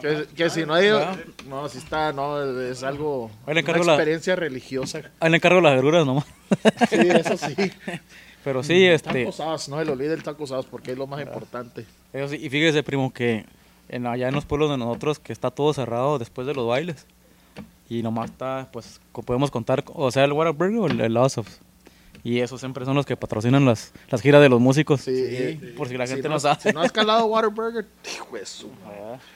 que, 0.00 0.26
que 0.36 0.50
si 0.50 0.64
no 0.64 0.74
hay, 0.74 0.88
Ah. 0.88 1.16
no, 1.48 1.68
si 1.68 1.78
está, 1.78 2.12
no, 2.12 2.60
es 2.62 2.82
algo, 2.84 3.30
una 3.82 3.92
la- 3.92 3.94
experiencia 3.94 4.36
religiosa. 4.36 5.00
Ahí 5.20 5.30
le 5.30 5.36
encargo 5.36 5.60
las 5.60 5.74
verduras 5.74 6.06
nomás. 6.06 6.24
Sí, 6.88 6.96
eso 7.00 7.36
sí. 7.36 7.54
Pero 8.44 8.62
sí, 8.64 8.84
este, 8.86 9.20
Tacos 9.20 9.36
no 9.68 9.78
se 9.78 9.84
le 9.84 9.92
olvide 9.92 10.14
el 10.14 10.22
taco 10.24 10.46
sauce 10.48 10.68
porque 10.68 10.92
es 10.92 10.98
lo 10.98 11.06
más 11.06 11.20
importante. 11.22 11.86
eso 12.12 12.28
sí, 12.28 12.36
y 12.42 12.50
fíjese, 12.50 12.82
primo, 12.82 13.12
que 13.12 13.44
en, 13.92 14.06
allá 14.06 14.28
en 14.28 14.34
los 14.34 14.44
pueblos 14.44 14.70
de 14.70 14.76
nosotros 14.78 15.18
que 15.18 15.32
está 15.32 15.50
todo 15.50 15.72
cerrado 15.72 16.18
después 16.18 16.46
de 16.46 16.54
los 16.54 16.66
bailes. 16.66 17.06
Y 17.88 18.02
nomás 18.02 18.30
está, 18.30 18.68
pues, 18.72 19.00
podemos 19.24 19.50
contar, 19.50 19.84
o 19.94 20.10
sea, 20.10 20.24
el 20.24 20.32
Whataburger 20.32 20.78
o 20.80 20.86
el, 20.86 21.00
el 21.00 21.14
Lausops. 21.14 21.60
Y 22.24 22.38
esos 22.40 22.60
siempre 22.60 22.84
son 22.84 22.94
los 22.94 23.04
que 23.04 23.16
patrocinan 23.16 23.64
las, 23.64 23.92
las 24.08 24.20
giras 24.22 24.40
de 24.40 24.48
los 24.48 24.60
músicos. 24.60 25.00
Sí, 25.02 25.10
y- 25.10 25.72
Por 25.76 25.88
si 25.88 25.96
la 25.96 26.06
gente 26.06 26.28
no, 26.28 26.34
no 26.34 26.40
sabe. 26.40 26.60
Si 26.62 26.70
no 26.70 26.80
has 26.80 26.92
calado 26.92 27.26
Waterburger, 27.26 27.84
hijo 28.14 28.36
de 28.36 28.46
su 28.46 28.68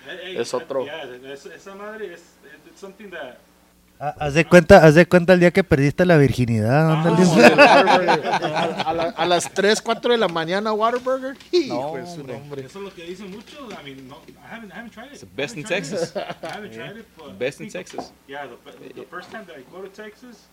Hey, 0.06 0.18
hey, 0.24 0.36
Es 0.38 0.54
otro. 0.54 0.84
yeah, 0.84 1.02
es- 1.32 1.46
esa 1.46 1.74
madre 1.74 2.14
es 2.14 2.22
it's 2.70 2.80
something 2.80 3.10
that 3.10 3.36
Haz 3.98 4.34
de 4.34 4.44
cuenta, 4.44 4.84
haz 4.84 4.94
de 4.94 5.06
cuenta 5.06 5.32
el 5.32 5.40
día 5.40 5.50
que 5.50 5.64
perdiste 5.64 6.04
la 6.04 6.18
virginidad. 6.18 7.02
Whataburger. 7.04 7.60
a, 8.28 8.62
a 8.82 8.92
la- 8.92 9.14
a 9.16 9.26
las 9.26 9.50
3, 9.54 9.80
4 9.80 10.12
de 10.12 10.18
la 10.18 10.28
mañana, 10.28 10.72
Waterburger. 10.72 11.34
Hijo 11.50 11.96
de 11.96 12.06
su 12.06 12.22
nombre. 12.24 12.66
eso 12.66 12.78
es 12.78 12.84
lo 12.84 12.94
que 12.94 13.04
dicen 13.04 13.30
muchos. 13.30 13.58
I 13.72 13.82
mean, 13.84 14.06
no, 14.08 14.16
I 14.44 14.54
haven't, 14.54 14.72
I 14.72 14.76
haven't 14.76 14.92
tried 14.92 15.06
it. 15.06 15.12
It's 15.12 15.20
the 15.20 15.26
best 15.34 15.56
in 15.56 15.64
Texas. 15.64 16.12
it. 16.14 16.22
I 16.42 16.46
haven't 16.52 16.72
tried 16.74 16.96
it, 16.98 17.06
but 17.16 17.38
Best 17.38 17.60
in 17.60 17.70
Texas. 17.70 18.12
Yeah, 18.28 18.46
the, 18.46 18.94
the 18.94 19.06
first 19.10 19.30
time 19.30 19.44
that 19.46 19.56
I 19.56 19.62
go 19.72 19.80
to 19.82 19.88
Texas, 19.88 20.44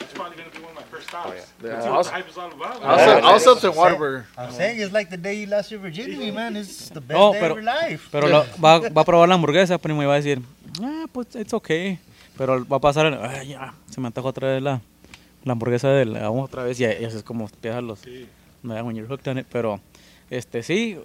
it's 0.00 0.12
probably 0.12 0.36
gonna 0.36 0.50
be 0.50 0.58
one 0.60 0.72
of 0.72 0.76
my 0.76 0.84
first 0.90 1.08
stops. 1.08 1.32
Yeah, 1.64 1.76
To 1.76 1.82
see 1.82 1.88
what 1.88 2.04
the 2.04 2.10
hype 2.12 2.28
is 2.28 2.36
all 2.36 2.52
about. 2.52 2.82
Also, 2.82 3.54
also 3.54 3.68
en 3.70 3.74
Waterburger. 3.74 4.24
I'm 4.36 4.52
saying 4.52 4.80
it's 4.80 4.92
like 4.92 5.08
the 5.08 5.16
day 5.16 5.34
you 5.40 5.46
lost 5.46 5.70
your 5.70 5.80
virginity, 5.80 6.30
man. 6.30 6.56
It's 6.56 6.90
the 6.90 7.00
best 7.00 7.16
No, 7.18 7.32
day 7.32 7.40
pero- 7.40 7.54
of 7.56 7.62
your 7.62 7.64
life. 7.64 8.08
Pero 8.12 8.28
lo- 8.28 8.44
va, 8.62 8.80
va 8.90 9.00
a 9.00 9.04
probar 9.04 9.26
la 9.28 9.34
hamburguesa, 9.34 9.78
primo, 9.78 10.02
y 10.02 10.06
va 10.06 10.12
a 10.14 10.16
decir, 10.20 10.42
ah, 10.82 11.06
pues, 11.10 11.34
it's 11.36 11.54
okay. 11.54 11.98
Pero 12.38 12.66
va 12.66 12.76
a 12.76 12.80
pasar, 12.80 13.06
"Ay, 13.22 13.48
ya, 13.48 13.74
se 13.90 14.00
me 14.00 14.08
antojó 14.08 14.28
otra 14.28 14.48
vez 14.52 14.62
la, 14.62 14.80
la 15.44 15.52
hamburguesa 15.52 15.88
de 15.88 16.04
la 16.04 16.20
vamos 16.28 16.44
otra 16.44 16.62
vez, 16.64 16.78
y, 16.80 16.84
y 16.84 16.86
así 17.04 17.16
es 17.16 17.22
como 17.22 17.44
empiezan 17.46 17.86
los, 17.86 18.00
Sí. 18.00 18.26
when 18.62 18.94
you're 18.96 19.08
hooked 19.08 19.28
on 19.30 19.38
it. 19.38 19.46
Pero, 19.50 19.80
este, 20.30 20.62
sí, 20.62 20.98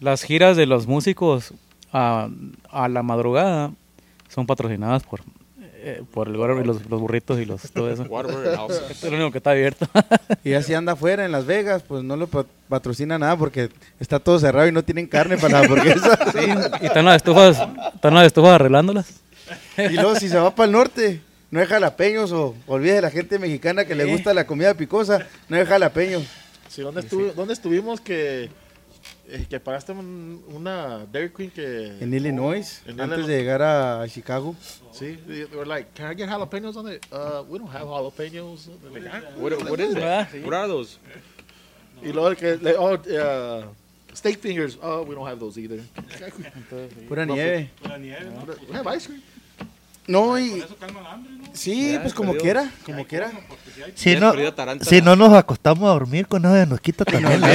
las 0.00 0.22
giras 0.22 0.56
de 0.56 0.66
los 0.66 0.86
músicos 0.86 1.52
a, 1.92 2.28
a 2.70 2.88
la 2.88 3.02
madrugada 3.02 3.72
son 4.28 4.46
patrocinadas 4.46 5.02
por, 5.02 5.20
eh, 5.82 6.02
por 6.12 6.28
el 6.28 6.36
Whataburger 6.36 6.64
y 6.64 6.66
los, 6.68 6.88
los 6.88 7.00
burritos 7.00 7.38
y 7.40 7.44
los, 7.44 7.62
todo 7.72 7.90
eso. 7.90 8.04
Esto 8.04 8.68
es 8.90 9.02
lo 9.10 9.16
único 9.16 9.32
que 9.32 9.38
está 9.38 9.50
abierto. 9.50 9.86
Y 10.44 10.54
así 10.54 10.72
anda 10.72 10.92
afuera 10.92 11.24
en 11.26 11.32
Las 11.32 11.44
Vegas, 11.44 11.82
pues 11.82 12.02
no 12.04 12.16
lo 12.16 12.26
pa- 12.28 12.46
patrocina 12.68 13.18
nada 13.18 13.36
porque 13.36 13.68
está 13.98 14.18
todo 14.20 14.38
cerrado 14.38 14.68
y 14.68 14.72
no 14.72 14.82
tienen 14.84 15.06
carne 15.06 15.36
para 15.36 15.54
la 15.54 15.58
hamburguesa. 15.66 16.18
y 16.80 16.86
están 16.86 17.04
las 17.04 17.16
estufas, 17.16 17.58
están 17.94 18.14
las 18.14 18.26
estufas 18.26 18.52
arreglándolas. 18.52 19.20
Y 19.78 19.94
luego 19.94 20.16
si 20.16 20.28
se 20.28 20.38
va 20.38 20.54
para 20.54 20.66
el 20.66 20.72
norte, 20.72 21.20
no 21.50 21.60
hay 21.60 21.66
jalapeños 21.66 22.32
o 22.32 22.54
olvide 22.66 22.94
de 22.94 23.02
la 23.02 23.10
gente 23.10 23.38
mexicana 23.38 23.84
que 23.84 23.94
le 23.94 24.04
Sí. 24.04 24.10
gusta 24.12 24.32
la 24.34 24.46
comida 24.46 24.74
picosa, 24.74 25.26
no 25.48 25.56
hay 25.56 25.66
jalapeños. 25.66 26.24
Sí, 26.68 26.82
¿dónde, 26.82 27.02
estuvi- 27.02 27.32
¿dónde 27.34 27.52
estuvimos 27.54 28.00
que, 28.00 28.48
eh, 29.28 29.46
que 29.50 29.58
pagaste 29.58 29.90
un- 29.92 30.42
una 30.48 31.04
Dairy 31.10 31.30
Queen 31.30 31.50
que... 31.50 31.96
En 32.00 32.14
Illinois, 32.14 32.80
En 32.86 33.00
antes 33.00 33.18
Illinois. 33.18 33.26
de 33.26 33.36
llegar 33.38 33.62
a 33.62 34.06
Chicago. 34.08 34.54
Sí, 34.92 35.18
they 35.26 35.44
were 35.46 35.66
like, 35.66 35.88
can 35.94 36.12
I 36.12 36.14
get 36.16 36.28
jalapenos 36.28 36.76
on 36.76 36.92
it? 36.92 37.04
Uh, 37.12 37.42
we 37.48 37.58
don't 37.58 37.70
have 37.74 37.86
jalapenos. 37.86 38.68
Like, 38.92 39.08
ah. 39.08 39.20
What, 39.36 39.52
what 39.68 39.80
is 39.80 39.96
it? 39.96 40.44
What 40.44 40.54
are 40.54 40.68
those? 40.68 40.98
Y 42.02 42.12
luego 42.12 42.28
el 42.28 42.36
que, 42.36 42.56
le- 42.56 42.76
oh, 42.78 42.94
uh, 42.94 43.64
steak 44.14 44.38
fingers. 44.40 44.78
Oh, 44.80 45.02
we 45.02 45.14
don't 45.14 45.26
have 45.26 45.38
those 45.40 45.58
either. 45.60 45.80
Pura 47.08 47.26
No, 47.26 47.34
nieve. 47.34 47.70
La 47.82 47.98
nieve. 47.98 48.30
We 48.68 48.76
have 48.76 48.86
ice 48.96 49.06
cream. 49.08 49.22
No, 50.06 50.38
y 50.38 50.58
eso 50.60 50.76
calma 50.80 51.00
el 51.00 51.06
hambre, 51.06 51.32
¿no? 51.32 51.44
sí, 51.52 51.92
Ya, 51.92 52.02
pues 52.02 52.14
como 52.14 52.34
quiera, 52.34 52.70
como 52.84 53.06
quiera. 53.06 53.30
Si 53.94 54.16
no, 54.16 54.32
si 54.82 55.00
no 55.02 55.14
nos 55.16 55.32
acostamos 55.34 55.84
a 55.84 55.92
dormir 55.92 56.26
con 56.26 56.42
nada, 56.42 56.66
nos 56.66 56.80
quita 56.80 57.04
también. 57.04 57.40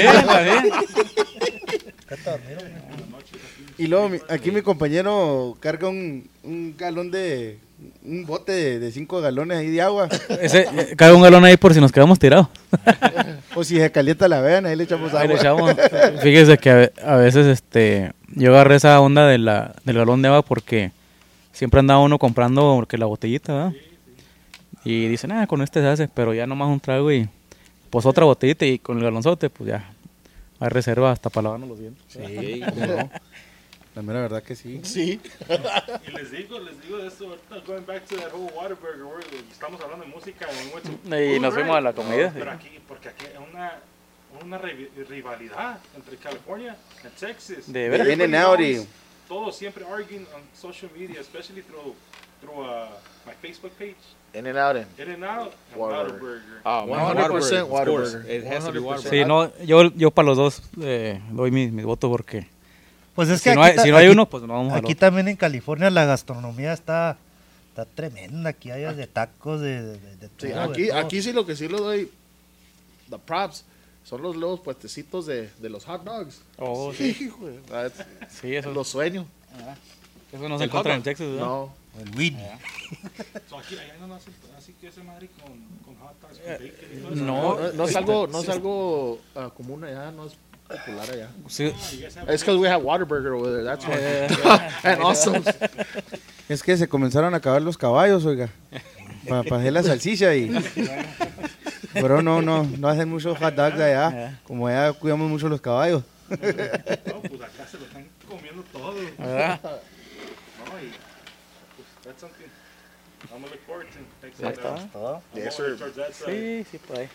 Y 3.77 3.87
luego 3.87 4.07
mi- 4.07 4.19
aquí 4.29 4.51
mi 4.51 4.61
compañero 4.61 5.57
carga 5.59 5.89
un, 5.89 6.29
un 6.43 6.75
galón 6.77 7.11
de, 7.11 7.57
un 8.05 8.25
bote 8.25 8.79
de 8.79 8.91
5 8.91 9.19
galones 9.19 9.57
ahí 9.57 9.69
de 9.69 9.81
agua. 9.81 10.07
Ese, 10.39 10.61
eh, 10.61 10.93
cabe 10.95 11.13
un 11.13 11.21
galón 11.21 11.43
ahí 11.43 11.57
por 11.57 11.73
si 11.73 11.81
nos 11.81 11.91
quedamos 11.91 12.17
tirados. 12.19 12.47
O 13.57 13.63
si 13.63 13.77
se 13.77 13.89
calienta 13.89 14.27
la 14.27 14.41
vean, 14.41 14.65
ahí 14.65 14.75
le 14.75 14.83
echamos 14.83 15.13
Ahí 15.13 15.29
le 15.29 15.35
agua. 15.47 15.71
echamos. 15.71 16.21
Fíjese 16.21 16.57
que 16.57 16.69
a, 16.69 16.75
ve- 16.75 16.93
a 17.05 17.15
veces 17.15 17.47
este 17.47 18.11
yo 18.33 18.51
agarré 18.53 18.75
esa 18.75 18.99
onda 18.99 19.25
de 19.27 19.37
la, 19.37 19.73
del 19.85 19.95
galón 19.97 20.21
de 20.21 20.27
agua 20.27 20.41
porque 20.41 20.91
siempre 21.55 21.79
andaba 21.79 22.01
uno 22.01 22.19
comprando 22.19 22.75
porque 22.75 22.97
la 22.97 23.05
botellita, 23.05 23.53
¿verdad? 23.53 23.73
Y 24.83 25.07
dicen, 25.07 25.31
ah, 25.31 25.47
con 25.47 25.61
este 25.61 25.79
se 25.79 25.87
hace, 25.87 26.07
pero 26.07 26.33
ya 26.33 26.45
nomás 26.45 26.67
un 26.67 26.79
trago 26.79 27.11
y 27.11 27.27
pues 27.89 28.05
otra 28.05 28.25
botellita 28.25 28.65
y 28.65 28.77
con 28.77 28.97
el 28.97 29.03
galonzote, 29.03 29.49
pues 29.49 29.69
ya, 29.69 29.89
hay 30.59 30.69
reserva 30.69 31.11
hasta 31.11 31.29
para 31.29 31.43
lavarnos 31.45 31.69
los 31.69 31.79
dientes. 31.79 32.03
Sí, 32.07 32.61
cómo 32.69 32.85
no. 32.85 33.09
La 33.95 34.01
mera 34.01 34.19
verdad 34.19 34.43
que 34.43 34.57
sí. 34.57 34.81
Sí. 34.83 35.21
Y 36.07 36.11
les 36.11 36.29
digo, 36.29 36.59
les 36.59 36.81
digo 36.83 36.97
de 36.97 37.07
esto, 37.07 37.27
ahorita 37.29 37.65
going 37.65 37.85
back 37.85 38.05
to 38.05 38.17
that 38.17 38.33
whole 38.33 38.51
Waterburger, 38.53 39.05
where 39.05 39.25
estamos 39.49 39.79
hablando 39.79 40.05
de 40.05 40.11
música 40.11 40.47
Y 41.35 41.39
nos 41.39 41.53
fuimos 41.53 41.77
a 41.77 41.81
la 41.81 41.91
No, 41.91 41.95
comida, 41.95 42.31
Pero 42.33 42.51
sí. 42.51 42.57
aquí, 42.57 42.79
porque 42.89 43.09
aquí 43.09 43.25
hay 43.25 43.41
una, 43.53 43.79
una 44.43 44.57
rivalidad 44.57 45.79
entre 45.95 46.17
California 46.17 46.75
y 47.05 47.19
Texas. 47.19 47.71
De 47.71 47.87
veras. 47.87 48.85
In 49.29 49.33
and 49.33 49.33
out 49.33 49.33
y- 49.33 49.45
Todos 49.45 49.55
siempre 49.57 49.85
arguing 49.85 50.25
on 50.35 50.41
social 50.53 50.89
media, 50.97 51.19
especially 51.21 51.61
through, 51.61 51.95
through 52.41 52.61
uh, 52.63 52.87
my 53.25 53.33
Facebook 53.41 53.71
page. 53.77 53.95
In 54.33 54.45
and 54.47 54.57
out. 54.57 54.75
In 54.75 55.11
and 55.11 55.23
out 55.23 55.53
and 55.71 55.79
Whataburger. 55.81 56.19
Whataburger. 56.19 56.61
Ah, 56.65 56.85
100% 56.85 57.61
of 57.63 57.69
course. 57.69 58.15
Whataburger. 58.15 58.25
It 58.29 58.43
has 58.45 58.65
to 58.65 58.71
be 58.71 58.79
100%. 58.79 58.83
Whataburger. 58.83 59.09
Sí, 59.09 59.25
no, 59.25 59.51
yo, 59.65 59.83
yo 59.95 60.11
para 60.11 60.25
los 60.27 60.37
dos 60.37 60.61
eh, 60.81 61.21
doy 61.31 61.51
mi, 61.51 61.67
mi 61.71 61.83
voto 61.83 62.09
porque 62.09 62.47
Pues 63.15 63.29
es 63.29 63.41
si 63.41 63.49
que 63.49 63.55
no, 63.55 63.61
aquí 63.63 63.71
hay, 63.71 63.75
ta- 63.77 63.83
si 63.83 63.91
no 63.91 63.97
hay 63.97 64.05
aquí- 64.07 64.11
uno, 64.13 64.25
pues 64.29 64.43
no 64.43 64.53
vamos 64.53 64.73
a 64.73 64.77
Aquí 64.77 64.93
también 64.95 65.27
en 65.29 65.37
California 65.37 65.89
la 65.89 66.03
gastronomía 66.05 66.73
está, 66.73 67.17
está 67.69 67.85
tremenda. 67.85 68.49
Aquí 68.49 68.71
hay 68.71 68.93
de 68.93 69.07
tacos, 69.07 69.61
de, 69.61 69.81
de, 69.81 69.97
de 70.17 70.27
Sí, 70.27 70.31
todo, 70.37 70.49
de 70.49 70.59
aquí, 70.59 70.87
todo. 70.89 70.97
aquí 70.99 71.21
sí 71.21 71.31
lo 71.33 71.45
que 71.45 71.55
sí 71.55 71.67
le 71.69 71.77
doy, 71.77 72.11
the 73.09 73.17
props, 73.19 73.63
son 74.05 74.21
los 74.21 74.35
los 74.37 74.59
puestecitos 74.61 75.25
de, 75.25 75.49
de 75.59 75.69
los 75.69 75.83
hot 75.85 76.03
dogs. 76.05 76.39
Oh, 76.57 76.93
sí, 76.93 77.29
güey. 77.37 77.59
Ah, 77.73 77.87
es- 77.87 77.93
Sí, 78.39 78.55
eso, 78.55 78.71
Los 78.71 78.87
sueños. 78.87 79.25
eso 80.31 80.47
no 80.47 80.57
se 80.57 80.63
El 80.63 80.69
encuentra 80.69 80.95
en 80.95 81.03
Texas, 81.03 81.27
¿verdad? 81.27 81.45
No. 81.45 81.73
El 81.99 82.15
win. 82.17 82.37
So 83.49 83.57
aquí, 83.59 83.75
allá 83.77 83.95
no 84.07 84.15
hacen 84.15 84.33
así 84.57 84.73
que 84.79 84.87
ese 84.87 85.01
madre 85.03 85.29
con, 85.41 85.51
con 85.85 85.95
hot 86.05 86.15
dogs, 86.21 86.39
con 86.39 86.51
bacon 86.53 86.67
y 86.93 87.01
todo 87.01 87.13
eso. 87.13 87.23
No, 87.23 87.59
No, 87.59 87.71
no 87.73 87.83
es 87.85 87.95
algo, 87.95 88.27
no 88.27 88.41
es 88.41 88.49
algo 88.49 89.19
ah, 89.35 89.49
común 89.55 89.83
allá, 89.83 90.11
no 90.11 90.25
es 90.27 90.33
popular 90.67 91.09
allá. 91.11 91.29
Sí, 91.47 91.71
Ah, 91.73 92.33
It's 92.33 92.41
because 92.43 92.57
we 92.57 92.67
have 92.67 92.83
Waterburger 92.83 93.33
over 93.33 93.51
there, 93.51 93.63
that's 93.63 93.85
why. 93.87 94.69
and 94.91 95.01
also, 95.01 95.33
Es 96.49 96.61
que 96.63 96.75
se 96.77 96.87
comenzaron 96.87 97.33
a 97.33 97.37
acabar 97.37 97.61
los 97.61 97.77
caballos, 97.77 98.25
oiga. 98.25 98.49
Para 99.27 99.57
hacer 99.57 99.73
la 99.73 99.81
salchicha 99.83 100.35
y. 100.35 100.51
Pero 101.95 102.21
no, 102.21 102.41
no, 102.41 102.63
no 102.63 102.87
hacen 102.87 103.09
muchos 103.09 103.37
hot 103.37 103.55
dogs 103.55 103.79
allá. 103.79 104.39
Como 104.43 104.67
allá 104.67 104.93
cuidamos 104.93 105.29
mucho 105.29 105.49
los 105.49 105.61
caballos. 105.61 106.03
No, 106.29 106.37
pues 106.37 107.41
acá 107.41 107.67
se 107.69 107.77
lo 107.79 107.85
están 107.85 108.07
comiendo 108.27 108.63
todo. 108.71 108.93
¿verdad? 109.17 109.59
No, 109.63 110.79
y 110.79 110.91
pues, 111.75 111.87
that's 112.03 112.21
something 112.21 112.49
I'm 113.31 113.41
gonna 113.41 113.51
look 113.51 113.65
forward 113.65 113.87
to. 113.91 113.99
Ahí 114.25 114.31
time, 114.31 114.51
está. 114.51 115.21
I'm 115.33 115.43
Yes, 115.43 115.55
sir. 115.55 115.77
Sí, 116.25 116.65
sí, 116.69 116.77
por 116.77 116.99
ahí. 116.99 117.09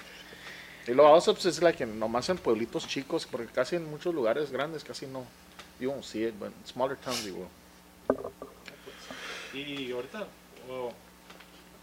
y 0.87 0.95
lo 0.95 1.14
also 1.14 1.35
pues, 1.35 1.47
es 1.47 1.62
like 1.62 1.78
que 1.78 1.87
nomás 1.87 2.28
en 2.31 2.39
pueblitos 2.39 2.87
chicos, 2.87 3.26
porque 3.26 3.47
casi 3.47 3.76
en 3.76 3.89
muchos 3.89 4.14
lugares 4.14 4.51
grandes 4.51 4.83
casi 4.83 5.07
no, 5.07 5.24
you 5.78 5.91
won't 5.91 6.05
see 6.05 6.24
it, 6.24 6.35
but 6.39 6.49
in 6.49 6.66
smaller 6.66 6.97
towns 6.97 7.24
you 7.24 7.35
will. 7.35 7.49
Y 9.53 9.91
ahorita, 9.93 10.26
well, 10.68 10.93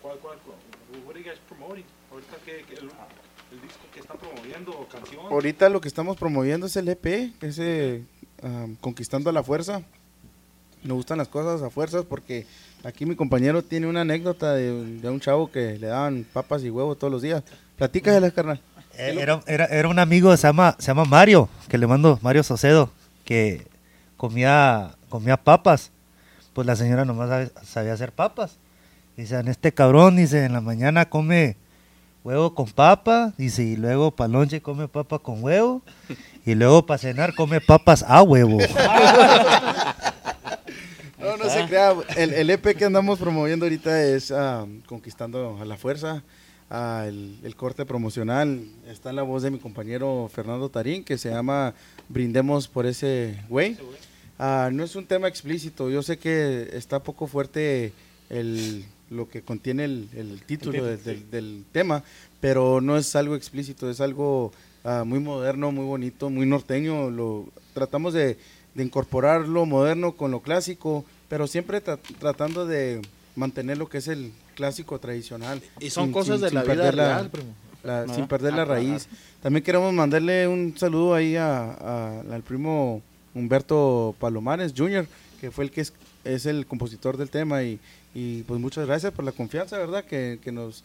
¿cuál, 0.02 0.18
cuál, 0.20 0.38
cuál, 0.40 0.58
what 1.06 1.16
are 1.16 1.20
you 1.20 1.30
guys 1.30 1.40
promoting? 1.48 1.86
Ahorita 2.12 2.36
que, 2.46 2.64
que 2.64 2.74
el, 2.76 2.90
el 3.52 3.62
disco 3.62 3.86
que 3.94 4.00
están 4.00 4.18
promoviendo, 4.18 4.72
o 4.72 4.88
canción. 4.88 5.26
Ahorita 5.30 5.70
lo 5.70 5.82
que 5.82 5.88
estamos 5.88 6.18
promoviendo 6.18 6.68
es 6.68 6.76
el 6.76 6.88
EP, 6.90 7.34
ese 7.42 8.04
ah, 8.44 8.68
Conquistando 8.82 9.30
a 9.30 9.34
la 9.34 9.44
Fuerza. 9.44 9.82
Me 10.84 10.94
gustan 10.94 11.18
las 11.18 11.28
cosas 11.28 11.62
a 11.64 11.70
fuerzas 11.70 12.06
porque 12.08 12.46
aquí 12.84 13.06
mi 13.06 13.16
compañero 13.16 13.64
tiene 13.64 13.88
una 13.88 14.02
anécdota 14.02 14.54
de, 14.54 15.00
de 15.00 15.10
un 15.10 15.20
chavo 15.20 15.52
que 15.52 15.78
le 15.80 15.88
daban 15.88 16.26
papas 16.32 16.64
y 16.64 16.70
huevos 16.70 16.98
todos 17.00 17.12
los 17.12 17.22
días. 17.22 17.44
Platícasela, 17.78 18.30
carnal. 18.32 18.62
Eh, 18.94 19.16
Era, 19.20 19.42
era, 19.48 19.66
era 19.66 19.88
un 19.88 20.00
amigo, 20.00 20.36
se 20.38 20.48
llama, 20.48 20.76
se 20.80 20.88
llama 20.88 21.06
Mario, 21.06 21.50
que 21.68 21.78
le 21.78 21.88
mando, 21.88 22.20
Mario 22.22 22.44
Socedo, 22.44 22.92
que 23.26 23.68
comía, 24.18 24.96
comía 25.10 25.38
papas. 25.38 25.92
Pues 26.54 26.66
la 26.66 26.76
señora 26.76 27.06
nomás 27.06 27.52
sabía 27.64 27.94
hacer 27.94 28.12
papas. 28.12 28.58
Dice, 29.16 29.36
en 29.36 29.48
este 29.48 29.72
cabrón, 29.74 30.16
dice, 30.16 30.46
en 30.46 30.54
la 30.54 30.62
mañana 30.62 31.10
come 31.10 31.58
huevo 32.28 32.54
con 32.54 32.70
papa, 32.70 33.34
dice, 33.38 33.64
y 33.64 33.78
luego 33.78 34.12
para 34.12 34.28
lonche 34.28 34.62
come 34.62 34.90
papa 34.90 35.18
con 35.18 35.42
huevo, 35.42 35.82
y 36.46 36.56
luego 36.56 36.86
para 36.86 36.98
cenar 36.98 37.34
come 37.34 37.62
papas 37.62 38.04
a 38.08 38.22
huevo. 38.22 38.58
No, 41.20 41.36
no 41.36 41.50
se 41.50 41.66
crea. 41.66 41.94
El, 42.16 42.32
el 42.34 42.50
EP 42.52 42.78
que 42.78 42.86
andamos 42.86 43.20
promoviendo 43.20 43.66
ahorita 43.66 44.02
es 44.02 44.32
ah, 44.32 44.66
Conquistando 44.86 45.58
a 45.60 45.66
la 45.66 45.76
Fuerza. 45.76 46.24
Ah, 46.70 47.06
el, 47.06 47.40
el 47.44 47.56
corte 47.56 47.86
promocional 47.86 48.64
está 48.88 49.10
en 49.10 49.18
la 49.18 49.24
voz 49.24 49.42
de 49.42 49.52
mi 49.52 49.58
compañero 49.58 50.30
Fernando 50.32 50.70
Tarín, 50.70 51.04
que 51.04 51.18
se 51.18 51.32
llama 51.32 51.74
Brindemos 52.08 52.70
por 52.70 52.86
ese 52.86 53.44
güey. 53.50 53.78
Ah, 54.40 54.70
no 54.72 54.84
es 54.84 54.96
un 54.96 55.06
tema 55.06 55.28
explícito. 55.28 55.90
Yo 55.90 56.02
sé 56.02 56.18
que 56.18 56.70
está 56.72 57.04
poco 57.04 57.28
fuerte 57.28 57.92
el, 58.30 58.86
lo 59.10 59.30
que 59.30 59.42
contiene 59.42 59.86
el, 59.86 60.10
el 60.16 60.42
título 60.44 60.84
del- 60.86 61.04
del, 61.04 61.32
del 61.32 61.66
tema, 61.72 62.04
pero 62.42 62.82
no 62.82 62.98
es 62.98 63.16
algo 63.16 63.36
explícito, 63.36 63.90
es 63.90 64.02
algo 64.02 64.52
ah, 64.84 65.04
muy 65.06 65.20
moderno, 65.20 65.72
muy 65.72 65.86
bonito, 65.86 66.30
muy 66.30 66.46
norteño. 66.46 67.10
Lo, 67.10 67.46
tratamos 67.74 68.14
de, 68.14 68.38
de 68.76 68.84
incorporar 68.84 69.48
lo 69.48 69.66
moderno 69.66 70.14
con 70.14 70.32
lo 70.32 70.42
clásico, 70.42 71.06
pero 71.30 71.48
siempre 71.48 71.84
tra- 71.84 72.00
tratando 72.20 72.66
de 72.66 73.02
mantener 73.36 73.78
lo 73.78 73.88
que 73.90 74.00
es 74.00 74.08
el 74.08 74.32
clásico 74.56 75.00
tradicional. 75.00 75.62
Y 75.80 75.90
son 75.90 76.06
sin- 76.06 76.14
cosas 76.14 76.36
sin- 76.36 76.42
de 76.44 76.50
sin 76.50 76.56
la 76.56 76.64
vida 76.64 76.74
perder 76.76 76.96
la- 76.96 77.08
real, 77.16 77.30
primo. 77.30 77.50
la- 77.84 78.08
sin 78.14 78.28
perder 78.28 78.54
la 78.54 78.64
Ah, 78.64 78.66
raíz. 78.66 79.08
También 79.42 79.64
queremos 79.64 79.94
mandarle 79.94 80.48
un 80.48 80.74
saludo 80.78 81.14
ahí 81.14 81.36
a- 81.36 81.72
a- 81.74 82.20
al 82.32 82.42
primo 82.44 83.02
Humberto 83.34 84.16
Palomares 84.20 84.74
Jr., 84.76 85.08
que 85.40 85.52
fue 85.52 85.64
el 85.66 85.72
que 85.72 85.82
es, 85.82 85.94
es 86.24 86.46
el 86.48 86.66
compositor 86.66 87.16
del 87.18 87.30
tema 87.30 87.62
y, 87.64 87.80
y, 88.20 88.44
pues 88.44 88.60
muchas 88.60 88.88
gracias 88.88 89.14
por 89.14 89.24
la 89.26 89.32
confianza, 89.32 89.78
¿verdad? 89.78 90.04
Que, 90.06 90.40
que 90.44 90.52
nos, 90.52 90.84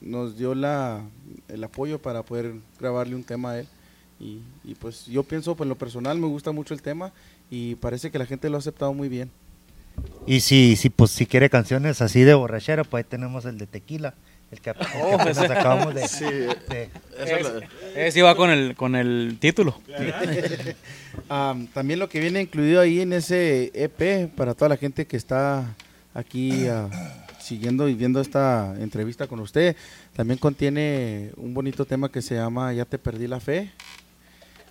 nos 0.00 0.36
dio 0.38 0.54
la, 0.54 1.02
el 1.48 1.64
apoyo 1.64 1.98
para 2.00 2.22
poder 2.22 2.54
grabarle 2.78 3.14
un 3.16 3.24
tema 3.24 3.50
a 3.52 3.60
él. 3.60 3.66
Y, 4.20 4.38
y, 4.64 4.74
pues 4.76 5.06
yo 5.06 5.24
pienso, 5.24 5.56
pues 5.56 5.64
en 5.66 5.70
lo 5.70 5.74
personal 5.76 6.18
me 6.18 6.26
gusta 6.28 6.52
mucho 6.52 6.72
el 6.72 6.82
tema 6.82 7.12
y 7.50 7.74
parece 7.76 8.10
que 8.10 8.18
la 8.18 8.26
gente 8.26 8.48
lo 8.48 8.56
ha 8.56 8.60
aceptado 8.60 8.94
muy 8.94 9.08
bien. 9.08 9.30
Y 10.26 10.40
si, 10.40 10.76
si, 10.76 10.88
pues, 10.90 11.10
si 11.10 11.26
quiere 11.26 11.50
canciones 11.50 12.00
así 12.00 12.22
de 12.22 12.34
borrachera, 12.34 12.84
pues 12.84 13.04
ahí 13.04 13.10
tenemos 13.10 13.44
el 13.44 13.58
de 13.58 13.66
tequila, 13.66 14.14
el 14.50 14.60
que, 14.60 14.70
el 14.70 14.76
que 14.76 15.12
apenas 15.14 15.38
acabamos 15.38 15.94
de... 15.94 16.06
Sí, 16.08 16.24
de- 16.24 16.90
eso 17.18 17.60
Es- 17.96 18.16
iba 18.16 18.34
con 18.36 18.50
el, 18.50 18.74
con 18.76 18.94
el 18.96 19.36
título. 19.40 19.80
Am, 21.28 21.66
también 21.68 21.98
lo 21.98 22.08
que 22.08 22.20
viene 22.20 22.40
incluido 22.42 22.80
ahí 22.80 23.00
en 23.00 23.12
ese 23.12 23.70
EP, 23.74 24.28
para 24.34 24.54
toda 24.54 24.68
la 24.70 24.76
gente 24.76 25.06
que 25.06 25.16
está 25.16 25.74
aquí 26.14 26.66
ah, 26.68 26.88
siguiendo 27.40 27.88
y 27.88 27.94
viendo 27.94 28.20
esta 28.20 28.74
entrevista 28.78 29.26
con 29.26 29.40
usted, 29.40 29.76
también 30.14 30.38
contiene 30.38 31.32
un 31.36 31.52
bonito 31.52 31.84
tema 31.84 32.08
que 32.10 32.22
se 32.22 32.36
llama 32.36 32.72
Ya 32.72 32.84
te 32.84 32.98
perdí 32.98 33.26
la 33.26 33.40
fe. 33.40 33.70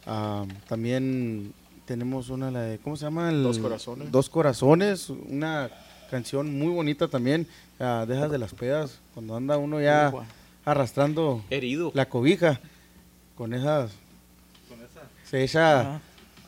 Am, 0.06 0.48
también 0.68 1.54
tenemos 1.86 2.30
una, 2.30 2.50
la 2.52 2.62
de, 2.62 2.78
¿cómo 2.80 2.96
se 2.98 3.06
llama? 3.06 3.30
El- 3.30 3.44
Dos 3.44 3.60
Corazones. 3.60 4.12
Dos 4.12 4.30
Corazones, 4.30 5.10
una 5.10 5.70
canción 6.10 6.58
muy 6.58 6.70
bonita 6.74 7.08
también, 7.08 7.48
ah, 7.80 8.06
Dejas 8.08 8.32
de 8.32 8.38
las 8.38 8.54
pedas, 8.54 9.00
cuando 9.14 9.36
anda 9.36 9.58
uno 9.58 9.82
ya 9.82 10.12
arrastrando 10.66 11.44
Herido. 11.50 11.92
la 11.94 12.08
cobija, 12.10 12.60
con 13.36 13.54
esas, 13.54 13.92
Con 14.70 14.80
esa. 14.82 15.02
se 15.30 15.44
echa 15.44 16.02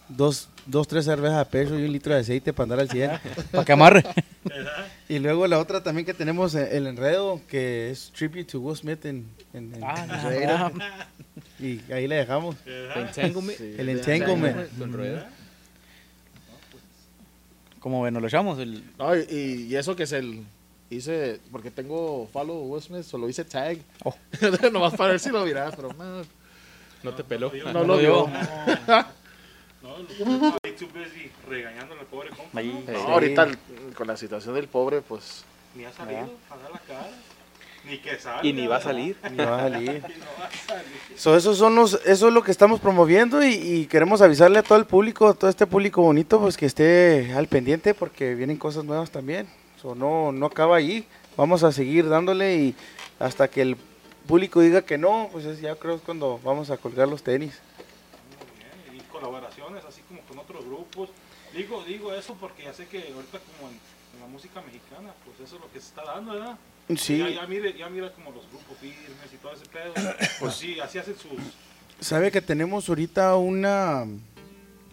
dos, 0.09 0.49
dos, 0.65 0.87
tres 0.87 1.05
cervezas 1.05 1.37
a 1.37 1.49
peso 1.49 1.77
y 1.79 1.83
un 1.83 1.91
litro 1.91 2.13
de 2.13 2.21
aceite 2.21 2.53
para 2.53 2.63
andar 2.63 2.79
al 2.79 2.89
100. 2.89 3.11
Para 3.51 3.65
que 3.65 3.71
amarre. 3.71 4.03
y 5.09 5.19
luego 5.19 5.47
la 5.47 5.59
otra 5.59 5.83
también 5.83 6.05
que 6.05 6.13
tenemos, 6.13 6.55
eh, 6.55 6.75
el 6.77 6.87
enredo, 6.87 7.41
que 7.47 7.91
es 7.91 8.11
Tribute 8.15 8.45
to 8.45 8.59
Will 8.59 8.75
Smith 8.75 9.05
en, 9.05 9.27
en, 9.53 9.73
en 9.75 9.83
Ah. 9.83 10.71
Y 11.59 11.79
ahí 11.91 12.07
le 12.07 12.15
dejamos. 12.15 12.55
El 12.65 13.89
entanglement. 13.89 14.57
Como 17.79 17.99
bueno, 17.99 18.19
lo 18.19 18.27
echamos. 18.27 18.57
El, 18.59 18.83
No, 18.97 19.15
y, 19.15 19.67
y 19.69 19.75
eso 19.75 19.95
que 19.95 20.03
es 20.03 20.11
el. 20.11 20.43
Hice. 20.89 21.39
Porque 21.51 21.71
tengo 21.71 22.27
follow 22.31 22.57
Will 22.63 22.81
Smith, 22.81 23.03
solo 23.03 23.29
hice 23.29 23.43
tag. 23.45 23.77
Oh. 24.03 24.15
Nomás 24.71 24.95
para 24.95 25.11
ver 25.11 25.19
si 25.19 25.29
lo 25.29 25.45
miras, 25.45 25.75
pero 25.75 25.93
no, 25.93 26.23
No 27.03 27.13
te 27.13 27.23
peló. 27.23 27.51
No, 27.65 27.73
no 27.73 27.83
lo 27.83 27.97
vio. 27.97 28.29
No, 30.25 30.55
regañando 31.47 31.93
al 31.99 32.05
pobre 32.07 32.29
compa. 32.29 32.61
¿no? 32.61 32.73
No, 32.73 32.79
Sí. 32.87 33.05
ahorita 33.07 33.47
con 33.95 34.07
la 34.07 34.17
situación 34.17 34.55
del 34.55 34.67
pobre, 34.67 35.01
pues. 35.01 35.43
Ni 35.75 35.85
ha 35.85 35.91
salido 35.93 36.29
a 36.49 36.57
dar 36.57 36.71
la 36.71 36.79
cara. 36.79 37.09
Ni 37.85 37.99
que 37.99 38.17
salga. 38.17 38.45
Y 38.45 38.53
ni 38.53 38.65
va 38.67 38.77
a 38.77 38.81
salir. 38.81 39.15
Y 39.31 39.35
va 39.37 39.57
a 39.65 39.69
salir. 39.69 39.89
Y 40.15 40.19
no 40.19 40.25
va 40.39 40.45
a 40.47 40.67
salir. 40.67 40.83
So, 41.15 41.35
esos 41.37 41.57
son 41.57 41.75
los, 41.75 41.93
eso 42.05 42.27
es 42.27 42.33
lo 42.33 42.43
que 42.43 42.51
estamos 42.51 42.79
promoviendo 42.79 43.43
y, 43.43 43.53
y 43.53 43.85
queremos 43.85 44.21
avisarle 44.21 44.59
a 44.59 44.63
todo 44.63 44.77
el 44.77 44.85
público, 44.85 45.27
a 45.27 45.33
todo 45.33 45.49
este 45.49 45.67
público 45.67 46.01
bonito, 46.01 46.39
pues 46.39 46.57
que 46.57 46.65
esté 46.65 47.33
al 47.35 47.47
pendiente 47.47 47.93
porque 47.93 48.33
vienen 48.35 48.57
cosas 48.57 48.83
nuevas 48.85 49.11
también. 49.11 49.47
So, 49.81 49.93
no, 49.95 50.31
no 50.31 50.47
acaba 50.47 50.77
ahí. 50.77 51.05
Vamos 51.37 51.63
a 51.63 51.71
seguir 51.71 52.09
dándole 52.09 52.55
y 52.57 52.75
hasta 53.19 53.47
que 53.49 53.61
el 53.61 53.77
público 54.27 54.61
diga 54.61 54.81
que 54.81 54.97
no, 54.97 55.29
pues 55.31 55.45
es- 55.45 55.61
ya 55.61 55.75
creo 55.75 55.95
es 55.95 56.01
cuando 56.01 56.39
vamos 56.43 56.71
a 56.71 56.77
colgar 56.77 57.07
los 57.07 57.21
tenis. 57.23 57.59
Colaboraciones 59.65 59.83
así 59.85 60.01
como 60.07 60.21
con 60.21 60.39
otros 60.39 60.65
grupos. 60.65 61.09
Digo, 61.53 61.83
digo 61.87 62.13
eso 62.13 62.35
porque 62.39 62.63
ya 62.63 62.73
sé 62.73 62.87
que 62.87 62.97
ahorita 63.13 63.39
como 63.39 63.69
en, 63.69 63.75
en 64.15 64.21
la 64.21 64.27
música 64.27 64.61
mexicana, 64.61 65.13
pues 65.25 65.39
eso 65.47 65.55
es 65.55 65.61
lo 65.61 65.71
que 65.71 65.79
se 65.79 65.87
está 65.87 66.03
dando, 66.03 66.33
¿verdad? 66.33 66.57
Sí. 66.97 67.17
Ya, 67.17 67.29
ya 67.29 67.47
mire, 67.47 67.73
ya 67.77 67.89
mira 67.89 68.11
como 68.13 68.31
los 68.31 68.47
grupos 68.49 68.77
firmes 68.79 69.33
y 69.33 69.37
todo 69.37 69.53
ese 69.53 69.65
pedo. 69.65 69.93
Pues 70.39 70.53
sí, 70.55 70.79
así 70.79 70.99
hacen 70.99 71.15
sus... 71.15 71.31
Sabe 71.99 72.31
que 72.31 72.41
tenemos 72.41 72.87
ahorita 72.89 73.35
una 73.37 74.05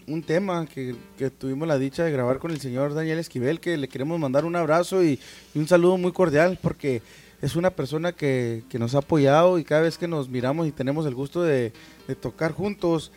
un 0.04 0.22
tema 0.22 0.66
que, 0.66 0.96
que 1.16 1.30
tuvimos 1.30 1.68
la 1.68 1.78
dicha 1.78 2.02
de 2.02 2.10
grabar 2.10 2.38
con 2.38 2.50
el 2.50 2.60
señor 2.60 2.92
Daniel 2.92 3.18
Esquivel, 3.18 3.60
que 3.60 3.76
le 3.76 3.88
queremos 3.88 4.18
mandar 4.18 4.44
un 4.44 4.56
abrazo 4.56 5.02
y, 5.04 5.20
y 5.54 5.58
un 5.58 5.68
saludo 5.68 5.96
muy 5.96 6.12
cordial 6.12 6.58
porque 6.60 7.02
es 7.40 7.54
una 7.54 7.70
persona 7.70 8.12
que, 8.12 8.64
que 8.68 8.80
nos 8.80 8.94
ha 8.94 8.98
apoyado 8.98 9.58
y 9.58 9.64
cada 9.64 9.82
vez 9.82 9.98
que 9.98 10.08
nos 10.08 10.28
miramos 10.28 10.66
y 10.66 10.72
tenemos 10.72 11.06
el 11.06 11.14
gusto 11.14 11.42
de, 11.42 11.72
de 12.08 12.14
tocar 12.16 12.52
juntos, 12.52 13.12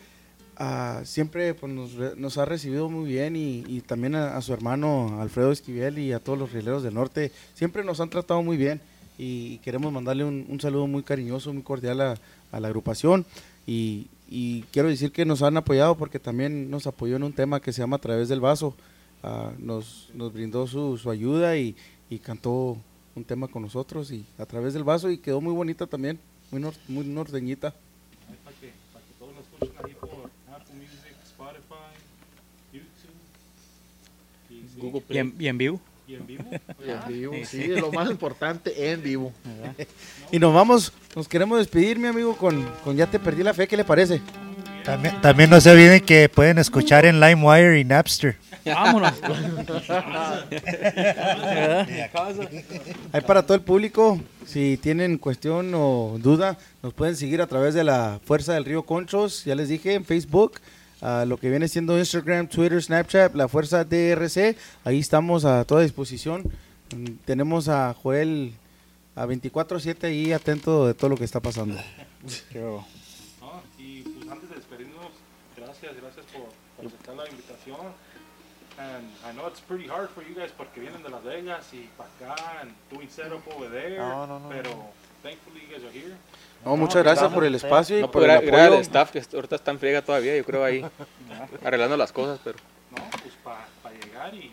ah, 0.56 1.02
siempre 1.04 1.54
pues, 1.54 1.72
nos, 1.72 2.16
nos 2.16 2.38
ha 2.38 2.44
recibido 2.44 2.88
muy 2.88 3.08
bien 3.08 3.36
y, 3.36 3.80
también 3.82 4.14
a, 4.14 4.40
su 4.42 4.52
hermano 4.52 5.20
Alfredo 5.20 5.52
Esquivel 5.52 5.98
y 5.98 6.12
a 6.12 6.20
todos 6.20 6.38
los 6.38 6.52
rieleros 6.52 6.82
del 6.82 6.94
norte, 6.94 7.32
siempre 7.54 7.84
nos 7.84 8.00
han 8.00 8.10
tratado 8.10 8.42
muy 8.42 8.56
bien 8.56 8.80
y 9.18 9.58
queremos 9.58 9.92
mandarle 9.92 10.24
un, 10.24 10.58
saludo 10.60 10.86
muy 10.86 11.02
cariñoso, 11.02 11.52
muy 11.52 11.62
cordial 11.62 12.00
a, 12.00 12.16
la 12.58 12.68
agrupación. 12.68 13.24
Y, 13.66 14.08
quiero 14.72 14.88
decir 14.88 15.12
que 15.12 15.24
nos 15.24 15.42
han 15.42 15.56
apoyado 15.56 15.96
porque 15.96 16.18
también 16.18 16.68
nos 16.70 16.86
apoyó 16.86 17.16
en 17.16 17.22
un 17.22 17.32
tema 17.32 17.60
que 17.60 17.72
se 17.72 17.80
llama 17.80 17.96
A 17.96 18.00
través 18.00 18.28
del 18.28 18.40
vaso, 18.40 18.74
Ah, 19.22 19.50
nos, 19.58 20.08
nos 20.14 20.32
brindó 20.32 20.66
su, 20.68 21.10
ayuda 21.10 21.56
y, 21.56 21.74
y 22.08 22.18
cantó 22.20 22.76
un 23.16 23.24
tema 23.24 23.48
con 23.48 23.62
nosotros 23.62 24.12
y 24.12 24.24
a 24.38 24.46
través 24.46 24.72
del 24.74 24.84
vaso 24.84 25.10
y 25.10 25.18
quedó 25.18 25.40
muy 25.40 25.52
bonita 25.52 25.86
también, 25.86 26.20
muy, 26.52 26.60
nor- 26.62 26.78
muy 26.86 27.04
norteñita. 27.04 27.74
Ahí 28.28 28.36
para 28.44 28.56
que, 28.56 28.72
para 28.92 29.04
que 29.04 29.12
todos 29.18 29.34
lo 29.34 29.40
escuchen 29.40 29.72
ahí 29.84 29.94
por 29.94 30.30
Apple 30.54 30.74
Music, 30.76 31.16
Spotify, 31.24 31.90
YouTube. 32.72 33.16
Y, 34.76 34.80
sí, 34.80 35.02
Y 35.08 35.18
en, 35.18 35.34
y 35.38 35.48
en 35.48 35.58
vivo. 35.58 35.80
y 36.06 36.14
en 36.14 36.26
vivo. 36.26 36.44
Y 36.84 36.90
en 36.90 37.08
vivo, 37.08 37.32
Sí, 37.44 37.44
sí, 37.44 37.66
lo 37.68 37.90
más 37.92 38.10
importante, 38.10 38.90
en 38.92 39.02
vivo. 39.02 39.32
Y 40.32 40.38
nos 40.38 40.52
vamos, 40.52 40.92
nos 41.14 41.28
queremos 41.28 41.58
despedir, 41.58 41.98
mi 41.98 42.08
amigo, 42.08 42.36
con, 42.36 42.62
con 42.82 42.96
Ya 42.96 43.06
te 43.06 43.18
perdí 43.18 43.42
la 43.42 43.54
fe, 43.54 43.68
¿qué 43.68 43.76
le 43.76 43.84
parece? 43.84 44.20
También, 44.84 45.20
también 45.20 45.50
no 45.50 45.60
se 45.60 45.70
olviden 45.70 46.00
que 46.00 46.28
pueden 46.28 46.58
escuchar 46.58 47.06
en 47.06 47.20
LimeWire 47.20 47.80
y 47.80 47.84
Napster. 47.84 48.36
Vámonos. 48.64 49.12
Ahí 53.12 53.20
para 53.26 53.42
todo 53.44 53.54
el 53.56 53.62
público, 53.62 54.20
si 54.46 54.76
tienen 54.76 55.18
cuestión 55.18 55.72
o 55.74 56.16
duda, 56.20 56.58
nos 56.82 56.92
pueden 56.94 57.16
seguir 57.16 57.40
a 57.42 57.46
través 57.46 57.74
de 57.74 57.84
la 57.84 58.20
Fuerza 58.24 58.54
del 58.54 58.64
Río 58.64 58.84
Conchos, 58.84 59.44
ya 59.44 59.54
les 59.54 59.68
dije, 59.68 59.94
en 59.94 60.04
Facebook, 60.04 60.52
a 61.06 61.24
lo 61.24 61.36
que 61.36 61.48
viene 61.48 61.68
siendo 61.68 61.96
Instagram, 61.96 62.48
Twitter, 62.48 62.82
Snapchat, 62.82 63.36
la 63.36 63.46
Fuerza 63.46 63.84
DRC, 63.84 64.56
ahí 64.84 64.98
estamos 64.98 65.44
a 65.44 65.64
toda 65.64 65.82
disposición. 65.82 66.50
Tenemos 67.24 67.68
a 67.68 67.94
Joel 67.94 68.52
a 69.14 69.24
24/7 69.24 70.08
ahí 70.08 70.32
atento 70.32 70.84
de 70.84 70.94
todo 70.94 71.10
lo 71.10 71.16
que 71.16 71.22
está 71.22 71.38
pasando. 71.38 71.76
¿no? 72.54 72.84
Y 73.78 74.00
pues 74.02 74.28
antes 74.28 74.50
de 74.50 74.56
despedirnos, 74.56 75.12
gracias, 75.56 75.94
gracias 75.94 76.26
por, 76.26 76.48
por 76.76 76.86
aceptar 76.86 77.14
la 77.14 77.28
invitación. 77.28 77.86
And 78.76 79.06
I 79.24 79.32
know 79.32 79.46
it's 79.46 79.60
pretty 79.60 79.86
hard 79.86 80.10
for 80.10 80.24
you 80.26 80.34
guys 80.34 80.50
porque 80.50 80.80
vienen 80.80 81.04
de 81.04 81.08
Las 81.08 81.22
Vegas 81.22 81.72
y 81.72 81.88
para 81.96 82.10
acá 82.32 82.60
and 82.62 82.72
doing 82.90 83.08
setup 83.08 83.46
over 83.54 83.70
there. 83.70 83.96
No, 83.96 84.26
no, 84.26 84.40
no, 84.40 84.48
pero 84.48 84.90
thankfully 85.22 85.60
you 85.60 85.72
guys 85.72 85.84
are 85.84 85.92
here. 85.92 86.16
No, 86.64 86.76
muchas 86.76 87.02
gracias 87.04 87.32
por 87.32 87.44
el 87.44 87.54
espacio 87.54 87.98
y 87.98 88.00
No, 88.00 88.10
por 88.10 88.22
pues 88.22 88.24
el 88.24 88.30
gracias 88.46 88.54
al 88.60 88.66
apoyo. 88.66 88.80
staff 88.82 89.10
que 89.12 89.22
ahorita 89.36 89.56
está 89.56 89.70
en 89.70 89.78
friega 89.78 90.02
todavía, 90.02 90.36
yo 90.36 90.44
creo 90.44 90.64
ahí 90.64 90.84
arreglando 91.64 91.96
las 91.96 92.10
cosas, 92.12 92.40
pero 92.42 92.58
No, 92.90 92.96
pues 93.22 93.34
para 93.44 93.66
llegar 93.94 94.34
y 94.34 94.52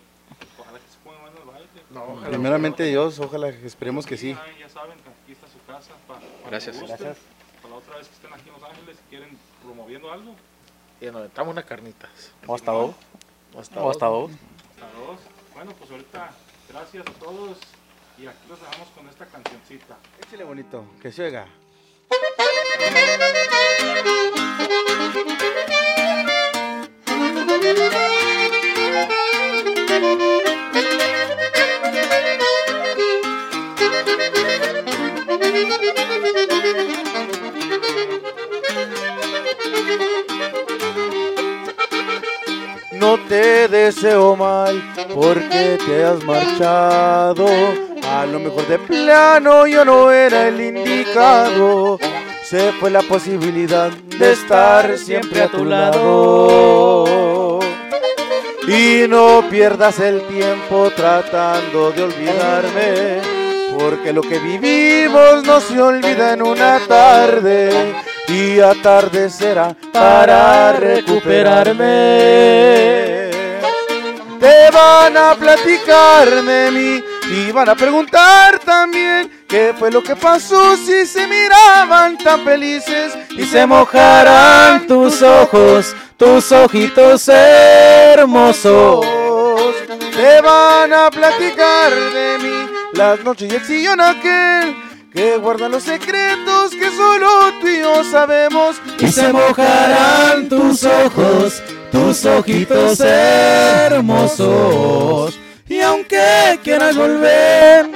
ojalá 0.59 0.77
que 0.79 0.85
se 0.91 0.97
pongan 1.03 1.21
buenos 1.21 1.39
el 1.39 1.45
baile. 1.47 1.67
No, 1.89 2.03
ojalá. 2.13 2.29
Primeramente 2.29 2.83
Dios, 2.83 3.19
ojalá, 3.19 3.49
esperemos 3.49 4.05
que 4.05 4.17
sí. 4.17 4.33
Ya, 4.33 4.45
ya 4.59 4.69
saben 4.69 4.97
aquí 4.99 5.31
está 5.31 5.47
su 5.47 5.63
casa 5.65 5.93
para, 6.07 6.19
para 6.19 6.49
Gracias. 6.49 6.75
que 6.75 6.81
gusten. 6.81 6.97
Gracias. 7.07 7.25
Para 7.61 7.73
la 7.73 7.79
otra 7.79 7.97
vez 7.97 8.07
que 8.07 8.13
estén 8.13 8.33
aquí 8.33 8.49
en 8.49 8.53
Los 8.61 8.63
Ángeles, 8.69 8.97
si 8.97 9.03
quieren 9.09 9.37
promoviendo 9.63 10.11
algo, 10.11 10.35
Y 11.01 11.05
nos 11.07 11.15
aventamos 11.15 11.51
unas 11.53 11.65
carnitas. 11.65 12.09
O 12.45 12.53
hasta 12.55 12.71
dos. 12.71 12.95
Hasta 13.57 13.81
O 13.81 13.89
hasta 13.89 14.05
dos. 14.07 14.31
hasta 14.31 14.99
dos. 14.99 15.19
Bueno, 15.55 15.71
pues 15.79 15.89
ahorita 15.91 16.31
gracias 16.69 17.07
a 17.07 17.11
todos 17.13 17.57
y 18.19 18.27
aquí 18.27 18.37
los 18.49 18.59
dejamos 18.59 18.87
con 18.89 19.07
esta 19.07 19.25
cancioncita. 19.25 19.97
Échale 20.21 20.43
bonito, 20.43 20.85
que 21.01 21.11
se 21.11 21.23
oiga. 21.23 21.47
No 42.91 43.17
te 43.27 43.67
deseo 43.67 44.35
mal 44.35 44.81
porque 45.13 45.77
te 45.85 46.03
has 46.05 46.23
marchado. 46.23 47.45
A 48.24 48.26
lo 48.26 48.39
mejor 48.39 48.65
de 48.67 48.80
plano 48.80 49.67
yo 49.67 49.84
no 49.84 50.09
era 50.09 50.47
el 50.47 50.61
indicado. 50.61 51.99
Se 52.41 52.71
fue 52.71 52.89
la 52.89 53.01
posibilidad 53.01 53.91
de 53.91 54.32
estar 54.32 54.97
siempre 54.97 55.41
a 55.41 55.49
tu 55.49 55.65
lado. 55.65 57.59
Y 58.65 59.09
no 59.09 59.43
pierdas 59.49 59.99
el 59.99 60.21
tiempo 60.28 60.89
tratando 60.95 61.91
de 61.91 62.03
olvidarme, 62.03 63.19
porque 63.78 64.13
lo 64.13 64.21
que 64.21 64.39
vivimos 64.39 65.43
no 65.43 65.59
se 65.59 65.82
olvida 65.82 66.32
en 66.32 66.43
una 66.43 66.80
tarde 66.88 67.93
y 68.30 68.61
atardecerá 68.61 69.76
para 69.91 70.71
recuperarme. 70.71 71.84
Te 74.39 74.71
van 74.71 75.17
a 75.17 75.36
platicar 75.38 76.41
de 76.41 76.71
mí 76.71 77.03
y 77.30 77.51
van 77.51 77.69
a 77.69 77.76
preguntar 77.76 78.59
también 78.59 79.32
qué 79.47 79.74
fue 79.78 79.91
lo 79.91 80.03
que 80.03 80.15
pasó 80.15 80.76
si 80.76 81.05
se 81.05 81.28
miraban 81.28 82.17
tan 82.17 82.43
felices 82.43 83.17
y 83.32 83.45
se 83.45 83.65
mojarán 83.65 84.86
tus 84.88 85.21
ojos, 85.21 85.95
tus 86.17 86.51
ojitos 86.51 87.28
hermosos. 87.28 89.05
Te 90.15 90.41
van 90.41 90.93
a 90.93 91.09
platicar 91.09 91.91
de 91.91 92.38
mí 92.39 92.69
las 92.93 93.24
noches 93.24 93.51
y 93.51 93.55
el 93.55 93.65
sillón 93.65 94.01
aquel 94.01 94.76
que 95.13 95.38
guarda 95.38 95.69
los 95.69 95.84
secretos 95.84 96.71
que 96.71 96.89
solo 96.91 97.53
tú 97.61 97.67
y 97.67 97.80
yo 97.80 98.03
sabemos 98.03 98.76
y 98.99 99.07
se 99.07 99.32
mojarán 99.32 100.49
tus 100.49 100.84
ojos, 100.84 101.61
tus 101.91 102.26
ojitos 102.26 102.99
hermosos. 102.99 104.43
Aunque 105.86 106.59
quieras 106.63 106.95
volver, 106.95 107.89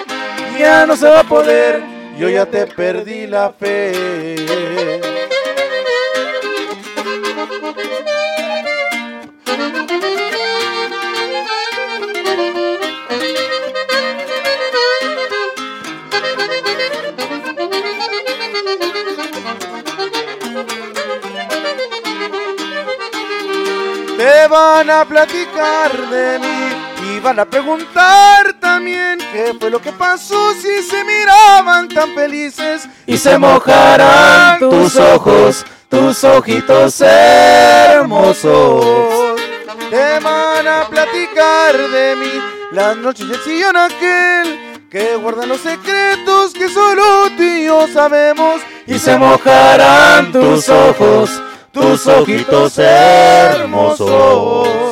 ya 0.59 0.85
no 0.85 0.95
se 0.95 1.07
va 1.07 1.21
a 1.21 1.23
poder, 1.23 1.81
yo 2.17 2.29
ya 2.29 2.45
te 2.45 2.67
perdí 2.67 3.27
la 3.27 3.51
fe. 3.51 3.93
Te 24.17 24.47
van 24.47 24.89
a 24.89 25.05
platicar 25.05 26.09
de 26.09 26.39
mí 26.39 26.66
y 27.15 27.19
van 27.19 27.39
a 27.39 27.45
preguntar 27.45 28.53
también 28.59 29.19
qué 29.31 29.55
fue 29.59 29.69
lo 29.69 29.79
que 29.81 29.91
pasó 29.91 30.53
si 30.53 30.81
se 30.83 31.03
miraban 31.03 31.87
tan 31.87 32.15
felices 32.15 32.87
y 33.05 33.17
se 33.17 33.37
mojarán 33.37 34.59
tus 34.59 34.95
ojos, 34.95 35.65
tus 35.89 36.23
ojitos 36.23 37.01
hermosos. 37.01 38.85
Te 39.89 40.19
van 40.19 40.67
a 40.67 40.87
platicar 40.89 41.77
de 41.77 42.15
mí 42.15 42.31
las 42.71 42.97
noches 42.97 43.25
y 43.27 43.31
el 43.31 43.39
sillón 43.39 43.77
aquel 43.77 44.87
que 44.89 45.15
guarda 45.17 45.45
los 45.45 45.61
secretos 45.61 46.53
que 46.53 46.69
solo 46.69 47.29
tú 47.35 47.43
y 47.43 47.65
yo 47.65 47.87
sabemos 47.93 48.61
y 48.85 48.97
se 48.99 49.17
mojarán 49.17 50.31
tus 50.31 50.69
ojos, 50.69 51.41
tus 51.71 52.07
ojitos 52.07 52.77
hermosos. 52.77 54.86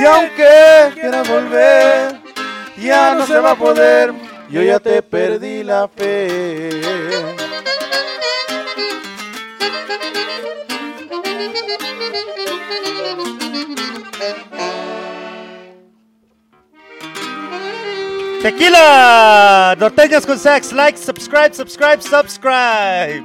Y 0.00 0.04
aunque 0.04 0.92
quieras 0.94 1.28
volver, 1.28 2.20
ya 2.76 3.14
no 3.14 3.26
se 3.26 3.38
va 3.38 3.52
a 3.52 3.56
poder. 3.56 4.14
Yo 4.48 4.62
ya 4.62 4.78
te 4.78 5.02
perdí 5.02 5.64
la 5.64 5.88
fe. 5.88 6.70
Tequila, 18.42 19.74
norteños 19.78 20.24
con 20.24 20.38
sex, 20.38 20.72
like, 20.72 20.96
subscribe, 20.96 21.52
subscribe, 21.52 22.00
subscribe. 22.00 23.24